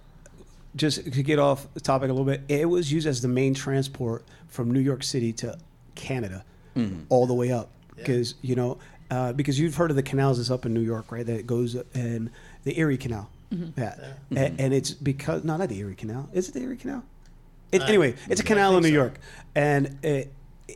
just 0.76 1.12
to 1.13 1.24
get 1.24 1.38
off 1.39 1.72
the 1.76 1.80
topic 1.82 2.10
a 2.10 2.13
little 2.13 2.26
bit. 2.26 2.41
It 2.48 2.65
was 2.67 2.91
used 2.91 3.06
as 3.06 3.22
the 3.22 3.28
main 3.28 3.54
transport 3.54 4.24
from 4.48 4.72
New 4.72 4.80
York 4.80 5.04
City 5.04 5.32
to 5.34 5.58
Canada, 5.96 6.43
all 7.10 7.28
the 7.28 7.34
way 7.36 7.52
up. 7.52 7.69
Because 7.96 8.34
you 8.41 8.56
know, 8.56 8.80
uh, 9.12 9.34
because 9.34 9.60
you've 9.60 9.76
heard 9.76 9.89
of 9.89 9.96
the 9.96 10.04
canals 10.04 10.38
that's 10.38 10.50
up 10.52 10.66
in 10.66 10.74
New 10.74 10.82
York, 10.82 11.12
right? 11.12 11.26
That 11.26 11.46
goes 11.48 11.76
in 11.94 12.30
the 12.63 12.78
Erie 12.80 12.98
Canal. 12.98 13.30
Yeah, 13.78 13.96
A- 14.32 14.36
And, 14.60 14.74
it's 14.74 14.92
because 14.92 15.44
no, 15.44 15.56
not 15.58 15.70
the 15.70 15.78
Erie 15.78 15.94
Canal. 15.96 16.28
Is 16.34 16.50
it 16.50 16.54
the 16.54 16.62
Erie 16.62 16.78
Canal? 16.78 17.04
It, 17.72 17.82
anyway, 17.84 18.16
it's 18.30 18.42
a 18.42 18.44
canal 18.44 18.76
in 18.78 18.84
New 18.84 18.89
so. 18.89 18.94
York, 18.96 19.20
and 19.56 19.98
it, 20.04 20.32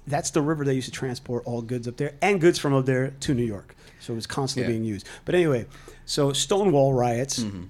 that's 0.07 0.31
the 0.31 0.41
river 0.41 0.63
they 0.65 0.73
used 0.73 0.87
to 0.87 0.91
transport 0.91 1.43
all 1.45 1.61
goods 1.61 1.87
up 1.87 1.97
there 1.97 2.13
and 2.21 2.39
goods 2.41 2.59
from 2.59 2.73
up 2.73 2.85
there 2.85 3.11
to 3.21 3.33
New 3.33 3.43
York. 3.43 3.75
So 3.99 4.13
it 4.13 4.15
was 4.15 4.27
constantly 4.27 4.71
Yeah. 4.71 4.77
being 4.79 4.83
used. 4.87 5.07
But 5.25 5.33
anyway, 5.35 5.65
so 6.05 6.33
Stonewall 6.33 6.93
riots 6.93 7.39
Mm-hmm. 7.39 7.63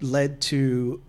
led 0.00 0.40
to 0.42 1.00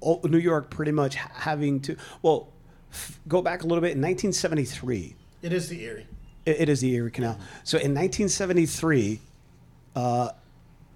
o- 0.00 0.20
New 0.24 0.38
York 0.38 0.70
pretty 0.70 0.92
much 0.92 1.14
having 1.16 1.80
to 1.82 1.96
well 2.22 2.48
f- 2.92 3.20
go 3.28 3.42
back 3.42 3.62
a 3.62 3.66
little 3.66 3.80
bit 3.82 3.92
in 3.92 4.00
1973. 4.02 5.14
It 5.42 5.52
is 5.52 5.68
the 5.68 5.82
Erie. 5.84 6.06
It, 6.44 6.62
it 6.62 6.68
is 6.68 6.80
the 6.80 6.92
Erie 6.94 7.10
Canal. 7.10 7.38
So 7.64 7.76
in 7.78 7.94
1973, 7.94 9.20
uh, 9.96 10.30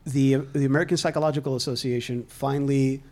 the 0.05 0.37
the 0.53 0.65
American 0.65 0.97
Psychological 0.97 1.57
Association 1.57 2.25
finally 2.29 3.03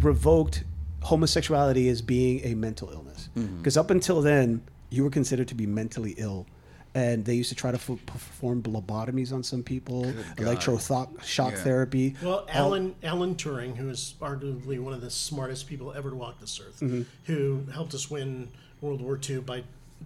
revoked 0.00 0.64
homosexuality 1.02 1.88
as 1.88 2.02
being 2.02 2.40
a 2.44 2.54
mental 2.54 2.90
illness. 2.90 3.28
Because 3.34 3.76
up 3.76 3.90
until 3.90 4.20
then, 4.20 4.62
you 4.90 5.04
were 5.04 5.10
considered 5.10 5.48
to 5.48 5.54
be 5.54 5.66
mentally 5.66 6.14
ill. 6.18 6.46
And 6.94 7.24
they 7.24 7.34
used 7.34 7.50
to 7.50 7.54
try 7.54 7.70
to 7.70 7.76
f- 7.76 7.90
perform 8.06 8.62
lobotomies 8.62 9.32
on 9.32 9.42
some 9.44 9.62
people, 9.62 10.04
electroshock 10.36 11.22
shock 11.22 11.52
Yeah. 11.52 11.58
therapy. 11.62 12.16
Well, 12.22 12.38
all- 12.38 12.46
Alan 12.48 12.94
Alan 13.02 13.34
Turing, 13.36 13.76
who 13.76 13.88
is 13.90 14.14
arguably 14.20 14.80
one 14.80 14.94
of 14.94 15.00
the 15.00 15.10
smartest 15.10 15.66
people 15.68 15.92
ever 15.92 16.10
to 16.10 16.16
walk 16.16 16.40
this 16.40 16.58
earth, 16.60 16.80
Mm-hmm. 16.80 17.02
who 17.26 17.64
helped 17.72 17.94
us 17.94 18.10
win 18.10 18.48
World 18.80 19.00
War 19.02 19.18
II 19.28 19.40
by 19.40 19.62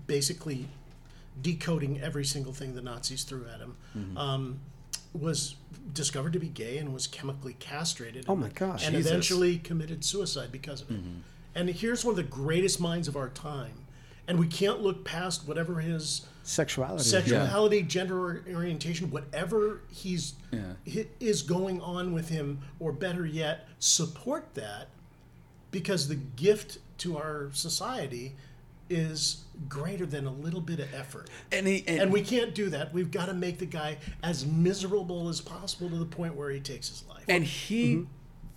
basically 0.06 0.68
decoding 1.40 2.00
every 2.00 2.24
single 2.24 2.52
thing 2.52 2.74
the 2.74 2.82
Nazis 2.82 3.24
threw 3.24 3.46
at 3.52 3.60
him, 3.60 3.76
Mm-hmm. 3.96 4.18
um, 4.18 4.60
was 5.14 5.56
discovered 5.92 6.32
to 6.32 6.38
be 6.38 6.48
gay 6.48 6.78
and 6.78 6.94
was 6.94 7.06
chemically 7.06 7.54
castrated. 7.58 8.24
Oh 8.28 8.36
my 8.36 8.48
gosh. 8.48 8.86
And 8.86 8.96
Jesus. 8.96 9.10
eventually 9.10 9.58
committed 9.58 10.04
suicide 10.04 10.50
because 10.50 10.80
of 10.80 10.90
it. 10.90 10.94
Mm-hmm. 10.96 11.18
And 11.54 11.68
here's 11.68 12.02
one 12.04 12.12
of 12.12 12.16
the 12.16 12.22
greatest 12.22 12.80
minds 12.80 13.08
of 13.08 13.16
our 13.16 13.28
time, 13.28 13.84
and 14.26 14.38
we 14.38 14.46
can't 14.46 14.80
look 14.80 15.04
past 15.04 15.46
whatever 15.46 15.80
his 15.80 16.26
sexuality. 16.44 17.04
sexuality, 17.04 17.82
gender 17.82 18.42
orientation, 18.50 19.10
whatever 19.10 19.82
he's 19.90 20.32
Yeah. 20.50 21.02
is 21.20 21.42
going 21.42 21.82
on 21.82 22.14
with 22.14 22.30
him, 22.30 22.60
or 22.80 22.90
better 22.92 23.26
yet, 23.26 23.68
support 23.78 24.54
that, 24.54 24.88
because 25.70 26.08
the 26.08 26.14
gift 26.16 26.78
to 26.98 27.18
our 27.18 27.50
society 27.52 28.34
is 28.92 29.44
greater 29.68 30.06
than 30.06 30.26
a 30.26 30.32
little 30.32 30.60
bit 30.60 30.80
of 30.80 30.92
effort. 30.94 31.28
And 31.50 31.66
he 31.66 31.84
and, 31.86 32.02
And 32.02 32.12
we 32.12 32.22
can't 32.22 32.54
do 32.54 32.68
that. 32.70 32.92
We've 32.92 33.10
got 33.10 33.26
to 33.26 33.34
make 33.34 33.58
the 33.58 33.66
guy 33.66 33.98
as 34.22 34.44
miserable 34.46 35.28
as 35.28 35.40
possible 35.40 35.88
to 35.90 35.96
the 35.96 36.06
point 36.06 36.34
where 36.34 36.50
he 36.50 36.60
takes 36.60 36.88
his 36.88 37.04
life. 37.08 37.24
and 37.28 37.44
he 37.44 38.06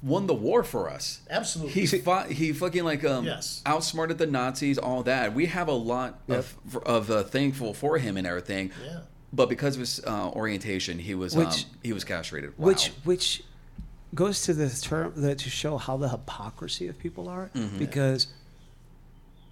won 0.04 0.28
the 0.28 0.34
war 0.34 0.64
for 0.64 0.90
us. 0.90 1.22
Absolutely. 1.30 1.86
He 1.86 1.86
fought. 2.00 2.30
He 2.32 2.54
fucking 2.54 2.84
like 2.84 3.04
um 3.04 3.26
Yes. 3.26 3.62
outsmarted 3.66 4.18
the 4.18 4.28
Nazis. 4.28 4.78
All 4.78 5.04
that. 5.04 5.34
We 5.34 5.46
have 5.48 5.68
a 5.68 5.74
lot 5.74 6.20
of 6.28 6.56
of 6.86 7.10
uh, 7.12 7.24
thankful 7.24 7.74
for 7.74 7.98
him 7.98 8.18
and 8.18 8.28
everything. 8.28 8.72
Yeah. 8.86 9.00
but 9.34 9.50
because 9.50 9.76
of 9.76 9.82
his 9.82 10.00
uh, 10.06 10.30
orientation, 10.30 11.00
he 11.00 11.14
was 11.16 11.36
um, 11.36 11.52
he 11.84 11.94
was 11.94 12.04
castrated. 12.04 12.58
Wow. 12.58 12.68
which 12.68 12.88
which 13.04 13.44
goes 14.14 14.42
to 14.44 14.54
the 14.54 14.70
term 14.82 15.12
that 15.18 15.40
to 15.40 15.50
show 15.50 15.78
how 15.78 15.98
the 15.98 16.08
hypocrisy 16.10 16.88
of 16.88 16.98
people 16.98 17.28
are 17.28 17.50
Mm-hmm. 17.54 17.78
because 17.80 18.28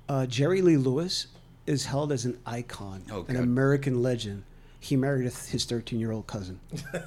uh, 0.09 0.25
Jerry 0.25 0.61
Lee 0.61 0.77
Lewis 0.77 1.27
is 1.65 1.85
held 1.85 2.11
as 2.11 2.25
an 2.25 2.37
icon, 2.45 3.03
Oh, 3.11 3.25
an 3.27 3.37
American 3.37 4.01
legend. 4.01 4.43
He 4.79 4.95
married 4.97 5.25
a- 5.27 5.29
his 5.49 5.65
13 5.65 5.99
year 5.99 6.11
old 6.11 6.27
cousin. 6.27 6.59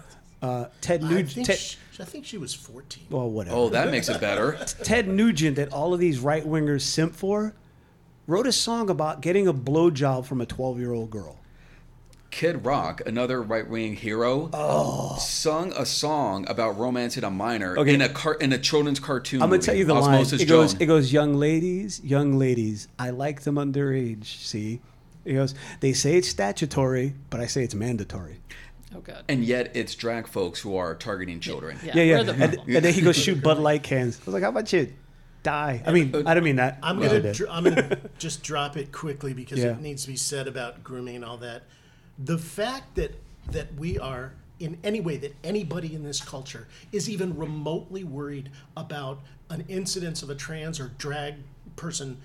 Uh, 0.42 0.66
Ted 0.82 1.02
Nugent. 1.02 1.46
think, 1.46 1.46
Ted, 1.46 1.76
I 1.98 2.04
think 2.04 2.26
she 2.26 2.36
was 2.36 2.52
14. 2.52 3.04
well, 3.08 3.28
whatever. 3.28 3.56
oh, 3.56 3.68
that 3.70 3.90
makes 3.90 4.10
it 4.10 4.20
better. 4.20 4.52
Ted 4.84 5.08
Nugent, 5.08 5.56
that 5.56 5.72
all 5.72 5.94
of 5.94 5.98
these 5.98 6.18
right 6.20 6.44
wingers 6.46 6.82
simp 6.82 7.16
for, 7.16 7.54
wrote 8.26 8.46
a 8.46 8.52
song 8.52 8.90
about 8.90 9.22
getting 9.22 9.48
a 9.48 9.54
blowjob 9.54 10.26
from 10.26 10.42
a 10.42 10.46
12 10.46 10.78
year 10.78 10.92
old 10.92 11.10
girl. 11.10 11.38
Kid 12.30 12.64
Rock, 12.66 13.00
another 13.06 13.42
right 13.42 13.68
wing 13.68 13.94
hero, 13.96 14.50
oh. 14.52 15.16
sung 15.18 15.72
a 15.76 15.86
song 15.86 16.44
about 16.48 16.76
romancing 16.78 17.24
a 17.24 17.30
minor 17.30 17.76
Oh. 17.78 17.82
Okay. 17.82 17.94
in 17.94 18.02
a 18.02 18.08
car- 18.08 18.34
in 18.34 18.52
a 18.52 18.58
children's 18.58 19.00
cartoon. 19.00 19.40
I'm 19.42 19.48
gonna 19.48 19.56
movie, 19.58 19.66
tell 19.66 19.74
you 19.74 19.84
the 19.84 19.94
line. 19.94 20.20
It 20.26 20.46
goes, 20.48 20.72
Joan. 20.74 20.82
it 20.82 20.86
goes, 20.86 21.12
young 21.12 21.34
ladies, 21.34 22.00
young 22.04 22.38
ladies, 22.38 22.88
I 22.98 23.10
like 23.10 23.42
them 23.42 23.54
underage. 23.54 24.24
See, 24.26 24.80
it 25.24 25.32
goes. 25.34 25.54
They 25.80 25.92
say 25.94 26.16
it's 26.16 26.28
statutory, 26.28 27.14
but 27.30 27.40
I 27.40 27.46
say 27.46 27.62
it's 27.64 27.74
mandatory. 27.74 28.40
Oh 28.94 29.00
god. 29.00 29.24
and 29.28 29.44
yet 29.44 29.72
it's 29.74 29.94
drag 29.94 30.26
folks 30.28 30.60
who 30.60 30.76
are 30.76 30.94
targeting 30.94 31.40
children. 31.40 31.78
Yeah, 31.84 31.96
Yeah, 31.96 32.02
yeah. 32.02 32.22
the 32.22 32.32
And, 32.32 32.54
and 32.76 32.84
then 32.84 32.94
he 32.94 33.00
goes 33.02 33.16
shoot 33.16 33.42
Bud 33.42 33.58
Light 33.58 33.82
cans. 33.82 34.18
I 34.20 34.24
was 34.26 34.34
like, 34.34 34.42
how 34.42 34.48
about 34.50 34.72
you 34.72 34.92
die? 35.42 35.82
I 35.86 35.92
mean, 35.92 36.14
I 36.26 36.34
don't 36.34 36.44
mean 36.44 36.56
that. 36.56 36.78
I'm 36.82 36.98
gonna 37.00 37.20
did. 37.20 37.34
dr- 37.34 37.50
I'm 37.50 37.64
gonna 37.64 37.98
just 38.18 38.42
drop 38.42 38.76
it 38.76 38.92
quickly 38.92 39.32
because 39.34 39.58
Yeah. 39.58 39.70
it 39.72 39.80
needs 39.80 40.02
to 40.02 40.08
be 40.08 40.16
said 40.16 40.46
about 40.48 40.82
grooming 40.84 41.16
and 41.16 41.24
all 41.24 41.36
that. 41.38 41.64
The 42.18 42.38
fact 42.38 42.94
that 42.96 43.14
that 43.52 43.74
we 43.74 43.98
are 43.98 44.32
in 44.58 44.78
any 44.82 45.00
way 45.00 45.16
that 45.18 45.34
anybody 45.44 45.94
in 45.94 46.02
this 46.02 46.20
culture 46.20 46.66
is 46.90 47.08
even 47.08 47.36
remotely 47.36 48.04
worried 48.04 48.50
about 48.76 49.20
an 49.50 49.64
incidence 49.68 50.22
of 50.22 50.30
a 50.30 50.34
trans 50.34 50.80
or 50.80 50.88
drag 50.98 51.34
person 51.76 52.16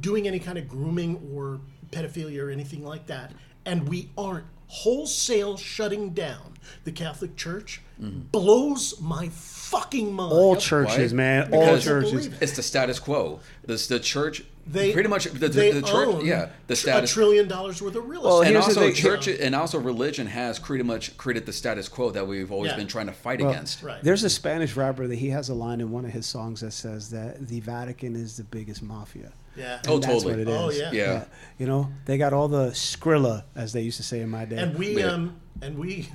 doing 0.00 0.26
any 0.26 0.38
kind 0.38 0.58
of 0.58 0.68
grooming 0.68 1.30
or 1.34 1.60
pedophilia 1.90 2.42
or 2.42 2.50
anything 2.50 2.84
like 2.84 3.06
that, 3.06 3.32
and 3.64 3.88
we 3.88 4.10
aren't. 4.16 4.46
Wholesale 4.68 5.56
shutting 5.56 6.10
down 6.10 6.54
the 6.84 6.92
Catholic 6.92 7.34
Church 7.34 7.82
mm-hmm. 8.00 8.20
blows 8.30 9.00
my 9.00 9.28
fucking 9.70 10.12
mind. 10.12 10.32
all 10.32 10.56
churches, 10.56 11.12
Why? 11.12 11.16
man. 11.16 11.54
All 11.54 11.60
Because 11.60 11.84
churches. 11.84 12.26
It's 12.40 12.56
the 12.56 12.62
status 12.62 12.98
quo. 12.98 13.40
The, 13.64 13.76
the 13.88 14.00
church, 14.00 14.42
They 14.66 14.92
pretty 14.92 15.08
much 15.08 15.24
the, 15.24 15.38
the, 15.38 15.48
they 15.48 15.70
the 15.72 15.82
church, 15.82 16.08
own 16.08 16.24
yeah, 16.26 16.48
the 16.66 16.74
status. 16.76 17.10
a 17.10 17.14
trillion 17.14 17.46
dollars 17.48 17.80
worth 17.80 17.94
of 17.94 18.08
real 18.08 18.22
Well, 18.22 18.40
estate. 18.42 18.54
and 18.56 18.62
here's 18.64 18.74
the 18.74 18.80
also 18.82 18.92
thing- 18.92 19.02
church 19.02 19.28
and 19.28 19.54
also 19.54 19.78
religion 19.78 20.26
has 20.26 20.58
pretty 20.58 20.82
much 20.84 21.16
created 21.16 21.46
the 21.46 21.52
status 21.52 21.88
quo 21.88 22.10
that 22.10 22.26
we've 22.26 22.50
always 22.50 22.70
Yeah. 22.72 22.76
been 22.78 22.86
trying 22.88 23.06
to 23.06 23.12
fight 23.12 23.40
Well, 23.40 23.50
against. 23.50 23.82
Right. 23.82 24.02
There's 24.02 24.24
a 24.24 24.30
Spanish 24.30 24.76
rapper 24.76 25.06
that 25.06 25.16
he 25.16 25.30
has 25.30 25.48
a 25.48 25.54
line 25.54 25.80
in 25.80 25.90
one 25.92 26.04
of 26.04 26.10
his 26.12 26.26
songs 26.26 26.60
that 26.62 26.72
says 26.72 27.10
that 27.10 27.46
the 27.48 27.60
Vatican 27.60 28.16
is 28.16 28.36
the 28.36 28.44
biggest 28.44 28.82
mafia. 28.82 29.32
yeah. 29.56 29.80
Oh, 29.88 29.94
And 29.94 30.02
that's 30.02 30.12
totally. 30.14 30.32
what 30.32 30.40
it 30.40 30.48
is. 30.48 30.56
Oh, 30.56 30.70
yeah. 30.70 30.90
Yeah. 30.92 31.24
You 31.58 31.66
know, 31.66 31.88
they 32.06 32.18
got 32.18 32.32
all 32.32 32.48
the 32.48 32.70
Skrilla, 32.70 33.44
as 33.54 33.72
they 33.72 33.82
used 33.82 33.96
to 33.98 34.02
say 34.04 34.20
in 34.20 34.28
my 34.28 34.44
day. 34.44 34.56
and 34.58 34.76
we 34.78 34.98
Yeah. 34.98 35.06
um 35.12 35.36
and 35.62 35.78
we 35.78 36.08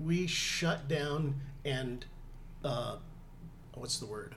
we 0.00 0.26
shut 0.26 0.86
down 0.88 1.34
and 1.64 2.04
uh 2.64 2.96
what's 3.74 3.98
the 3.98 4.06
word 4.06 4.34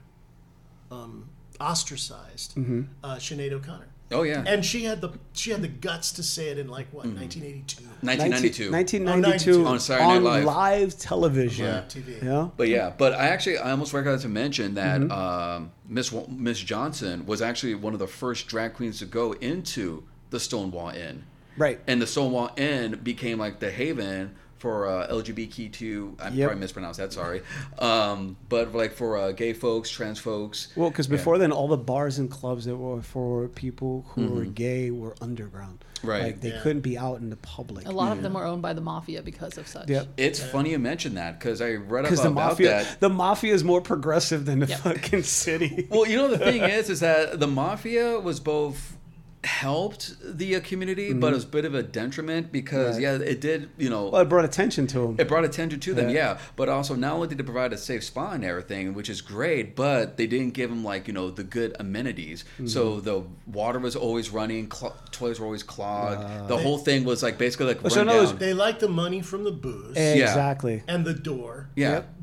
um 0.92 1.30
ostracized 1.60 2.56
Mm-hmm. 2.56 2.82
uh 3.04 3.16
Sinead 3.16 3.52
O'Connor. 3.52 3.88
Oh 4.14 4.24
yeah, 4.24 4.44
And 4.46 4.66
she 4.66 4.84
had 4.84 5.00
the 5.00 5.12
she 5.32 5.52
had 5.52 5.62
the 5.62 5.70
guts 5.70 6.12
to 6.14 6.24
say 6.24 6.50
it 6.50 6.58
in 6.58 6.68
like 6.68 6.88
what 6.92 7.06
Mm-hmm. 7.06 7.20
1982 7.22 7.84
1992. 8.02 8.72
1992 8.72 9.66
On 9.66 9.80
Saturday 9.80 10.06
Night 10.08 10.16
on 10.18 10.24
Live. 10.24 10.44
live 10.44 10.98
television. 10.98 11.66
Yeah. 11.66 11.84
TV. 11.88 12.22
Yeah. 12.22 12.50
But 12.58 12.68
yeah, 12.68 12.92
but 12.98 13.14
I 13.14 13.28
actually 13.28 13.58
I 13.58 13.72
almost 13.72 13.92
forgot 13.92 14.20
to 14.22 14.28
mention 14.30 14.74
that 14.74 15.00
Mm-hmm. 15.02 15.12
um, 15.12 15.72
Miss 15.88 16.14
Miss 16.30 16.60
Johnson 16.60 17.26
was 17.26 17.42
actually 17.42 17.76
one 17.76 17.94
of 17.94 18.00
the 18.00 18.08
first 18.08 18.48
drag 18.48 18.74
queens 18.74 19.00
to 19.00 19.06
go 19.06 19.32
into 19.34 20.04
the 20.30 20.40
Stonewall 20.42 20.90
Inn, 20.90 21.24
Right. 21.58 21.80
and 21.88 22.02
the 22.02 22.08
Stonewall 22.08 22.52
Inn 22.58 23.00
became 23.04 23.38
like 23.38 23.60
the 23.60 23.72
haven 23.72 24.36
for 24.62 24.86
uh, 24.88 25.08
LGBTQ. 25.10 26.22
I 26.22 26.30
Yep. 26.30 26.48
probably 26.48 26.60
mispronounced 26.62 27.00
that. 27.00 27.12
Sorry, 27.12 27.42
um, 27.80 28.38
but 28.48 28.74
like 28.76 28.94
for 28.94 29.18
uh, 29.18 29.32
gay 29.32 29.54
folks, 29.54 29.90
trans 29.90 30.20
folks. 30.20 30.68
Well, 30.76 30.90
because 30.92 31.08
Yeah. 31.08 31.18
before 31.18 31.38
then, 31.40 31.52
all 31.52 31.68
the 31.68 31.78
bars 31.78 32.20
and 32.20 32.30
clubs 32.30 32.66
that 32.66 32.78
were 32.78 33.02
for 33.02 33.48
people 33.50 34.06
who 34.10 34.28
were 34.28 34.42
Mm-hmm. 34.42 34.52
gay 34.54 34.92
were 34.92 35.16
underground. 35.20 35.84
Right. 36.04 36.24
Like 36.24 36.42
they 36.42 36.50
Yeah. 36.50 36.62
couldn't 36.62 36.82
be 36.82 36.98
out 36.98 37.20
in 37.22 37.30
the 37.32 37.36
public. 37.38 37.88
A 37.88 37.92
lot 37.92 38.12
of 38.16 38.22
them 38.24 38.34
were 38.34 38.44
owned 38.46 38.62
by 38.62 38.74
the 38.74 38.82
mafia 38.82 39.22
because 39.22 39.58
of 39.58 39.68
such. 39.68 39.90
Yep. 39.90 40.08
It's 40.18 40.40
funny 40.42 40.72
you 40.72 40.80
mentioned 40.80 41.18
that 41.18 41.40
because 41.40 41.62
I 41.62 41.72
read 41.74 42.06
up 42.06 42.10
Because 42.12 42.22
the 42.24 42.30
about 42.32 42.52
mafia, 42.52 42.70
that. 42.70 43.00
the 43.00 43.10
mafia 43.10 43.54
is 43.54 43.64
more 43.64 43.82
progressive 43.82 44.46
than 44.46 44.60
the 44.60 44.68
Yep. 44.68 44.80
fucking 44.80 45.24
city. 45.24 45.88
Well, 45.90 46.08
you 46.08 46.16
know 46.18 46.28
the 46.28 46.38
thing 46.40 46.62
is, 46.78 46.90
is 46.90 47.00
that 47.02 47.40
the 47.40 47.48
mafia 47.48 48.20
was 48.20 48.40
both 48.40 48.98
helped 49.44 50.16
the 50.38 50.56
uh, 50.56 50.60
community, 50.62 51.14
but 51.14 51.32
it 51.32 51.36
was 51.36 51.44
a 51.46 51.48
bit 51.48 51.66
of 51.66 51.74
a 51.74 51.82
detriment 51.84 52.52
because 52.52 52.72
Mm-hmm. 52.98 53.04
Right. 53.06 53.22
yeah, 53.22 53.28
it 53.32 53.42
did. 53.42 53.70
You 53.78 53.90
know, 53.90 54.10
Well, 54.10 54.22
it 54.22 54.30
brought 54.30 54.46
attention 54.46 54.86
to 54.88 55.00
them. 55.00 55.16
it 55.20 55.28
brought 55.28 55.44
attention 55.46 55.80
to 55.80 55.94
them, 55.94 56.10
Yeah. 56.10 56.34
yeah. 56.34 56.40
But 56.56 56.70
also, 56.70 56.96
not 56.96 57.14
only 57.14 57.28
did 57.28 57.38
they 57.40 57.44
provide 57.44 57.74
a 57.74 57.78
safe 57.78 58.04
spot 58.04 58.36
and 58.36 58.44
everything, 58.46 58.94
which 58.94 59.10
is 59.10 59.22
great, 59.22 59.76
but 59.76 60.18
they 60.18 60.28
didn't 60.28 60.54
give 60.54 60.70
them 60.70 60.84
like 60.84 61.08
you 61.08 61.14
know 61.14 61.32
the 61.32 61.44
good 61.44 61.76
amenities. 61.80 62.44
So 62.66 62.82
Mm-hmm. 62.98 63.06
the 63.06 63.24
water 63.48 63.80
was 63.80 63.96
always 63.96 64.30
running, 64.30 64.72
cl- 64.72 64.96
toilets 65.12 65.40
were 65.40 65.46
always 65.48 65.64
clogged. 65.64 66.48
the 66.48 66.58
whole 66.58 66.78
thing 66.78 67.04
was 67.04 67.24
like 67.24 67.38
basically 67.38 67.68
like 67.68 67.82
So 67.90 67.98
run 67.98 68.02
in 68.02 68.10
other 68.10 68.20
words, 68.20 68.32
down. 68.32 68.40
They 68.40 68.54
like 68.54 68.80
the 68.80 68.90
money 68.90 69.22
from 69.22 69.44
the 69.44 69.52
booze 69.52 69.98
exactly. 69.98 70.84
and 70.88 71.04
the 71.06 71.14
door 71.14 71.70
yeah. 71.76 71.92
Yep. 71.92 72.16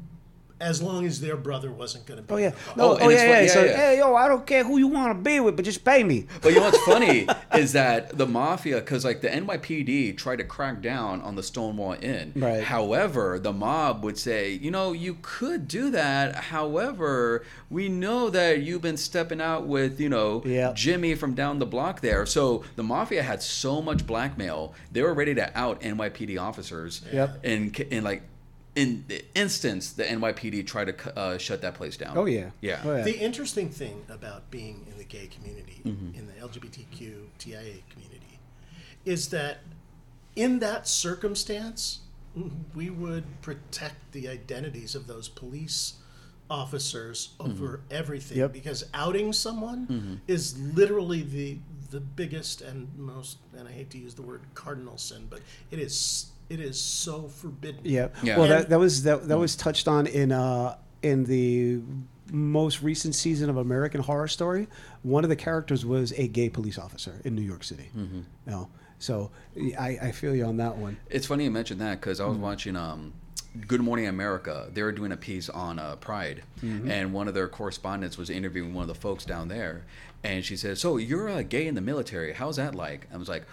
As 0.60 0.82
long 0.82 1.06
as 1.06 1.20
their 1.20 1.36
brother 1.36 1.70
wasn't 1.70 2.04
going 2.06 2.16
to 2.18 2.22
be 2.26 2.34
Oh 2.34 2.36
yeah. 2.36 2.46
in 2.48 2.52
the 2.52 2.58
bar. 2.66 2.76
No. 2.76 2.84
Oh, 2.84 2.92
Oh, 2.94 2.96
and 2.96 3.12
it's 3.12 3.22
yeah, 3.22 3.28
fun- 3.28 3.34
yeah. 3.36 3.40
yeah, 3.42 3.52
So 3.52 3.64
yeah. 3.64 3.76
hey, 3.76 3.98
yo, 3.98 4.14
I 4.16 4.28
don't 4.28 4.46
care 4.46 4.64
who 4.64 4.78
you 4.78 4.88
want 4.88 5.16
to 5.16 5.22
be 5.22 5.38
with, 5.40 5.54
but 5.56 5.64
just 5.64 5.84
pay 5.84 6.02
me. 6.04 6.26
But 6.42 6.48
you 6.52 6.56
know 6.56 6.62
what's 6.66 6.78
funny 6.84 7.26
is 7.54 7.72
that 7.74 8.16
the 8.18 8.26
mafia, 8.26 8.76
because 8.80 9.04
like 9.04 9.20
the 9.20 9.28
NYPD 9.28 10.16
tried 10.16 10.36
to 10.36 10.44
crack 10.44 10.80
down 10.82 11.20
on 11.22 11.36
the 11.36 11.42
Stonewall 11.42 11.96
Inn. 12.00 12.32
Right. 12.36 12.62
However, 12.64 13.38
the 13.38 13.52
mob 13.52 14.02
would 14.04 14.18
say, 14.18 14.52
you 14.52 14.70
know, 14.70 14.92
you 14.92 15.18
could 15.22 15.68
do 15.68 15.90
that. 15.90 16.34
However, 16.36 17.44
we 17.70 17.88
know 17.88 18.30
that 18.30 18.62
you've 18.62 18.82
been 18.82 18.96
stepping 18.96 19.40
out 19.40 19.66
with, 19.66 20.00
you 20.00 20.08
know, 20.08 20.42
Yep. 20.44 20.74
Jimmy 20.76 21.14
from 21.14 21.34
down 21.34 21.58
the 21.58 21.66
block 21.66 22.00
there. 22.00 22.26
So 22.26 22.64
the 22.76 22.82
mafia 22.82 23.22
had 23.22 23.42
so 23.42 23.80
much 23.82 24.06
blackmail, 24.06 24.74
they 24.92 25.02
were 25.02 25.14
ready 25.14 25.34
to 25.34 25.56
out 25.58 25.80
NYPD 25.82 26.38
officers. 26.40 27.02
Yep. 27.12 27.40
And 27.44 27.78
in 27.80 28.04
like. 28.04 28.22
In 28.78 29.04
the 29.08 29.24
instance, 29.34 29.92
the 29.92 30.04
NYPD 30.04 30.64
tried 30.66 30.96
to 30.96 31.18
uh, 31.18 31.36
shut 31.38 31.60
that 31.62 31.74
place 31.74 31.96
down. 31.96 32.16
Oh 32.16 32.26
yeah. 32.26 32.50
Yeah. 32.60 32.80
Oh, 32.84 32.96
yeah. 32.96 33.02
The 33.02 33.18
interesting 33.18 33.70
thing 33.70 34.04
about 34.08 34.50
being 34.50 34.86
in 34.90 34.96
the 34.98 35.04
gay 35.04 35.26
community, 35.26 35.80
Mm-hmm. 35.84 36.14
in 36.18 36.26
the 36.26 36.32
LGBTQ 36.34 37.26
TIA 37.38 37.76
community, 37.90 38.38
is 39.04 39.30
that 39.30 39.58
in 40.36 40.60
that 40.60 40.86
circumstance, 40.86 42.00
we 42.74 42.88
would 42.90 43.24
protect 43.42 44.12
the 44.12 44.28
identities 44.28 44.94
of 44.94 45.06
those 45.08 45.28
police 45.28 45.94
officers 46.50 47.30
over 47.40 47.80
everything 47.90 48.38
Yep. 48.38 48.52
because 48.52 48.84
outing 48.94 49.32
someone 49.32 49.86
Mm-hmm. 49.88 50.14
is 50.28 50.56
literally 50.58 51.22
the 51.22 51.58
the 51.90 52.00
biggest 52.00 52.60
and 52.60 52.86
most 52.98 53.38
and 53.58 53.66
I 53.66 53.72
hate 53.72 53.88
to 53.90 53.98
use 53.98 54.14
the 54.14 54.22
word 54.22 54.42
cardinal 54.54 54.98
sin, 54.98 55.26
but 55.30 55.40
it 55.70 55.78
is 55.78 56.30
it 56.50 56.60
is 56.60 56.80
so 56.80 57.28
forbidden. 57.28 57.80
Yeah. 57.84 58.08
Yeah. 58.22 58.38
Well, 58.38 58.48
that, 58.48 58.68
that 58.70 58.78
was 58.78 59.02
that, 59.04 59.28
that 59.28 59.38
was 59.38 59.56
touched 59.56 59.88
on 59.88 60.06
in 60.06 60.32
uh 60.32 60.76
in 61.02 61.24
the 61.24 61.80
most 62.30 62.82
recent 62.82 63.14
season 63.14 63.48
of 63.48 63.56
American 63.56 64.00
Horror 64.00 64.28
Story. 64.28 64.68
One 65.02 65.24
of 65.24 65.30
the 65.30 65.36
characters 65.36 65.86
was 65.86 66.12
a 66.12 66.28
gay 66.28 66.48
police 66.50 66.78
officer 66.78 67.20
in 67.24 67.34
New 67.34 67.42
York 67.42 67.64
City. 67.64 67.90
You 67.94 68.24
know, 68.46 68.68
so 68.98 69.30
I, 69.78 69.98
I 70.02 70.12
feel 70.12 70.34
you 70.34 70.44
on 70.44 70.56
that 70.58 70.76
one. 70.76 70.98
It's 71.08 71.26
funny 71.26 71.44
you 71.44 71.50
mentioned 71.50 71.80
that 71.80 72.00
because 72.00 72.20
I 72.20 72.26
was 72.26 72.36
watching 72.36 72.76
um, 72.76 73.14
Good 73.66 73.80
Morning 73.80 74.06
America. 74.08 74.68
They 74.72 74.82
were 74.82 74.92
doing 74.92 75.12
a 75.12 75.16
piece 75.16 75.48
on 75.48 75.78
uh, 75.78 75.96
Pride, 75.96 76.42
and 76.62 77.12
one 77.12 77.28
of 77.28 77.34
their 77.34 77.48
correspondents 77.48 78.18
was 78.18 78.28
interviewing 78.28 78.74
one 78.74 78.82
of 78.82 78.88
the 78.88 79.00
folks 79.00 79.24
down 79.24 79.48
there, 79.48 79.84
and 80.22 80.44
she 80.44 80.56
said, 80.56 80.78
"So 80.78 80.96
you're 80.96 81.28
uh, 81.30 81.42
gay 81.42 81.66
in 81.66 81.74
the 81.74 81.80
military? 81.80 82.32
How's 82.34 82.56
that 82.56 82.74
like?" 82.74 83.06
I 83.12 83.16
was 83.16 83.28
like, 83.28 83.44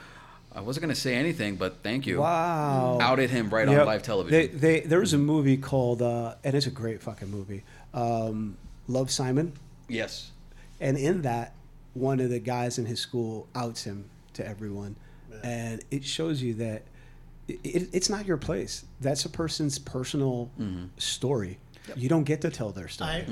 "I 0.56 0.62
wasn't 0.62 0.82
gonna 0.84 0.96
say 0.96 1.16
anything, 1.16 1.56
but 1.58 1.78
thank 1.84 2.08
you." 2.08 2.20
Wow. 2.22 2.98
Outed 3.02 3.30
him 3.30 3.50
right 3.50 3.68
Yep. 3.68 3.82
on 3.82 3.86
live 3.86 4.02
television. 4.04 4.40
They, 4.40 4.48
they, 4.48 4.80
there 4.88 5.00
was 5.00 5.14
a 5.14 5.18
movie 5.18 5.58
called, 5.58 6.02
uh, 6.02 6.36
and 6.44 6.56
it's 6.56 6.66
a 6.68 6.72
great 6.72 7.02
fucking 7.04 7.30
movie, 7.30 7.64
um, 7.94 8.58
Love 8.88 9.12
Simon. 9.12 9.54
yes. 9.88 10.32
And 10.82 10.98
in 10.98 11.22
that, 11.22 11.54
one 11.94 12.20
of 12.20 12.30
the 12.30 12.40
guys 12.40 12.78
in 12.78 12.86
his 12.86 13.00
school 13.00 13.48
outs 13.56 13.84
him 13.86 14.10
to 14.34 14.46
everyone. 14.48 14.96
And 15.44 15.84
it 15.92 16.04
shows 16.04 16.42
you 16.42 16.54
that 16.56 16.84
it, 17.48 17.60
it, 17.64 17.90
it's 17.94 18.10
not 18.10 18.26
your 18.26 18.38
place. 18.38 18.84
That's 19.00 19.24
a 19.26 19.30
person's 19.30 19.78
personal 19.80 20.50
story. 20.98 21.60
You 21.96 22.10
don't 22.10 22.24
get 22.24 22.42
to 22.42 22.50
tell 22.50 22.72
their 22.72 22.88
story. 22.88 23.26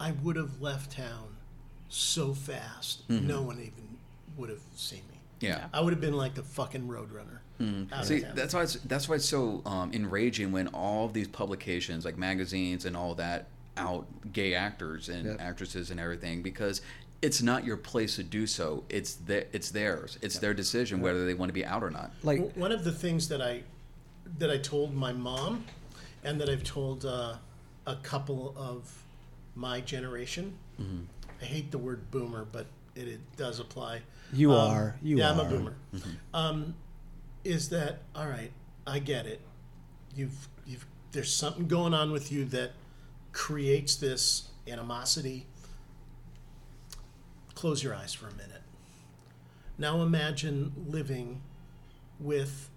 I 0.00 0.08
I 0.08 0.12
would 0.22 0.36
have 0.36 0.60
left 0.60 0.92
town 0.92 1.36
so 1.88 2.32
fast, 2.34 3.02
no 3.08 3.42
one 3.42 3.58
even 3.60 3.98
would 4.36 4.48
have 4.50 4.62
seen 4.74 5.02
me. 5.10 5.17
Yeah. 5.40 5.66
I 5.72 5.80
would 5.80 5.92
have 5.92 6.00
been 6.00 6.16
like 6.16 6.34
the 6.34 6.42
fucking 6.42 6.88
roadrunner. 6.88 7.38
out 7.92 8.00
of 8.00 8.06
See, 8.06 8.20
that's 8.34 8.54
why 8.54 8.62
it's, 8.62 8.74
that's 8.74 9.08
why 9.08 9.16
it's 9.16 9.24
so 9.28 9.62
um, 9.66 9.92
enraging 9.92 10.52
when 10.52 10.68
all 10.68 11.04
of 11.06 11.12
these 11.12 11.28
publications, 11.28 12.04
like 12.04 12.16
magazines 12.18 12.84
and 12.84 12.96
all 12.96 13.14
that, 13.16 13.46
out 13.76 14.06
gay 14.32 14.54
actors 14.54 15.08
and 15.08 15.24
Yep. 15.26 15.36
actresses 15.40 15.90
and 15.92 16.00
everything 16.00 16.42
because 16.42 16.82
it's 17.22 17.40
not 17.42 17.64
your 17.64 17.76
place 17.76 18.16
to 18.16 18.22
do 18.24 18.46
so. 18.46 18.82
It's 18.88 19.14
the, 19.14 19.46
it's 19.54 19.70
theirs. 19.70 20.18
It's 20.22 20.38
their 20.38 20.54
decision 20.54 21.00
whether 21.00 21.24
they 21.26 21.34
want 21.34 21.48
to 21.48 21.52
be 21.54 21.64
out 21.64 21.82
or 21.84 21.90
not. 21.90 22.10
Like 22.22 22.38
W- 22.38 22.60
one 22.60 22.72
of 22.72 22.82
the 22.84 22.92
things 22.92 23.28
that 23.28 23.40
I 23.40 23.62
that 24.38 24.50
I 24.50 24.58
told 24.58 24.94
my 24.94 25.12
mom, 25.12 25.64
and 26.22 26.40
that 26.40 26.48
I've 26.50 26.62
told 26.64 27.04
uh, 27.06 27.34
a 27.86 27.96
couple 27.96 28.52
of 28.56 29.02
my 29.56 29.80
generation. 29.80 30.52
Mm-hmm. 30.80 31.04
I 31.40 31.44
hate 31.44 31.70
the 31.70 31.78
word 31.78 32.10
boomer, 32.10 32.44
but 32.52 32.66
it, 32.94 33.08
it 33.08 33.20
does 33.36 33.58
apply. 33.58 34.02
You 34.32 34.52
Um, 34.52 34.70
are. 34.70 34.96
You 35.02 35.16
are. 35.16 35.20
yeah, 35.20 35.30
I'm 35.30 35.40
a 35.40 35.44
boomer. 35.44 35.74
Um, 36.34 36.74
is 37.44 37.68
that 37.70 38.02
all 38.14 38.26
right? 38.28 38.52
I 38.86 38.98
get 38.98 39.26
it. 39.26 39.40
You've 40.14 40.48
you've 40.66 40.86
there's 41.12 41.32
something 41.32 41.66
going 41.66 41.94
on 41.94 42.10
with 42.12 42.30
you 42.32 42.44
that 42.46 42.72
creates 43.32 43.96
this 43.96 44.48
animosity. 44.66 45.46
Close 47.54 47.82
your 47.82 47.94
eyes 47.94 48.12
for 48.14 48.28
a 48.28 48.32
minute. 48.34 48.62
Now 49.78 50.02
imagine 50.02 50.72
living 50.86 51.40
with 52.20 52.68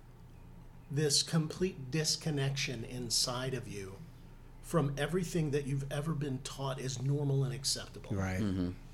this 0.89 1.23
complete 1.23 1.89
disconnection 1.91 2.83
inside 2.85 3.53
of 3.53 3.67
you 3.67 3.95
from 4.61 4.93
everything 4.97 5.51
that 5.51 5.65
you've 5.67 5.85
ever 5.91 6.13
been 6.13 6.39
taught 6.43 6.79
is 6.79 7.01
normal 7.01 7.43
and 7.43 7.53
acceptable. 7.53 8.09
right. 8.15 8.41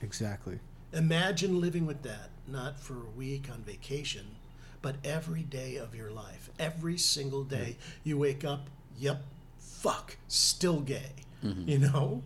Exactly. 0.02 0.60
Imagine 0.94 1.60
living 1.62 1.86
with 1.86 2.02
that, 2.04 2.30
not 2.48 2.80
for 2.80 2.96
a 2.96 3.10
week 3.18 3.50
on 3.52 3.62
vacation, 3.62 4.26
but 4.82 4.96
every 5.04 5.44
day 5.44 5.76
of 5.76 5.96
your 5.96 6.12
life. 6.12 6.50
Every 6.60 6.98
single 6.98 7.44
day 7.44 7.78
you 8.04 8.18
wake 8.18 8.46
up, 8.46 8.70
yep, 8.98 9.24
fuck, 9.58 10.18
still 10.28 10.80
gay. 10.80 11.12
You 11.66 11.80
know? 11.80 12.24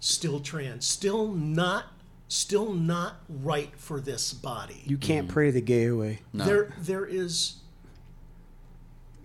Still 0.00 0.40
trans, 0.40 0.86
still 0.86 1.28
not 1.28 1.86
still 2.28 2.74
not 2.74 3.16
right 3.28 3.70
for 3.76 4.00
this 4.00 4.32
body. 4.32 4.82
You 4.86 4.98
can't 4.98 5.28
pray 5.28 5.50
the 5.50 5.62
gay 5.62 5.86
away. 5.86 6.20
There, 6.34 6.72
there 6.78 7.06
is. 7.06 7.54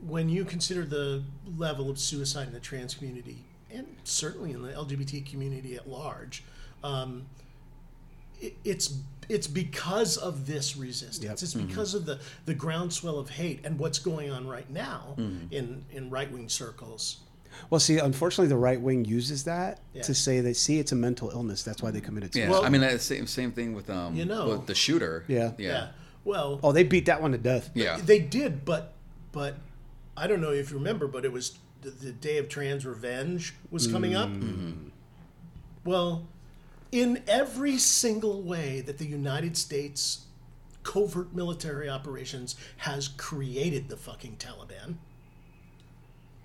When 0.06 0.28
you 0.30 0.44
consider 0.44 0.84
the 0.86 1.24
level 1.58 1.90
of 1.90 2.00
suicide 2.00 2.48
in 2.48 2.54
the 2.54 2.60
trans 2.60 2.94
community, 2.94 3.38
and 3.72 3.88
certainly 4.04 4.52
in 4.52 4.62
the 4.62 4.70
LGBT 4.74 5.26
community 5.26 5.76
at 5.76 5.88
large, 5.88 6.44
um, 6.84 7.26
it, 8.44 8.58
it's 8.64 9.00
it's 9.30 9.48
because 9.48 10.18
of 10.18 10.46
this 10.46 10.76
resistance. 10.76 11.24
Yep. 11.24 11.32
It's 11.32 11.54
because 11.54 11.96
mm-hmm. 11.96 11.98
of 11.98 12.06
the 12.06 12.20
the 12.46 12.54
groundswell 12.54 13.18
of 13.18 13.30
hate 13.30 13.62
and 13.64 13.80
what's 13.80 14.00
going 14.00 14.32
on 14.32 14.48
right 14.48 14.70
now 14.70 15.16
mm-hmm. 15.18 15.52
in 15.52 15.86
in 15.92 16.10
right 16.10 16.32
wing 16.32 16.50
circles. 16.50 17.20
Well, 17.70 17.80
see, 17.80 18.00
unfortunately, 18.00 18.48
the 18.48 18.58
right 18.58 18.82
wing 18.82 19.06
uses 19.06 19.44
that 19.44 19.80
Yeah. 19.94 20.02
to 20.04 20.14
say 20.14 20.42
that 20.42 20.56
see, 20.56 20.80
it's 20.80 20.92
a 20.92 20.96
mental 20.96 21.30
illness. 21.30 21.64
That's 21.64 21.82
why 21.82 21.92
they 21.92 22.02
committed 22.02 22.36
Yeah. 22.36 22.50
Well- 22.50 22.66
I 22.66 22.70
mean, 22.70 22.82
that's 22.82 23.04
same 23.04 23.28
same 23.28 23.52
thing 23.52 23.74
with 23.74 23.90
um, 23.90 24.16
You 24.16 24.26
know. 24.26 24.50
with 24.50 24.66
the 24.66 24.76
shooter. 24.76 25.24
Yeah. 25.28 25.52
yeah, 25.58 25.68
Yeah. 25.68 25.88
Well, 26.26 26.60
Oh, 26.64 26.72
they 26.72 26.84
beat 26.84 27.06
that 27.06 27.22
one 27.22 27.32
to 27.32 27.38
death. 27.38 27.70
yeah. 27.74 27.98
They 27.98 28.20
did, 28.20 28.66
but 28.66 28.94
but 29.32 29.56
I 30.18 30.28
don't 30.28 30.42
know 30.42 30.52
if 30.52 30.72
you 30.72 30.78
remember, 30.78 31.08
but 31.08 31.26
it 31.26 31.32
was 31.32 31.58
the, 31.82 31.90
the 31.92 32.12
day 32.12 32.38
of 32.38 32.50
trans 32.50 32.86
revenge 32.86 33.54
was 33.72 33.88
coming 33.88 34.16
up. 34.16 34.30
Mm-hmm. 34.30 34.90
Well, 35.86 36.28
in 36.94 37.24
every 37.28 37.76
single 37.80 38.44
way 38.44 38.80
that 38.82 39.00
the 39.00 39.06
United 39.06 39.58
States 39.58 40.28
covert 40.84 41.34
military 41.34 41.90
operations 41.90 42.56
has 42.78 43.08
created 43.08 43.90
the 43.90 43.98
fucking 43.98 44.36
Taliban, 44.38 44.98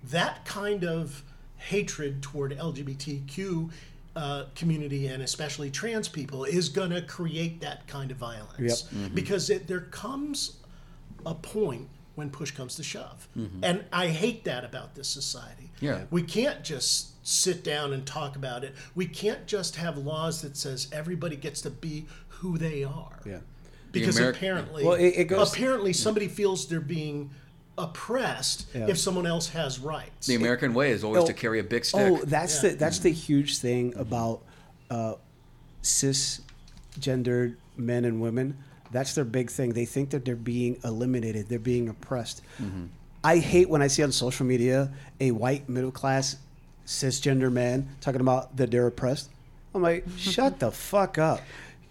that 0.03 0.43
kind 0.45 0.83
of 0.83 1.21
hatred 1.57 2.23
toward 2.23 2.57
LGBTQ 2.57 3.69
uh, 4.15 4.45
community 4.55 5.05
and 5.05 5.21
especially 5.21 5.69
trans 5.69 6.07
people 6.07 6.45
is 6.45 6.67
going 6.67 6.89
to 6.89 7.01
create 7.03 7.61
that 7.61 7.85
kind 7.85 8.09
of 8.09 8.17
violence. 8.17 8.85
Yep. 8.91 9.11
because 9.13 9.51
it, 9.51 9.67
there 9.67 9.81
comes 9.81 10.57
a 11.27 11.35
point 11.35 11.87
when 12.15 12.31
push 12.31 12.49
comes 12.51 12.75
to 12.75 12.83
shove. 12.83 13.27
And 13.61 13.85
i 13.93 14.07
hate 14.07 14.45
that 14.45 14.65
about 14.65 14.95
this 14.95 15.07
society. 15.07 15.69
Yeah. 15.79 16.05
we 16.09 16.23
can't 16.23 16.63
just 16.63 17.18
sit 17.29 17.63
down 17.63 17.93
and 17.93 18.05
talk 18.07 18.35
about 18.35 18.63
it 18.63 18.73
we 18.95 19.05
can't 19.05 19.45
just 19.45 19.75
have 19.75 19.97
laws 19.97 20.41
that 20.41 20.57
says 20.57 20.87
everybody 20.91 21.35
gets 21.35 21.61
to 21.61 21.69
be 21.69 22.05
who 22.27 22.57
they 22.57 22.83
are 22.83 23.19
Yeah. 23.23 23.37
because 23.91 24.17
Ameri- 24.19 24.29
apparently 24.31 24.83
Well, 24.83 24.95
it- 24.95 25.13
it 25.15 25.25
goes- 25.25 25.53
apparently 25.53 25.93
somebody 25.93 26.27
feels 26.27 26.65
they're 26.67 26.79
being 26.79 27.29
oppressed 27.77 28.65
Yeah. 28.73 28.87
if 28.87 28.97
someone 28.97 29.27
else 29.27 29.49
has 29.49 29.79
rights 29.79 30.25
The 30.27 30.35
American 30.35 30.73
way 30.73 30.89
is 30.91 31.03
always 31.03 31.23
Oh, 31.23 31.27
to 31.27 31.33
carry 31.33 31.59
a 31.59 31.63
big 31.63 31.85
stick. 31.85 32.01
Oh, 32.01 32.23
that's 32.25 32.63
Yeah. 32.63 32.71
the 32.71 32.75
that's 32.77 32.99
the 32.99 33.11
huge 33.11 33.59
thing 33.59 33.93
about 33.95 34.41
uh, 34.89 35.13
cisgendered 35.83 37.55
men 37.77 38.05
and 38.05 38.19
women. 38.21 38.57
That's 38.91 39.13
their 39.13 39.23
big 39.23 39.51
thing. 39.51 39.73
They 39.73 39.85
think 39.85 40.09
that 40.09 40.25
they're 40.25 40.35
being 40.35 40.79
eliminated. 40.83 41.47
They're 41.47 41.59
being 41.59 41.87
oppressed. 41.89 42.41
I 43.23 43.37
hate 43.37 43.69
when 43.69 43.81
I 43.83 43.87
see 43.87 44.01
on 44.01 44.11
social 44.11 44.45
media 44.45 44.91
a 45.19 45.29
white 45.31 45.69
middle 45.69 45.91
class 45.91 46.37
cisgender 46.89 47.51
man 47.51 47.87
talking 48.01 48.21
about 48.21 48.57
that 48.57 48.71
they're 48.71 48.87
oppressed. 48.87 49.29
I'm 49.75 49.81
like, 49.83 50.05
shut 50.17 50.59
the 50.59 50.71
fuck 50.71 51.17
up. 51.19 51.39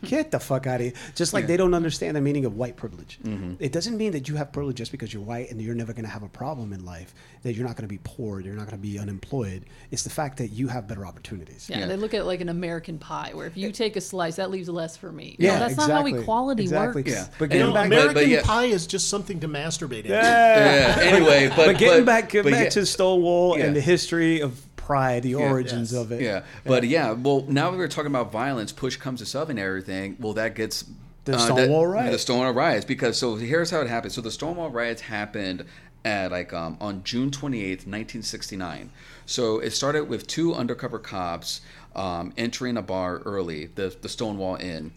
Get 0.04 0.30
the 0.30 0.38
fuck 0.38 0.68
out 0.68 0.76
of 0.76 0.80
here. 0.82 0.92
Just 1.16 1.32
like 1.34 1.48
they 1.48 1.56
don't 1.56 1.74
understand 1.74 2.16
the 2.16 2.20
meaning 2.20 2.44
of 2.44 2.56
white 2.56 2.76
privilege. 2.76 3.18
Mm-hmm. 3.24 3.54
It 3.58 3.72
doesn't 3.72 3.96
mean 3.98 4.12
that 4.12 4.28
you 4.28 4.36
have 4.36 4.52
privilege 4.52 4.76
just 4.76 4.92
because 4.92 5.12
you're 5.12 5.24
white 5.24 5.50
and 5.50 5.60
you're 5.60 5.74
never 5.74 5.92
going 5.92 6.04
to 6.04 6.10
have 6.10 6.22
a 6.22 6.28
problem 6.28 6.72
in 6.72 6.84
life, 6.84 7.12
that 7.42 7.54
you're 7.54 7.66
not 7.66 7.74
going 7.74 7.82
to 7.82 7.92
be 7.92 7.98
poor, 8.04 8.36
that 8.40 8.44
you're 8.46 8.54
not 8.54 8.66
going 8.70 8.80
to 8.80 8.88
be 8.88 8.96
unemployed. 9.00 9.64
It's 9.90 10.04
the 10.04 10.10
fact 10.10 10.36
that 10.38 10.50
you 10.50 10.68
have 10.68 10.86
better 10.86 11.04
opportunities. 11.04 11.68
Yeah, 11.68 11.80
Yeah. 11.80 11.86
they 11.86 11.96
look 11.96 12.14
at 12.14 12.26
like 12.26 12.40
an 12.40 12.48
American 12.48 13.00
pie, 13.00 13.32
where 13.34 13.48
if 13.48 13.56
you 13.56 13.72
take 13.72 13.96
a 13.96 14.00
slice, 14.00 14.36
that 14.36 14.52
leaves 14.52 14.68
less 14.68 14.96
for 14.96 15.10
me. 15.10 15.34
Yeah, 15.36 15.54
no, 15.54 15.58
that's 15.66 15.76
not 15.76 15.90
how 15.90 16.06
equality 16.06 16.62
Exactly. 16.62 17.02
works. 17.02 17.10
Yeah. 17.12 17.26
But 17.36 17.44
And- 17.46 17.52
getting 17.54 17.66
No, 17.66 17.74
back, 17.74 17.90
but- 17.90 17.98
American 18.02 18.30
yeah. 18.30 18.42
Pie 18.44 18.64
is 18.66 18.86
just 18.86 19.08
something 19.08 19.40
to 19.40 19.48
masturbate 19.48 20.04
into. 20.04 20.08
yeah. 20.10 20.96
Anyway, 21.00 21.48
but 21.48 21.56
but 21.66 21.76
getting 21.78 22.04
but- 22.04 22.06
back, 22.06 22.28
getting 22.28 22.52
but 22.52 22.56
back 22.56 22.64
yeah- 22.66 22.70
to 22.70 22.86
Stonewall 22.86 23.58
Yeah. 23.58 23.64
and 23.64 23.74
the 23.74 23.80
history 23.80 24.42
of 24.42 24.64
pride, 24.88 25.22
the 25.22 25.34
origins 25.34 25.92
Yes. 25.92 26.00
of 26.00 26.12
it. 26.12 26.22
Yeah, 26.22 26.44
but 26.64 26.82
yeah, 26.84 27.12
well, 27.12 27.44
now 27.46 27.70
we're 27.70 27.88
talking 27.88 28.10
about 28.10 28.32
violence, 28.32 28.72
push 28.72 28.96
comes 28.96 29.20
to 29.20 29.26
shove 29.26 29.50
and 29.50 29.58
everything. 29.58 30.16
Well, 30.18 30.32
that 30.32 30.54
gets 30.54 30.84
The 31.26 31.32
that- 31.32 31.40
Stonewall 31.42 31.86
riots. 31.86 32.12
The 32.12 32.18
Stonewall 32.18 32.52
riots, 32.54 32.86
because 32.86 33.18
so 33.18 33.36
here's 33.36 33.70
how 33.70 33.80
it 33.82 33.86
happened. 33.88 34.12
So 34.14 34.22
the 34.22 34.30
Stonewall 34.30 34.70
riots 34.70 35.02
happened 35.02 35.66
at 36.06 36.30
like 36.30 36.54
um, 36.54 36.78
on 36.80 37.04
June 37.04 37.30
28th, 37.30 37.86
1969. 37.86 38.90
So 39.26 39.58
it 39.58 39.70
started 39.72 40.08
with 40.08 40.26
two 40.26 40.54
undercover 40.54 40.98
cops 40.98 41.60
um, 41.94 42.32
entering 42.38 42.76
a 42.78 42.82
bar 42.82 43.18
early, 43.26 43.66
the 43.74 43.94
the 44.00 44.08
Stonewall 44.08 44.56
Inn. 44.56 44.92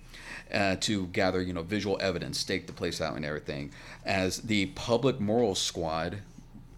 Uh, 0.53 0.75
to 0.81 1.07
gather, 1.07 1.41
you 1.41 1.53
know, 1.53 1.63
visual 1.63 1.97
evidence, 2.01 2.37
stake 2.37 2.67
the 2.67 2.73
place 2.73 2.99
out, 2.99 3.15
and 3.15 3.23
everything. 3.23 3.71
As 4.05 4.39
the 4.39 4.65
public 4.75 5.17
moral 5.21 5.55
squad 5.55 6.17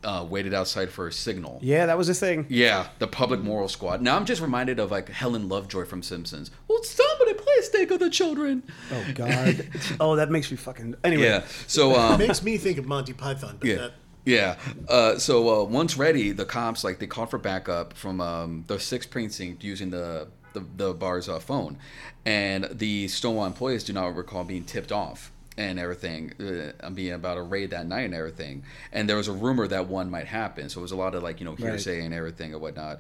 uh, 0.04 0.26
waited 0.30 0.54
outside 0.54 0.90
for 0.90 1.08
a 1.08 1.12
signal. 1.12 1.60
Yeah, 1.62 1.86
that 1.86 1.98
was 1.98 2.10
a 2.10 2.14
thing. 2.14 2.46
Yeah, 2.50 2.88
the 3.00 3.08
public 3.08 3.42
moral 3.42 3.68
squad. 3.68 4.02
Now 4.02 4.16
I'm 4.16 4.26
just 4.26 4.42
reminded 4.42 4.80
of 4.80 4.92
like 4.92 5.10
Helen 5.10 5.50
Lovejoy 5.50 5.86
from 5.86 6.04
Simpsons. 6.04 6.52
Well, 6.68 6.84
somebody 6.84 7.34
please 7.34 7.68
think 7.70 7.92
of 7.92 8.00
the 8.00 8.10
children. 8.10 8.64
Oh 8.92 9.06
God. 9.14 9.68
oh, 10.00 10.16
that 10.16 10.30
makes 10.32 10.50
me 10.52 10.58
fucking. 10.58 10.96
Anyway. 11.04 11.24
Yeah. 11.24 11.44
So 11.68 11.96
um, 11.96 12.20
Makes 12.20 12.44
me 12.44 12.58
think 12.58 12.78
of 12.78 12.86
Monty 12.86 13.14
Python, 13.14 13.58
but 13.60 13.68
yeah. 13.68 13.76
that 13.76 13.92
Yeah. 14.26 14.56
Uh, 14.88 15.18
so 15.18 15.62
uh, 15.62 15.64
once 15.66 15.98
ready, 15.98 16.32
the 16.32 16.46
cops 16.46 16.84
like 16.84 17.00
they 17.00 17.08
called 17.08 17.30
for 17.30 17.38
backup 17.38 17.94
from 17.94 18.22
um, 18.22 18.64
the 18.68 18.80
sixth 18.80 19.10
precinct 19.10 19.64
using 19.64 19.90
the 19.90 20.28
the, 20.54 20.64
the 20.78 20.94
bar's 20.94 21.28
uh, 21.28 21.40
phone, 21.40 21.78
and 22.26 22.66
the 22.72 23.08
Stonewall 23.08 23.46
employees 23.46 23.84
do 23.84 23.92
not 23.92 24.16
recall 24.16 24.44
being 24.44 24.64
tipped 24.64 24.92
off 24.92 25.32
and 25.58 25.80
everything, 25.80 26.34
uh, 26.82 26.90
being 26.90 27.14
about 27.14 27.38
a 27.38 27.42
raid 27.42 27.72
that 27.72 27.86
night 27.86 28.06
and 28.06 28.14
everything. 28.14 28.64
And 28.92 29.08
there 29.08 29.18
was 29.18 29.28
a 29.28 29.34
rumor 29.34 29.68
that 29.68 29.88
one 29.88 30.10
might 30.10 30.28
happen, 30.28 30.70
so 30.70 30.80
it 30.80 30.84
was 30.84 30.92
a 30.92 30.96
lot 30.96 31.16
of 31.16 31.24
like 31.24 31.40
you 31.40 31.46
know 31.46 31.56
hearsay 31.56 32.04
and 32.06 32.14
everything 32.14 32.54
and 32.54 32.62
whatnot. 32.62 33.00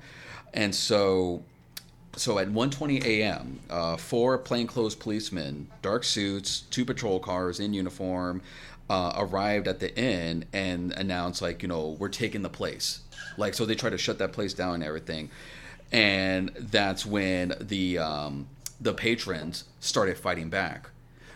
And 0.53 0.73
so 0.73 1.43
so 2.15 2.39
at 2.39 2.47
1:20 2.47 3.03
a.m., 3.03 3.59
uh, 3.69 3.97
four 3.97 4.37
plainclothes 4.37 4.95
policemen, 4.95 5.67
dark 5.81 6.03
suits, 6.03 6.61
two 6.69 6.85
patrol 6.85 7.19
cars 7.19 7.59
in 7.59 7.73
uniform, 7.73 8.41
uh, 8.89 9.13
arrived 9.17 9.67
at 9.67 9.79
the 9.79 9.95
inn 9.97 10.45
and 10.53 10.91
announced 10.93 11.41
like, 11.41 11.61
you 11.61 11.67
know, 11.67 11.95
we're 11.99 12.09
taking 12.09 12.41
the 12.41 12.49
place. 12.49 12.99
Like, 13.37 13.53
so 13.53 13.65
they 13.65 13.75
tried 13.75 13.91
to 13.91 13.97
shut 13.97 14.19
that 14.19 14.31
place 14.31 14.53
down 14.53 14.75
and 14.75 14.83
everything, 14.83 15.31
and 15.91 16.49
that's 16.55 17.05
when 17.05 17.55
the 17.59 17.97
um, 17.97 18.47
the 18.79 18.93
patrons 18.93 19.63
started 19.79 20.17
fighting 20.17 20.49
back. 20.49 20.89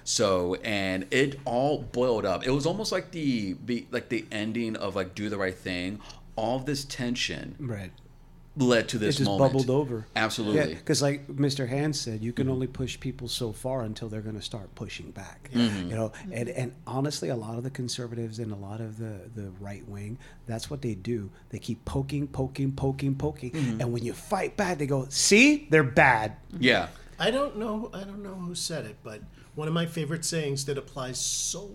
So 0.10 0.56
and 0.64 1.06
it 1.12 1.38
all 1.44 1.82
boiled 1.84 2.24
up. 2.26 2.48
It 2.48 2.52
was 2.52 2.66
almost 2.66 2.94
like 2.94 3.12
the 3.12 3.56
be 3.56 3.88
like 3.92 4.08
the 4.08 4.26
ending 4.32 4.78
of 4.78 4.96
like 4.96 5.16
Do 5.16 5.28
the 5.28 5.38
Right 5.38 5.54
Thing. 5.54 6.00
All 6.38 6.56
of 6.56 6.66
this 6.66 6.86
tension 6.86 7.56
Right. 7.60 7.92
led 8.56 8.88
to 8.90 8.98
this 8.98 9.16
it 9.16 9.18
just 9.20 9.30
moment. 9.30 9.52
bubbled 9.52 9.70
over. 9.70 10.06
Absolutely. 10.16 10.60
Yeah, 10.62 10.78
because 10.78 11.02
like 11.02 11.28
Mr. 11.28 11.68
Hand 11.68 11.94
said, 11.94 12.22
you 12.24 12.32
can 12.32 12.48
only 12.48 12.68
push 12.68 12.98
people 12.98 13.28
so 13.28 13.52
far 13.52 13.82
until 13.82 14.08
they're 14.08 14.22
going 14.22 14.38
to 14.38 14.42
start 14.42 14.74
pushing 14.76 15.12
back. 15.12 15.50
Mm-hmm. 15.54 15.90
You 15.90 15.96
know, 15.98 16.12
and 16.32 16.48
and 16.50 16.72
honestly, 16.86 17.28
a 17.28 17.36
lot 17.36 17.58
of 17.58 17.64
the 17.66 17.70
conservatives 17.70 18.40
and 18.40 18.54
a 18.54 18.56
lot 18.56 18.80
of 18.80 18.98
the 18.98 19.20
the 19.36 19.50
right 19.60 19.86
wing, 19.90 20.18
that's 20.46 20.70
what 20.70 20.82
they 20.82 20.96
do. 20.96 21.30
They 21.50 21.60
keep 21.60 21.84
poking, 21.84 22.28
poking, 22.28 22.72
poking, 22.72 23.16
poking, 23.16 23.52
Mm-hmm. 23.52 23.82
and 23.82 23.92
when 23.92 24.06
you 24.06 24.14
fight 24.14 24.56
back, 24.56 24.78
they 24.78 24.88
go, 24.88 25.06
"See, 25.10 25.68
they're 25.70 25.84
bad." 25.84 26.38
Yeah. 26.58 26.88
I 27.20 27.30
don't 27.32 27.58
know. 27.58 27.90
I 27.94 28.04
don't 28.06 28.24
know 28.24 28.36
who 28.36 28.56
said 28.56 28.86
it, 28.86 28.96
but 29.04 29.22
one 29.58 29.68
of 29.68 29.74
my 29.74 29.88
favorite 29.88 30.24
sayings 30.24 30.66
that 30.66 30.78
applies 30.78 31.20
so 31.20 31.72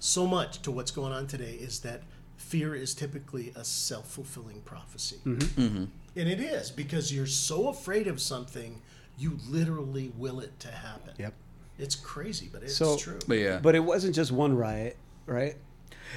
so 0.00 0.26
much 0.26 0.60
to 0.62 0.70
what's 0.72 0.90
going 0.90 1.12
on 1.12 1.28
today 1.28 1.52
is 1.60 1.78
that 1.80 2.02
fear 2.36 2.74
is 2.74 2.92
typically 2.92 3.52
a 3.54 3.64
self 3.64 4.08
fulfilling 4.10 4.60
prophecy, 4.62 5.16
Mm-hmm. 5.24 5.84
and 6.16 6.28
it 6.28 6.40
is 6.40 6.70
because 6.72 7.14
you're 7.14 7.26
so 7.26 7.68
afraid 7.68 8.08
of 8.08 8.20
something, 8.20 8.82
you 9.16 9.38
literally 9.48 10.12
will 10.18 10.40
it 10.40 10.58
to 10.60 10.68
happen. 10.68 11.14
Yep. 11.18 11.34
It's 11.78 11.94
crazy, 11.94 12.50
but 12.52 12.64
it's 12.64 12.74
So- 12.76 12.96
true. 12.96 13.20
But 13.28 13.38
yeah. 13.38 13.60
But 13.62 13.76
it 13.76 13.80
wasn't 13.80 14.14
just 14.16 14.32
one 14.32 14.56
riot, 14.56 14.96
right? 15.26 15.54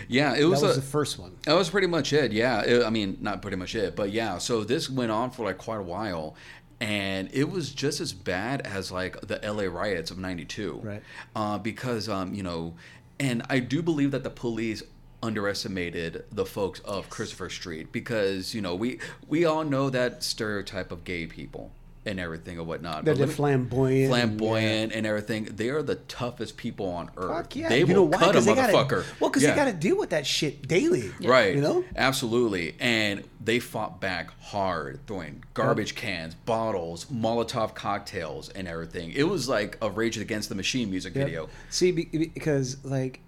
yeah, 0.09 0.33
it 0.33 0.39
That 0.41 0.49
was, 0.49 0.61
was 0.63 0.77
a, 0.77 0.81
the 0.81 0.85
first 0.85 1.19
one. 1.19 1.37
That 1.43 1.53
was 1.53 1.69
pretty 1.69 1.87
much 1.87 2.11
it. 2.11 2.31
Yeah, 2.31 2.61
It- 2.63 2.83
I 2.83 2.89
mean, 2.89 3.17
not 3.21 3.43
pretty 3.43 3.57
much 3.57 3.75
it, 3.75 3.95
but 3.95 4.11
yeah. 4.11 4.39
So 4.39 4.63
this 4.63 4.89
went 4.89 5.11
on 5.11 5.29
for 5.29 5.45
like 5.45 5.59
quite 5.59 5.79
a 5.79 5.83
while, 5.83 6.35
and 6.79 7.29
it 7.33 7.49
was 7.49 7.73
just 7.73 8.01
as 8.01 8.13
bad 8.13 8.61
as 8.61 8.91
like 8.91 9.19
the 9.21 9.43
L.A. 9.43 9.69
riots 9.69 10.11
of 10.11 10.17
'92. 10.17 10.81
Right. 10.83 11.03
Uh, 11.35 11.57
because 11.57 12.09
um, 12.09 12.33
you 12.33 12.43
know, 12.43 12.75
and 13.19 13.43
I 13.49 13.59
do 13.59 13.81
believe 13.81 14.11
that 14.11 14.23
the 14.23 14.29
police 14.29 14.83
underestimated 15.23 16.25
the 16.31 16.45
folks 16.45 16.79
of 16.81 17.09
Christopher 17.09 17.49
Street 17.49 17.91
because 17.91 18.53
you 18.53 18.61
know 18.61 18.75
we 18.75 18.99
we 19.27 19.45
all 19.45 19.63
know 19.63 19.89
that 19.89 20.23
stereotype 20.23 20.91
of 20.91 21.03
gay 21.03 21.25
people 21.25 21.71
and 22.05 22.19
everything 22.19 22.59
and 22.59 22.67
whatnot. 22.67 23.03
They're 23.03 23.13
But 23.15 23.19
the 23.19 23.25
let 23.25 23.29
me- 23.29 23.35
flamboyant. 23.35 24.09
flamboyant 24.09 24.93
and 24.93 25.05
everything. 25.07 25.45
They 25.45 25.69
are 25.69 25.81
the 25.81 25.95
toughest 25.95 26.55
people 26.57 26.87
on 26.87 27.09
earth. 27.17 27.29
Fuck 27.31 27.55
yeah. 27.55 27.69
They 27.69 27.79
you 27.79 27.85
will 27.87 27.93
know 27.95 28.03
why? 28.03 28.17
cut 28.17 28.35
a 28.35 28.41
they 28.41 28.53
gotta- 28.55 28.73
motherfucker. 28.73 29.03
well, 29.19 29.29
because 29.29 29.43
Yeah. 29.43 29.51
they 29.51 29.55
got 29.55 29.65
to 29.65 29.73
deal 29.73 29.97
with 29.97 30.11
that 30.11 30.25
shit 30.27 30.67
daily. 30.67 31.11
Right. 31.23 31.55
You 31.55 31.61
know? 31.61 31.83
Absolutely. 31.95 32.75
And 32.79 33.23
they 33.43 33.59
fought 33.59 33.99
back 34.01 34.29
hard, 34.39 34.99
throwing 35.07 35.43
garbage 35.53 35.95
cans, 35.95 36.35
bottles, 36.35 37.05
Molotov 37.05 37.73
cocktails, 37.73 38.49
and 38.49 38.67
everything. 38.67 39.11
It 39.11 39.27
was 39.27 39.49
like 39.49 39.77
a 39.81 39.89
Rage 39.89 40.17
Against 40.17 40.49
the 40.49 40.55
Machine 40.55 40.89
music 40.91 41.15
Yep. 41.15 41.25
video. 41.25 41.49
See, 41.69 41.91
because 41.91 42.77
like 42.83 43.19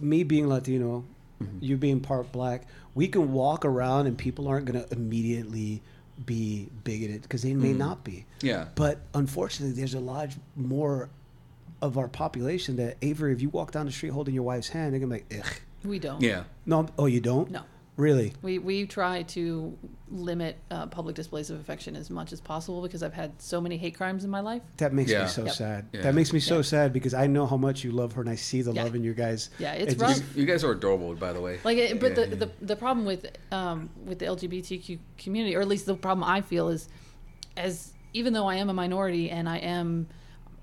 me 0.00 0.24
being 0.24 0.48
Latino, 0.48 1.04
Mm-hmm. 1.42 1.58
you 1.60 1.76
being 1.76 1.98
part 2.00 2.30
black, 2.30 2.62
we 2.94 3.08
can 3.08 3.32
walk 3.32 3.64
around 3.64 4.06
and 4.06 4.16
people 4.16 4.46
aren't 4.46 4.66
going 4.66 4.80
to 4.82 4.92
immediately 4.94 5.82
be 6.24 6.68
bigoted 6.84 7.22
because 7.22 7.42
they 7.42 7.54
may 7.54 7.72
not 7.72 8.04
be. 8.04 8.12
Mm. 8.12 8.42
Yeah. 8.42 8.66
But 8.74 9.00
unfortunately, 9.14 9.74
there's 9.74 9.94
a 9.94 10.00
lot 10.00 10.30
more 10.56 11.08
of 11.82 11.98
our 11.98 12.08
population 12.08 12.76
that 12.76 13.00
Avri, 13.00 13.32
if 13.32 13.42
you 13.42 13.48
walk 13.50 13.72
down 13.72 13.86
the 13.86 13.92
street 13.92 14.10
holding 14.10 14.34
your 14.34 14.44
wife's 14.44 14.68
hand, 14.68 14.92
they're 14.92 15.00
gonna 15.00 15.18
be 15.18 15.36
like, 15.36 15.44
Ugh. 15.46 15.52
We 15.84 15.98
don't. 15.98 16.22
Yeah. 16.22 16.44
no, 16.64 16.88
oh, 16.98 17.06
you 17.06 17.20
don't? 17.20 17.50
No. 17.50 17.62
Really? 17.96 18.32
We, 18.42 18.58
we 18.58 18.86
try 18.86 19.22
to 19.22 19.78
limit 20.10 20.56
uh, 20.70 20.86
public 20.86 21.14
displays 21.14 21.48
of 21.50 21.60
affection 21.60 21.94
as 21.94 22.10
much 22.10 22.32
as 22.32 22.40
possible 22.40 22.82
because 22.82 23.04
I've 23.04 23.14
had 23.14 23.40
so 23.40 23.60
many 23.60 23.76
hate 23.76 23.94
crimes 23.96 24.24
in 24.24 24.30
my 24.30 24.40
life. 24.40 24.62
That 24.78 24.92
makes 24.92 25.10
Yeah. 25.12 25.22
me 25.22 25.28
so 25.28 25.44
Yep. 25.44 25.54
sad. 25.54 25.86
Yeah. 25.92 26.02
That 26.02 26.14
makes 26.16 26.32
me 26.32 26.40
so 26.40 26.56
Yeah. 26.56 26.62
sad 26.62 26.92
because 26.92 27.14
I 27.14 27.28
know 27.28 27.46
how 27.46 27.56
much 27.56 27.84
you 27.84 27.92
love 27.92 28.12
her 28.14 28.20
and 28.20 28.28
I 28.30 28.34
see 28.34 28.62
the 28.62 28.72
Yeah. 28.72 28.82
love 28.82 28.96
in 28.96 29.04
you 29.04 29.14
guys. 29.14 29.50
Yeah, 29.60 29.74
it's 29.74 29.92
It 29.94 30.00
rough. 30.00 30.10
just- 30.18 30.36
You 30.36 30.44
guys 30.44 30.64
are 30.64 30.72
adorable, 30.72 31.14
by 31.14 31.32
the 31.32 31.40
way. 31.40 31.60
Like, 31.62 31.78
it, 31.78 32.00
but 32.00 32.10
Yeah, 32.10 32.14
the, 32.14 32.28
yeah. 32.28 32.34
the 32.36 32.50
the 32.62 32.76
problem 32.76 33.06
with 33.06 33.26
um, 33.52 33.90
with 34.04 34.18
the 34.18 34.26
LGBTQ 34.26 34.98
community, 35.18 35.54
or 35.54 35.60
at 35.60 35.68
least 35.68 35.86
the 35.86 35.94
problem 35.94 36.24
I 36.24 36.40
feel 36.40 36.68
is, 36.70 36.88
as 37.56 37.92
even 38.12 38.32
though 38.32 38.48
I 38.48 38.56
am 38.56 38.70
a 38.70 38.74
minority 38.74 39.30
and 39.30 39.48
I 39.48 39.58
am, 39.58 40.08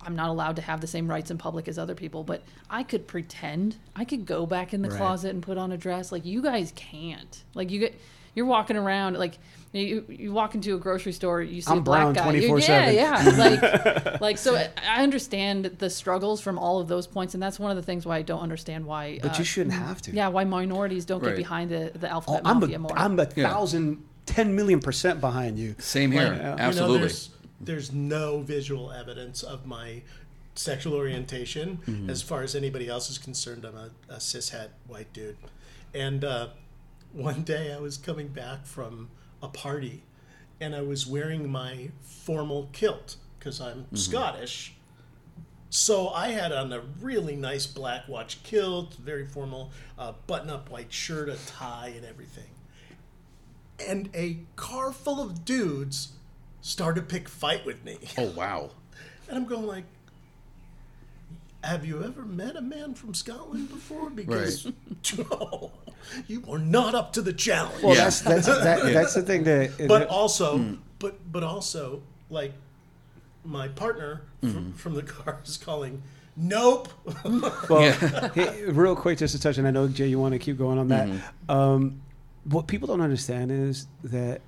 I'm 0.06 0.16
not 0.16 0.30
allowed 0.30 0.56
to 0.58 0.62
have 0.62 0.82
the 0.82 0.88
same 0.88 1.08
rights 1.10 1.32
in 1.32 1.38
public 1.38 1.68
as 1.68 1.78
other 1.78 1.95
people, 1.95 2.24
but 2.24 2.41
I 2.70 2.84
could 2.84 3.08
pretend. 3.08 3.76
I 3.95 4.06
could 4.06 4.26
go 4.26 4.45
back 4.45 4.74
in 4.74 4.82
the 4.82 4.89
Right. 4.89 4.97
closet 4.97 5.30
and 5.30 5.41
put 5.43 5.58
on 5.58 5.72
a 5.72 5.78
dress. 5.78 6.12
Like 6.12 6.26
you 6.26 6.41
guys 6.41 6.72
can't. 6.76 7.43
Like 7.54 7.70
you 7.72 7.80
get, 7.80 7.99
you're 8.36 8.45
walking 8.45 8.78
around 8.78 9.18
like. 9.18 9.38
You, 9.74 10.04
you 10.10 10.34
walk 10.34 10.54
into 10.54 10.76
a 10.76 10.78
grocery 10.78 11.14
store, 11.14 11.41
you 11.41 11.62
see 11.62 11.72
I'm 11.72 11.78
a 11.78 11.82
black 11.82 12.14
brown 12.14 12.14
guy. 12.14 12.34
you- 12.34 12.49
24/7. 12.52 12.68
Yeah, 12.68 12.89
yeah. 13.22 13.38
Like, 13.38 14.22
like 14.22 14.38
so. 14.38 14.56
I 14.86 15.02
understand 15.02 15.64
the 15.64 15.89
struggles 15.89 16.41
from 16.41 16.60
all 16.60 16.82
of 16.82 16.89
those 16.89 17.08
points, 17.08 17.36
and 17.36 17.41
that's 17.41 17.58
one 17.58 17.72
of 17.72 17.78
the 17.78 17.82
things 17.84 18.06
why 18.06 18.18
I 18.18 18.22
don't 18.22 18.41
understand 18.41 18.86
why. 18.86 19.20
But 19.22 19.36
uh, 19.36 19.38
you 19.38 19.45
shouldn't 19.45 19.76
have 19.76 20.02
to. 20.02 20.12
yeah, 20.12 20.28
why 20.28 20.43
minorities 20.43 21.06
don't 21.06 21.22
Right. 21.24 21.30
get 21.30 21.38
behind 21.38 21.70
the, 21.72 21.89
the 21.97 22.14
Oh, 22.14 22.41
I'm 22.43 22.60
mafia 22.60 22.76
a, 22.76 22.80
more. 22.80 22.91
I'm 22.99 23.18
a 23.18 23.30
Yeah. 23.34 23.49
thousand, 23.49 24.04
ten 24.26 24.58
million 24.58 24.82
percent 24.82 25.22
behind 25.22 25.58
you. 25.58 25.74
Same 25.80 26.12
here. 26.12 26.24
Like, 26.24 26.36
you 26.36 26.43
know, 26.43 26.56
Absolutely. 26.60 27.08
There's, 27.64 27.91
no 27.91 28.41
visual 28.41 28.91
evidence 28.91 29.43
of 29.43 29.66
my 29.66 30.01
sexual 30.55 30.93
orientation 30.93 31.80
Mm-hmm. 31.88 32.09
as 32.09 32.22
far 32.22 32.41
as 32.43 32.55
anybody 32.55 32.88
else 32.89 33.09
is 33.09 33.18
concerned. 33.18 33.66
I'm 33.66 33.76
a, 33.76 33.89
a 34.09 34.18
cishet 34.18 34.70
white 34.88 35.12
dude. 35.14 35.38
And 35.93 36.24
uh, 36.24 36.49
one 37.14 37.43
day 37.43 37.74
I 37.74 37.80
was 37.80 37.97
coming 37.97 38.28
back 38.30 38.66
from 38.66 39.09
a 39.41 39.47
party 39.47 40.03
and 40.59 40.76
I 40.76 40.82
was 40.82 41.07
wearing 41.07 41.49
my 41.51 41.89
formal 42.01 42.70
kilt 42.74 43.16
because 43.39 43.59
I'm 43.62 43.84
Mm-hmm. 43.86 43.95
Scottish. 43.95 44.74
So 45.70 46.09
I 46.09 46.30
had 46.30 46.51
on 46.51 46.74
a 46.74 46.82
really 46.99 47.36
nice 47.38 47.66
black 47.66 48.07
watch 48.09 48.43
kilt, 48.43 48.95
very 48.95 49.26
formal, 49.26 49.72
uh, 49.97 50.12
button-up 50.28 50.70
white 50.70 50.91
shirt, 50.91 51.30
a 51.30 51.38
tie, 51.47 51.93
and 51.95 52.05
everything. 52.05 52.49
And 53.88 54.09
a 54.14 54.39
car 54.57 54.91
full 54.91 55.22
of 55.22 55.45
dudes 55.45 56.09
started 56.62 57.03
a 57.03 57.05
pick 57.07 57.28
fight 57.28 57.66
with 57.66 57.84
me, 57.84 57.97
oh 58.18 58.32
wow. 58.32 58.70
and 59.28 59.38
I'm 59.38 59.45
going 59.45 59.68
like, 59.68 59.86
"Have 61.64 61.86
you 61.86 62.03
ever 62.03 62.24
met 62.24 62.55
a 62.55 62.62
man 62.62 62.93
from 62.93 63.14
Scotland 63.14 63.70
before? 63.70 64.09
Because 64.09 64.66
no, 65.18 65.72
you 66.28 66.43
are 66.49 66.59
not 66.59 66.95
up 66.95 67.14
to 67.14 67.22
the 67.22 67.34
challenge." 67.34 67.84
Well, 67.84 67.95
Yeah. 67.95 68.05
that's 68.05 68.22
that's 68.22 68.47
that, 68.47 68.84
that's 68.93 69.14
the 69.14 69.22
thing 69.22 69.43
that. 69.43 69.78
but 69.88 69.99
that- 69.99 70.07
also, 70.09 70.78
but 70.99 71.16
but 71.32 71.43
also, 71.43 72.01
like 72.30 72.53
my 73.43 73.68
partner 73.70 74.22
from, 74.41 74.74
from 74.74 74.93
the 74.93 75.03
car 75.03 75.39
is 75.45 75.57
calling. 75.57 76.01
Nope. 76.38 76.88
well, 77.70 77.82
Yeah. 77.82 78.30
hey, 78.34 78.64
real 78.66 78.95
quick, 78.95 79.18
just 79.18 79.36
to 79.36 79.41
touch, 79.41 79.57
and 79.57 79.68
I 79.68 79.72
know 79.72 79.88
Jay, 79.89 80.07
you 80.07 80.18
want 80.18 80.34
to 80.34 80.39
keep 80.39 80.57
going 80.57 80.80
on 80.80 80.88
that. 80.88 81.07
Mm-hmm. 81.07 81.51
Um, 81.51 82.01
what 82.45 82.68
people 82.68 82.88
don't 82.88 83.01
understand 83.01 83.51
is 83.51 83.86
that 84.05 84.41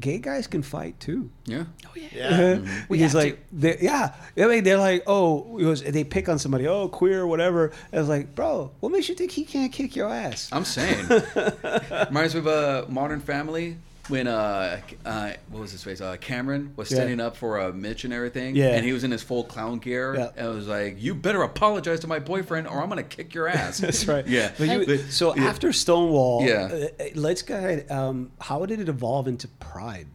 gay 0.00 0.18
guys 0.18 0.46
can 0.46 0.62
fight 0.62 0.98
too. 1.00 1.30
Yeah. 1.46 1.64
Oh 1.86 1.90
yeah. 1.94 2.28
Uh-huh. 2.28 2.84
We 2.88 2.98
He's 2.98 3.12
have 3.12 3.22
like, 3.22 3.46
they, 3.52 3.78
yeah, 3.80 4.14
I 4.36 4.46
mean, 4.46 4.64
they're 4.64 4.78
like, 4.78 5.04
oh, 5.06 5.58
it 5.58 5.64
was, 5.64 5.82
they 5.82 6.04
pick 6.04 6.28
on 6.28 6.38
somebody, 6.38 6.66
oh, 6.66 6.88
queer, 6.88 7.26
whatever. 7.26 7.72
And 7.92 8.00
it's 8.00 8.08
like, 8.08 8.34
bro, 8.34 8.72
what 8.80 8.92
makes 8.92 9.08
you 9.08 9.14
think 9.14 9.30
he 9.30 9.44
can't 9.44 9.72
kick 9.72 9.96
your 9.96 10.10
ass? 10.10 10.48
I'm 10.52 10.64
saying. 10.64 11.06
Reminds 12.08 12.34
me 12.34 12.40
of 12.40 12.46
a 12.46 12.86
Modern 12.88 13.20
Family 13.20 13.76
when 14.08 14.26
uh, 14.26 14.80
uh 15.04 15.32
what 15.50 15.60
was 15.60 15.72
his 15.72 15.82
face? 15.82 16.00
Uh, 16.00 16.16
Cameron 16.20 16.72
was 16.76 16.90
Yeah. 16.90 16.96
standing 16.96 17.20
up 17.20 17.36
for 17.36 17.58
a 17.58 17.72
Mitch 17.72 18.04
and 18.04 18.12
everything. 18.12 18.54
Yeah. 18.54 18.74
And 18.76 18.84
he 18.84 18.92
was 18.92 19.04
in 19.04 19.10
his 19.10 19.22
full 19.22 19.44
clown 19.44 19.78
gear. 19.78 20.14
Yeah. 20.16 20.30
And 20.36 20.46
it 20.48 20.54
was 20.54 20.68
like, 20.68 20.96
you 21.02 21.14
better 21.14 21.42
apologize 21.42 22.00
to 22.00 22.06
my 22.06 22.18
boyfriend 22.18 22.66
or 22.68 22.82
I'm 22.82 22.88
gonna 22.88 23.02
kick 23.02 23.34
your 23.34 23.48
ass. 23.48 23.78
That's 23.84 24.06
right. 24.06 24.26
Yeah. 24.26 24.52
But 24.58 24.68
you, 24.68 24.86
But- 24.86 25.00
so 25.10 25.34
yeah. 25.34 25.44
after 25.44 25.72
Stonewall, 25.72 26.44
Yeah. 26.46 26.88
uh, 27.00 27.04
let's 27.14 27.42
go 27.42 27.56
ahead. 27.56 27.90
Um, 27.90 28.32
how 28.40 28.66
did 28.66 28.80
it 28.80 28.88
evolve 28.88 29.26
into 29.28 29.48
Pride? 29.48 30.06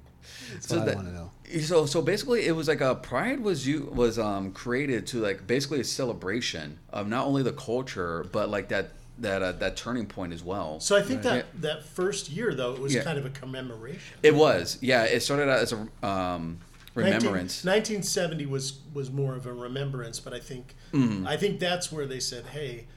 That's 0.54 0.68
So 0.68 0.78
what 0.78 0.86
that- 0.86 0.92
I 0.94 0.96
want 0.96 1.08
to 1.08 1.14
know. 1.14 1.32
So 1.62 1.88
so 1.88 2.04
basically, 2.04 2.46
it 2.46 2.52
was 2.52 2.68
like 2.68 2.80
a 2.80 2.94
pride 2.94 3.40
was 3.40 3.66
you 3.66 3.90
was 3.92 4.20
um 4.20 4.52
created 4.52 5.08
to 5.08 5.18
like 5.20 5.48
basically 5.48 5.80
a 5.80 5.84
celebration 5.84 6.78
of 6.94 7.08
not 7.08 7.26
only 7.26 7.42
the 7.42 7.54
culture 7.54 8.24
but 8.32 8.52
like 8.52 8.70
that 8.70 8.92
that 9.22 9.42
uh, 9.42 9.52
that 9.54 9.76
turning 9.78 10.06
point 10.06 10.34
as 10.34 10.44
well. 10.44 10.80
So 10.80 10.96
I 10.96 11.02
think 11.02 11.24
Right. 11.24 11.46
that 11.54 11.62
that 11.62 11.84
first 11.86 12.30
year 12.30 12.54
though 12.54 12.74
it 12.74 12.80
was 12.80 12.94
Yeah. 12.94 13.04
kind 13.04 13.18
of 13.18 13.26
a 13.26 13.30
commemoration. 13.30 14.18
It 14.24 14.36
was 14.36 14.78
yeah. 14.82 15.04
It 15.04 15.22
started 15.22 15.50
out 15.50 15.60
as 15.60 15.74
a 15.74 15.88
um 16.08 16.60
remembrance. 16.96 17.64
19, 17.64 17.98
1970 18.00 18.46
was 18.46 18.80
was 18.94 19.12
more 19.12 19.36
of 19.36 19.46
a 19.46 19.54
remembrance, 19.54 20.20
but 20.20 20.34
I 20.34 20.40
think 20.40 20.76
Mm-hmm. 20.94 21.28
I 21.28 21.38
think 21.38 21.60
that's 21.60 21.92
where 21.92 22.08
they 22.08 22.20
said, 22.20 22.46
"Hey, 22.48 22.88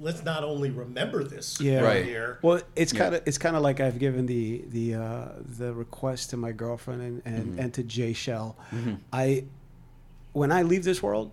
let's 0.00 0.22
not 0.24 0.44
only 0.44 0.70
remember 0.70 1.24
this 1.24 1.60
Yeah. 1.60 1.80
Right. 1.80 2.06
year." 2.06 2.38
Well, 2.40 2.60
it's 2.76 2.92
kind 2.92 3.14
of 3.16 3.22
it's 3.26 3.38
kind 3.38 3.56
of 3.56 3.62
like 3.62 3.80
I've 3.80 3.98
given 3.98 4.26
the 4.26 4.64
the 4.68 4.94
uh, 4.94 5.28
the 5.58 5.72
request 5.74 6.30
to 6.30 6.36
my 6.36 6.52
girlfriend 6.52 7.02
and 7.02 7.22
and, 7.24 7.46
Mm-hmm. 7.52 7.58
and 7.60 7.74
to 7.74 7.82
Jaychelle. 7.82 8.54
I 9.12 9.44
when 10.32 10.52
I 10.52 10.62
leave 10.62 10.84
this 10.84 11.02
world, 11.02 11.32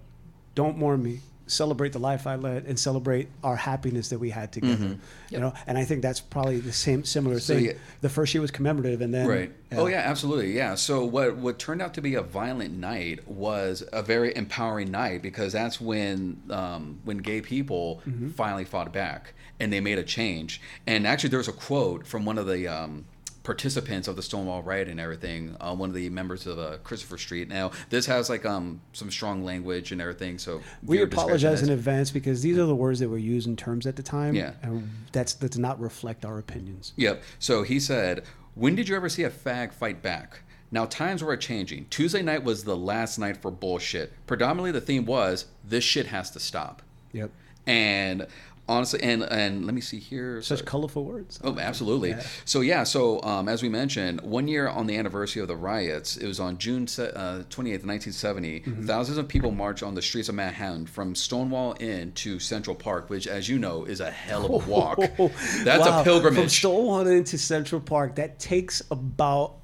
don't 0.55 0.77
mourn 0.77 1.01
me. 1.03 1.19
Celebrate 1.49 1.93
the 1.93 1.99
life 1.99 2.27
I 2.27 2.35
led 2.35 2.65
and 2.65 2.79
celebrate 2.79 3.27
our 3.43 3.55
happiness 3.55 4.09
that 4.09 4.19
we 4.19 4.29
had 4.29 4.51
together. 4.51 4.97
You 5.29 5.39
know, 5.39 5.53
and 5.67 5.77
I 5.77 5.83
think 5.83 6.01
that's 6.01 6.19
probably 6.19 6.59
the 6.59 6.71
same 6.73 7.03
similar 7.03 7.35
Mm-hmm. 7.37 7.41
So, 7.41 7.55
thing. 7.55 7.65
yeah. 7.65 7.73
The 8.01 8.09
first 8.09 8.33
year 8.33 8.41
was 8.41 8.51
commemorative, 8.51 9.01
and 9.01 9.13
then 9.13 9.27
Right. 9.27 9.51
Oh 9.71 9.87
yeah, 9.87 9.97
absolutely. 10.05 10.53
Yeah. 10.55 10.75
So 10.75 11.03
what 11.05 11.35
what 11.37 11.59
turned 11.59 11.81
out 11.81 11.93
to 11.95 12.01
be 12.01 12.15
a 12.15 12.21
violent 12.21 12.77
night 12.77 13.27
was 13.27 13.83
a 13.91 14.01
very 14.03 14.35
empowering 14.35 14.91
night 14.91 15.21
because 15.21 15.53
that's 15.53 15.79
when 15.81 16.41
um, 16.49 16.99
when 17.03 17.17
gay 17.17 17.41
people 17.41 18.01
finally 18.35 18.65
fought 18.65 18.93
back 18.93 19.33
and 19.59 19.71
they 19.73 19.79
made 19.79 19.97
a 19.97 20.03
change. 20.03 20.61
And 20.87 21.05
actually, 21.05 21.29
there 21.29 21.39
was 21.39 21.47
a 21.47 21.53
quote 21.53 22.07
from 22.07 22.25
one 22.25 22.37
of 22.37 22.47
the 22.47 22.67
um, 22.67 23.05
participants 23.49 24.07
of 24.07 24.15
the 24.15 24.21
Stonewall 24.21 24.61
riot 24.61 24.87
and 24.87 24.99
everything. 24.99 25.57
Uh, 25.59 25.73
one 25.73 25.89
of 25.89 25.95
the 25.95 26.07
members 26.11 26.45
of 26.45 26.59
uh, 26.59 26.77
Christopher 26.83 27.17
Street. 27.17 27.49
Now 27.49 27.71
this 27.89 28.05
has 28.05 28.29
like 28.29 28.45
um 28.45 28.79
some 28.93 29.09
strong 29.09 29.43
language 29.43 29.91
and 29.91 29.99
everything. 29.99 30.37
So 30.37 30.61
We 30.85 31.01
apologize 31.01 31.63
in 31.63 31.71
advance 31.71 32.11
because 32.11 32.43
these 32.43 32.59
are 32.59 32.67
the 32.67 32.75
words 32.75 32.99
that 32.99 33.09
were 33.09 33.17
used 33.17 33.47
in 33.47 33.55
terms 33.55 33.87
at 33.87 33.95
the 33.95 34.03
time. 34.03 34.35
Yeah. 34.35 34.51
And 34.61 34.87
that's 35.11 35.33
that 35.33 35.49
does 35.49 35.57
not 35.57 35.79
reflect 35.79 36.25
our 36.25 36.37
opinions. 36.37 36.93
Yep. 36.95 37.23
So 37.39 37.63
he 37.63 37.79
said, 37.79 38.23
When 38.53 38.75
did 38.75 38.87
you 38.87 38.95
ever 38.95 39.09
see 39.09 39.23
a 39.23 39.31
fag 39.31 39.73
fight 39.73 40.03
back? 40.03 40.41
Now, 40.71 40.85
times 40.85 41.23
were 41.23 41.35
changing. 41.35 41.87
Tuesday 41.89 42.21
night 42.21 42.43
was 42.43 42.65
the 42.65 42.77
last 42.77 43.17
night 43.17 43.37
for 43.37 43.49
bullshit. 43.49 44.13
Predominantly, 44.27 44.71
the 44.71 44.79
theme 44.79 45.05
was, 45.05 45.47
This 45.63 45.83
shit 45.83 46.05
has 46.05 46.29
to 46.31 46.39
stop. 46.39 46.83
Yep. 47.13 47.31
And 47.65 48.27
honestly, 48.69 49.01
and, 49.03 49.23
and 49.23 49.65
let 49.65 49.73
me 49.75 49.81
see 49.81 49.99
here. 49.99 50.41
Such 50.41 50.59
So- 50.59 50.65
colorful 50.65 51.03
words. 51.03 51.39
Oh, 51.43 51.57
absolutely. 51.59 52.15
So 52.45 52.61
yeah, 52.61 52.83
so 52.83 53.21
um, 53.23 53.49
as 53.49 53.61
we 53.61 53.67
mentioned, 53.69 54.21
one 54.21 54.47
year 54.47 54.67
on 54.69 54.87
the 54.87 54.95
anniversary 54.95 55.41
of 55.41 55.47
the 55.49 55.57
riots, 55.57 56.15
it 56.15 56.27
was 56.27 56.39
on 56.39 56.57
June 56.57 56.83
uh, 56.83 57.43
28th, 57.49 57.85
1970. 57.85 58.59
Mm-hmm. 58.61 58.85
Thousands 58.85 59.17
of 59.17 59.27
people 59.27 59.51
marched 59.51 59.83
on 59.83 59.95
the 59.95 60.01
streets 60.01 60.29
of 60.29 60.35
Manhattan 60.35 60.85
from 60.85 61.15
Stonewall 61.15 61.75
Inn 61.79 62.11
to 62.13 62.39
Central 62.39 62.75
Park, 62.75 63.09
which, 63.09 63.27
as 63.27 63.49
you 63.49 63.59
know, 63.59 63.83
is 63.85 63.99
a 63.99 64.11
hell 64.11 64.45
of 64.45 64.67
a 64.67 64.69
walk. 64.69 64.97
That's 65.63 65.85
Wow. 65.87 66.01
a 66.01 66.03
pilgrimage. 66.03 66.39
From 66.39 66.49
Stonewall 66.49 67.07
inn 67.07 67.23
to 67.25 67.37
Central 67.37 67.81
Park, 67.81 68.15
that 68.15 68.39
takes 68.39 68.81
about 68.91 69.55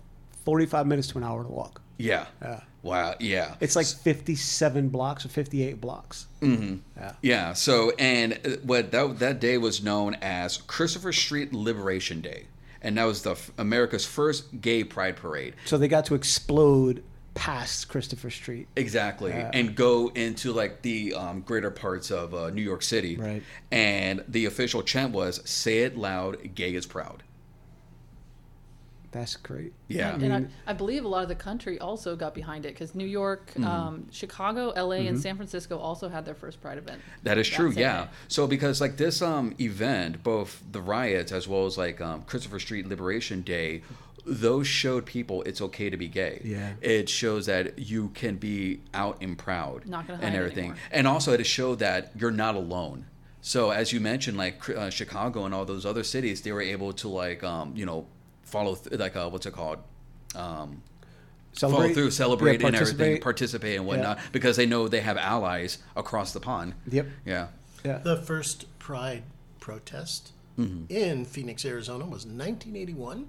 45 0.46 0.88
minutes 0.88 1.08
to 1.10 1.18
an 1.20 1.24
hour 1.24 1.44
to 1.44 1.50
walk. 1.50 1.82
Yeah, 1.98 2.26
yeah. 2.42 2.62
Wow. 2.86 3.16
Yeah. 3.20 3.56
It's 3.60 3.76
like 3.76 3.88
57 3.88 4.90
blocks 4.90 5.26
or 5.26 5.30
58 5.30 5.82
blocks. 5.82 6.28
Yeah. 6.42 7.14
Yeah. 7.24 7.54
So, 7.54 7.92
and 7.98 8.34
uh, 8.46 8.50
what 8.64 8.92
that 8.92 9.18
that 9.20 9.40
day 9.40 9.58
was 9.58 9.84
known 9.84 10.16
as 10.22 10.58
Christopher 10.58 11.12
Street 11.12 11.52
Liberation 11.52 12.22
Day, 12.22 12.46
and 12.84 12.98
that 12.98 13.06
was 13.06 13.24
the 13.24 13.36
America's 13.58 14.06
first 14.06 14.62
gay 14.62 14.84
pride 14.84 15.16
parade. 15.16 15.56
So 15.66 15.80
they 15.80 15.88
got 15.88 16.06
to 16.06 16.16
explode 16.16 17.04
past 17.34 17.90
Christopher 17.90 18.30
Street. 18.30 18.68
Exactly, 18.76 19.32
and 19.32 19.76
go 19.76 20.10
into 20.10 20.54
like 20.54 20.84
the 20.84 21.16
um, 21.16 21.42
greater 21.42 21.72
parts 21.72 22.12
of 22.12 22.36
uh, 22.36 22.52
New 22.52 22.62
York 22.62 22.84
City. 22.84 23.18
Right. 23.18 23.42
And 23.72 24.24
the 24.28 24.46
official 24.46 24.84
chant 24.84 25.12
was 25.12 25.42
"Say 25.50 25.80
it 25.80 25.98
loud, 25.98 26.54
gay 26.54 26.76
is 26.76 26.86
proud." 26.86 27.24
That's 29.16 29.38
great. 29.38 29.72
Yeah. 29.88 30.14
And 30.16 30.34
I, 30.34 30.72
I 30.72 30.74
believe 30.74 31.06
a 31.06 31.08
lot 31.08 31.24
of 31.24 31.30
the 31.30 31.36
country 31.36 31.80
also 31.80 32.18
got 32.18 32.36
behind 32.36 32.66
it 32.66 32.74
because 32.74 32.94
New 32.94 33.08
York, 33.08 33.50
um, 33.62 34.08
Chicago, 34.12 34.74
LA, 34.76 35.08
and 35.08 35.18
San 35.18 35.38
Francisco 35.38 35.78
also 35.78 36.10
had 36.10 36.26
their 36.26 36.36
first 36.36 36.60
Pride 36.60 36.78
event. 36.78 37.00
That 37.24 37.38
is 37.38 37.48
true, 37.48 37.72
same 37.72 37.80
yeah. 37.80 38.04
day. 38.04 38.10
So 38.28 38.46
because 38.46 38.82
like 38.82 38.98
this 38.98 39.22
um 39.22 39.56
event, 39.58 40.22
both 40.22 40.62
the 40.70 40.82
riots 40.82 41.32
as 41.32 41.48
well 41.48 41.66
as 41.66 41.78
like 41.78 42.02
um, 42.02 42.24
Christopher 42.24 42.60
Street 42.60 42.90
Liberation 42.90 43.42
Day, 43.42 43.84
those 44.26 44.68
showed 44.68 45.06
people 45.06 45.44
it's 45.44 45.62
okay 45.62 45.90
to 45.90 45.96
be 45.96 46.10
gay. 46.10 46.42
Yeah. 46.44 46.74
It 46.82 47.08
shows 47.08 47.46
that 47.46 47.80
you 47.80 48.10
can 48.10 48.36
be 48.36 48.82
out 48.94 49.20
and 49.22 49.38
proud 49.38 49.86
Not 49.88 50.08
gonna 50.08 50.20
and 50.22 50.36
everything, 50.36 50.72
anymore. 50.72 50.80
and 50.92 51.08
also 51.08 51.32
it 51.32 51.46
showed 51.46 51.80
that 51.80 52.12
you're 52.18 52.32
not 52.32 52.56
alone. 52.56 53.06
So 53.40 53.70
as 53.70 53.94
you 53.94 54.02
mentioned, 54.02 54.38
like 54.38 54.70
uh, 54.70 54.90
Chicago 54.90 55.46
and 55.46 55.54
all 55.54 55.64
those 55.64 55.86
other 55.86 56.04
cities, 56.04 56.42
they 56.42 56.52
were 56.52 56.62
able 56.62 56.92
to 56.92 57.08
like 57.08 57.46
um 57.46 57.78
you 57.78 57.86
know 57.86 58.08
follow 58.46 58.76
th- 58.76 58.98
like 59.00 59.16
uh, 59.16 59.30
what's 59.30 59.46
it 59.46 59.54
called. 59.54 59.80
Um, 60.36 60.82
follow 61.58 61.88
through, 61.94 62.12
celebrate, 62.12 62.62
Yeah, 62.62 62.68
and 62.68 62.76
everything, 62.76 63.20
participate. 63.20 63.22
participate 63.22 63.78
and 63.78 63.86
whatnot, 63.86 64.20
because 64.32 64.56
they 64.58 64.66
know 64.66 64.88
they 64.88 65.02
have 65.02 65.18
allies 65.18 65.78
across 65.96 66.32
the 66.34 66.40
pond. 66.40 66.74
Yep. 66.90 67.08
Yeah. 67.26 67.48
Yeah. 67.84 67.98
The 68.00 68.18
first 68.18 68.66
Pride 68.80 69.24
protest 69.60 70.32
in 70.58 71.26
Phoenix, 71.26 71.66
Arizona 71.66 72.06
was 72.06 72.26
1981. 72.26 73.28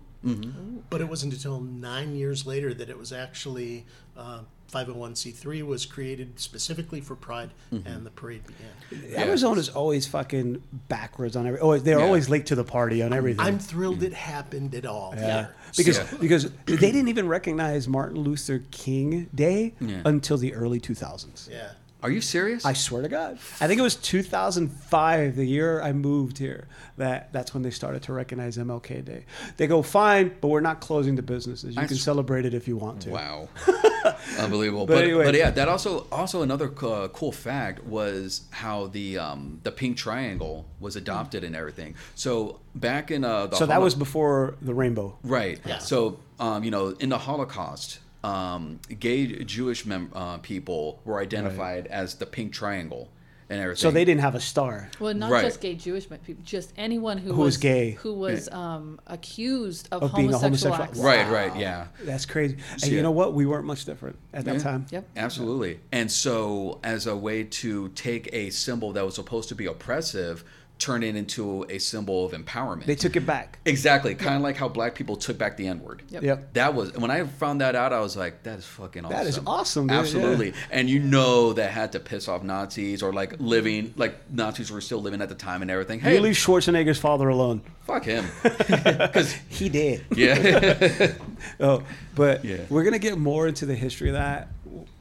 But 0.90 1.00
it 1.00 1.08
wasn't 1.08 1.32
until 1.34 1.60
nine 1.60 2.16
years 2.16 2.46
later 2.46 2.74
that 2.74 2.88
it 2.90 2.98
was 2.98 3.12
actually 3.12 3.84
uh, 4.16 4.40
501c3 4.84 5.62
was 5.62 5.86
created 5.86 6.38
specifically 6.38 7.00
for 7.00 7.14
Pride 7.16 7.50
mm-hmm. 7.72 7.86
and 7.86 8.04
the 8.04 8.10
parade 8.10 8.42
began. 8.46 9.18
Arizona's 9.18 9.68
always 9.68 10.06
fucking 10.06 10.62
backwards 10.88 11.36
on 11.36 11.46
every. 11.46 11.60
Oh, 11.60 11.78
they're 11.78 11.98
Yeah. 11.98 12.04
always 12.04 12.28
late 12.28 12.46
to 12.46 12.54
the 12.54 12.64
party 12.64 13.02
on 13.02 13.12
everything. 13.12 13.44
I'm 13.44 13.58
thrilled 13.58 14.02
it 14.02 14.12
happened 14.12 14.74
at 14.74 14.86
all. 14.86 15.14
yeah. 15.16 15.20
here. 15.22 15.54
Because 15.76 15.98
Yeah. 15.98 16.06
because 16.20 16.50
they 16.66 16.76
didn't 16.76 17.08
even 17.08 17.28
recognize 17.28 17.88
Martin 17.88 18.18
Luther 18.20 18.62
King 18.70 19.28
Day 19.34 19.74
Yeah. 19.80 20.02
until 20.04 20.36
the 20.38 20.54
early 20.54 20.80
2000s. 20.80 21.48
Yeah. 21.50 21.70
Are 22.06 22.10
you 22.10 22.20
serious? 22.20 22.64
I 22.64 22.72
swear 22.72 23.02
to 23.02 23.08
God. 23.08 23.32
I 23.60 23.66
think 23.66 23.80
it 23.80 23.82
was 23.82 23.96
2005, 23.96 25.34
the 25.34 25.44
year 25.44 25.82
I 25.82 25.92
moved 25.92 26.38
here, 26.38 26.68
that 26.98 27.32
that's 27.32 27.52
when 27.52 27.64
they 27.64 27.70
started 27.70 28.02
to 28.04 28.12
recognize 28.12 28.56
MLK 28.56 29.04
Day. 29.04 29.24
They 29.56 29.66
go, 29.66 29.82
fine, 29.82 30.32
but 30.40 30.46
we're 30.46 30.60
not 30.60 30.80
closing 30.80 31.16
the 31.16 31.22
businesses. 31.22 31.74
You 31.74 31.84
can 31.84 31.96
celebrate 31.96 32.44
it 32.44 32.54
if 32.54 32.68
you 32.68 32.76
want 32.76 33.02
to. 33.02 33.10
Wow, 33.10 33.48
unbelievable. 34.38 34.86
But 34.86 34.94
But, 34.94 35.02
anyway. 35.04 35.24
but 35.24 35.34
yeah, 35.34 35.50
that 35.50 35.68
also 35.68 36.06
also 36.12 36.42
another 36.42 36.72
uh, 36.80 37.08
cool 37.08 37.32
fact 37.32 37.82
was 37.82 38.42
how 38.50 38.86
the 38.86 39.18
um, 39.18 39.58
the 39.64 39.72
pink 39.72 39.96
triangle 39.96 40.64
was 40.78 40.94
adopted 40.94 41.42
and 41.42 41.56
everything. 41.56 41.96
So 42.14 42.60
back 42.76 43.10
in 43.10 43.24
uh, 43.24 43.48
the 43.48 43.56
So 43.56 43.66
that 43.66 43.80
was 43.80 43.96
before 43.96 44.54
the 44.62 44.74
rainbow. 44.74 45.18
right. 45.24 45.58
Yeah. 45.66 45.78
So 45.78 46.20
um, 46.38 46.62
you 46.62 46.70
know, 46.70 46.90
in 47.00 47.08
the 47.08 47.18
Holocaust, 47.18 47.98
um, 48.26 48.80
gay 48.98 49.26
Jewish 49.44 49.86
mem- 49.86 50.10
uh, 50.14 50.38
people 50.38 51.00
were 51.04 51.20
identified 51.20 51.86
as 51.86 52.14
the 52.16 52.26
pink 52.26 52.52
triangle 52.52 53.08
and 53.48 53.60
everything. 53.60 53.80
So 53.80 53.90
they 53.92 54.04
didn't 54.04 54.22
have 54.22 54.34
a 54.34 54.40
star. 54.40 54.90
Well, 54.98 55.14
not 55.14 55.30
Right. 55.30 55.44
just 55.44 55.60
gay 55.60 55.76
Jewish 55.76 56.08
people, 56.08 56.42
just 56.44 56.72
anyone 56.76 57.18
who, 57.18 57.32
Who 57.32 57.42
was 57.42 57.56
gay. 57.58 57.92
who 57.92 58.12
was 58.14 58.48
um, 58.48 58.98
accused 59.06 59.88
of, 59.92 60.02
Of 60.02 60.14
being 60.16 60.34
a 60.34 60.38
homosexual, 60.38 60.74
homosexual- 60.74 61.08
acts. 61.08 61.28
Right. 61.30 61.50
Right. 61.52 61.60
Yeah. 61.60 61.86
That's 62.02 62.26
crazy. 62.26 62.56
And 62.72 62.82
yeah. 62.86 62.96
you 62.96 63.02
know 63.02 63.12
what? 63.12 63.34
We 63.34 63.46
weren't 63.46 63.64
much 63.66 63.84
different 63.84 64.16
at 64.34 64.44
that 64.46 64.54
Yeah. 64.56 64.60
time. 64.62 64.86
Yep. 64.90 65.08
Absolutely. 65.16 65.78
And 65.92 66.10
so, 66.10 66.80
as 66.82 67.06
a 67.06 67.16
way 67.16 67.44
to 67.44 67.90
take 67.90 68.28
a 68.32 68.50
symbol 68.50 68.92
that 68.94 69.04
was 69.04 69.14
supposed 69.14 69.48
to 69.50 69.54
be 69.54 69.66
oppressive, 69.66 70.42
turn 70.78 71.02
it 71.02 71.16
into 71.16 71.64
a 71.70 71.78
symbol 71.78 72.26
of 72.26 72.32
empowerment. 72.32 72.84
They 72.84 72.94
took 72.96 73.16
it 73.16 73.24
back. 73.26 73.58
exactly, 73.64 74.14
kind 74.14 74.36
of 74.36 74.42
like 74.42 74.56
how 74.56 74.68
black 74.68 74.94
people 74.94 75.16
took 75.16 75.38
back 75.38 75.56
the 75.56 75.66
N 75.68 75.80
word. 75.82 76.02
Yep. 76.10 76.22
Yep. 76.22 76.52
That 76.52 76.74
was 76.74 76.92
when 76.94 77.10
I 77.10 77.24
found 77.24 77.60
that 77.62 77.74
out. 77.74 77.92
I 77.92 78.00
was 78.00 78.16
like, 78.16 78.42
"That 78.42 78.58
is 78.58 78.66
fucking 78.66 79.04
awesome." 79.06 79.16
That 79.16 79.26
is 79.26 79.40
awesome, 79.46 79.86
dude, 79.86 79.94
yeah. 79.94 80.00
Absolutely. 80.00 80.52
And 80.70 80.90
you 80.90 80.98
know 80.98 81.52
that 81.54 81.70
had 81.70 81.92
to 81.92 82.00
piss 82.00 82.28
off 82.28 82.42
Nazis 82.42 83.02
or 83.02 83.12
like 83.12 83.36
living 83.38 83.94
like 83.96 84.16
Nazis 84.30 84.70
were 84.70 84.80
still 84.82 85.00
living 85.00 85.22
at 85.22 85.28
the 85.28 85.34
time 85.34 85.62
and 85.62 85.70
everything. 85.70 86.00
Hey, 86.00 86.14
You 86.16 86.20
leave 86.20 86.34
Schwarzenegger's 86.34 86.98
father 86.98 87.28
alone. 87.28 87.62
fuck 87.86 88.04
him. 88.04 88.26
Because 88.42 89.32
He 89.48 89.68
did. 89.68 90.04
yeah, 90.14 91.12
Oh, 91.60 91.82
but 92.14 92.44
Yeah. 92.44 92.58
we're 92.68 92.84
gonna 92.84 92.98
get 92.98 93.16
more 93.18 93.46
into 93.48 93.64
the 93.66 93.74
history 93.74 94.08
of 94.08 94.14
that. 94.14 94.48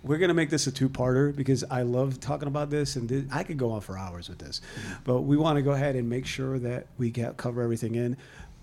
We're 0.04 0.18
gonna 0.18 0.34
make 0.34 0.50
this 0.50 0.68
a 0.68 0.72
two-parter 0.72 1.36
because 1.36 1.64
I 1.70 1.82
love 1.82 2.20
talking 2.20 2.48
about 2.48 2.70
this, 2.70 2.96
and 2.96 3.28
I 3.32 3.44
could 3.44 3.58
go 3.58 3.72
on 3.72 3.82
for 3.82 3.98
hours 3.98 4.30
with 4.30 4.40
this. 4.40 4.62
But 5.04 5.22
we 5.22 5.38
want 5.38 5.58
to 5.58 5.62
go 5.62 5.72
ahead 5.72 5.96
and 5.96 6.10
make 6.10 6.26
sure 6.26 6.60
that 6.60 6.88
we 6.98 7.10
get 7.10 7.38
cover 7.38 7.62
everything 7.62 7.96
in. 7.96 8.18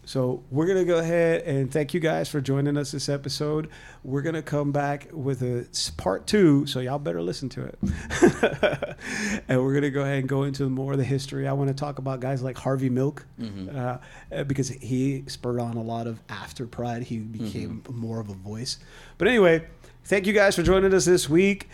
So 0.04 0.42
we're 0.50 0.66
gonna 0.66 0.84
go 0.84 0.98
ahead 0.98 1.42
and 1.42 1.70
thank 1.70 1.94
you 1.94 2.00
guys 2.00 2.28
for 2.28 2.40
joining 2.40 2.76
us 2.76 2.90
this 2.90 3.08
episode. 3.08 3.68
We're 4.02 4.22
gonna 4.22 4.42
come 4.42 4.72
back 4.72 5.08
with 5.12 5.42
a 5.42 5.66
part 5.96 6.26
two, 6.26 6.66
so 6.66 6.80
y'all 6.80 6.98
better 6.98 7.22
listen 7.22 7.48
to 7.50 7.64
it. 7.66 7.78
and 9.48 9.62
we're 9.62 9.74
gonna 9.74 9.90
go 9.90 10.02
ahead 10.02 10.18
and 10.18 10.28
go 10.28 10.42
into 10.42 10.68
more 10.68 10.92
of 10.92 10.98
the 10.98 11.04
history. 11.04 11.46
I 11.46 11.52
want 11.52 11.68
to 11.68 11.74
talk 11.74 11.98
about 12.00 12.18
guys 12.18 12.42
like 12.42 12.58
Harvey 12.58 12.88
Milk 12.90 13.24
uh, 13.72 13.98
uh, 14.32 14.44
because 14.44 14.68
he 14.70 15.22
spurred 15.28 15.60
on 15.60 15.76
a 15.76 15.82
lot 15.82 16.08
of 16.08 16.20
after 16.28 16.66
Pride. 16.66 17.04
He 17.04 17.18
became 17.18 17.84
more 17.88 18.18
of 18.18 18.28
a 18.28 18.34
voice. 18.34 18.78
But 19.18 19.28
anyway, 19.28 19.66
thank 20.04 20.26
you 20.26 20.32
guys 20.32 20.56
for 20.56 20.64
joining 20.64 20.92
us 20.94 21.04
this 21.04 21.28
week. 21.28 21.68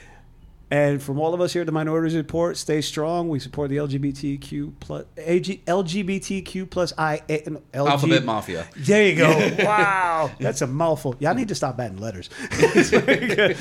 And 0.70 1.02
from 1.02 1.18
all 1.18 1.32
of 1.32 1.40
us 1.40 1.54
here 1.54 1.62
at 1.62 1.66
the 1.66 1.72
Minorities 1.72 2.14
Report, 2.14 2.56
stay 2.56 2.82
strong. 2.82 3.30
We 3.30 3.38
support 3.38 3.70
the 3.70 3.76
LGBTQ 3.78 4.74
plus 4.80 5.06
AG, 5.16 5.62
LGBTQ 5.66 6.68
plus 6.68 6.92
I 6.98 7.22
A- 7.28 7.42
no, 7.48 7.62
LG, 7.72 7.88
Alphabet 7.88 8.24
Mafia. 8.24 8.66
There 8.76 9.08
you 9.08 9.16
go. 9.16 9.30
wow, 9.64 10.30
that's 10.38 10.60
a 10.60 10.66
mouthful. 10.66 11.16
Y'all 11.20 11.34
need 11.34 11.48
to 11.48 11.54
stop 11.54 11.80
adding 11.80 11.96
letters. 11.98 12.28
It's 12.50 12.90
very 12.90 13.28
good. 13.34 13.56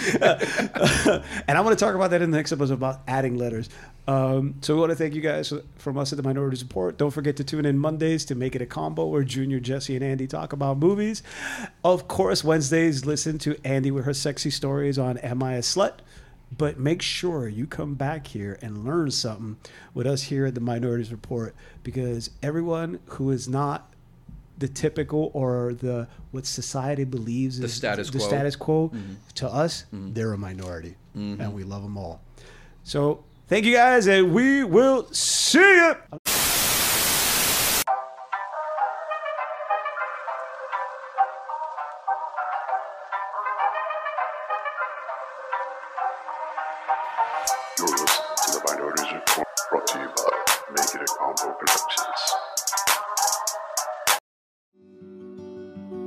and 1.48 1.58
I 1.58 1.62
want 1.62 1.78
to 1.80 1.86
talk 1.86 1.96
about 1.96 2.12
that 2.12 2.22
in 2.22 2.30
the 2.30 2.38
next 2.38 2.52
episode 2.52 2.74
about 2.74 3.02
adding 3.08 3.38
letters. 3.38 3.70
Um, 4.08 4.56
so 4.62 4.74
we 4.74 4.80
want 4.82 4.92
to 4.92 4.96
thank 4.96 5.16
you 5.16 5.22
guys 5.22 5.54
from 5.78 5.98
us 5.98 6.12
at 6.12 6.18
the 6.18 6.24
Minorities 6.24 6.64
Report. 6.64 6.98
Don't 6.98 7.12
forget 7.12 7.38
to 7.38 7.44
tune 7.44 7.66
in 7.66 7.78
Mondays 7.78 8.26
to 8.26 8.36
make 8.36 8.56
it 8.56 8.62
a 8.62 8.66
combo 8.66 9.06
where 9.08 9.24
Junior, 9.24 9.60
Jesse, 9.60 9.96
and 9.96 10.04
Andy 10.04 10.28
talk 10.28 10.52
about 10.54 10.78
movies. 10.78 11.24
Of 11.84 12.08
course, 12.08 12.44
Wednesdays 12.44 13.06
listen 13.06 13.38
to 13.40 13.58
Andy 13.66 13.92
with 13.92 14.06
her 14.06 14.14
sexy 14.14 14.50
stories 14.50 14.98
on 14.98 15.18
Am 15.20 15.42
I 15.42 15.54
a 15.54 15.62
Slut? 15.62 16.00
But 16.56 16.80
make 16.80 17.02
sure 17.02 17.48
you 17.48 17.68
come 17.68 17.96
back 17.96 18.28
here 18.28 18.58
and 18.62 18.86
learn 18.86 19.12
something 19.12 19.58
with 19.94 20.08
us 20.08 20.24
here 20.24 20.46
at 20.46 20.56
the 20.56 20.62
Minorities 20.62 21.12
Report 21.12 21.54
because 21.84 22.30
everyone 22.42 23.00
who 23.06 23.32
is 23.32 23.50
not 23.50 23.92
the 24.58 24.68
typical 24.68 25.30
or 25.34 25.74
the 25.74 26.08
what 26.32 26.46
society 26.46 27.04
believes 27.04 27.60
is 27.60 27.74
status 27.74 28.10
the 28.10 28.18
quo. 28.18 28.28
status 28.28 28.56
quo 28.56 28.90
mm-hmm. 28.90 29.14
to 29.36 29.48
us 29.48 29.84
mm-hmm. 29.94 30.14
they're 30.14 30.34
a 30.34 30.38
minority 30.38 30.96
and 31.14 31.38
mm-hmm. 31.38 31.52
we 31.52 31.64
love 31.64 31.84
them 31.84 31.98
all. 31.98 32.22
So 32.84 33.24
thank 33.48 33.66
you 33.66 33.74
guys 33.74 34.08
and 34.08 34.34
we 34.34 34.64
will 34.64 35.08
see 35.12 35.60
you 35.60 35.96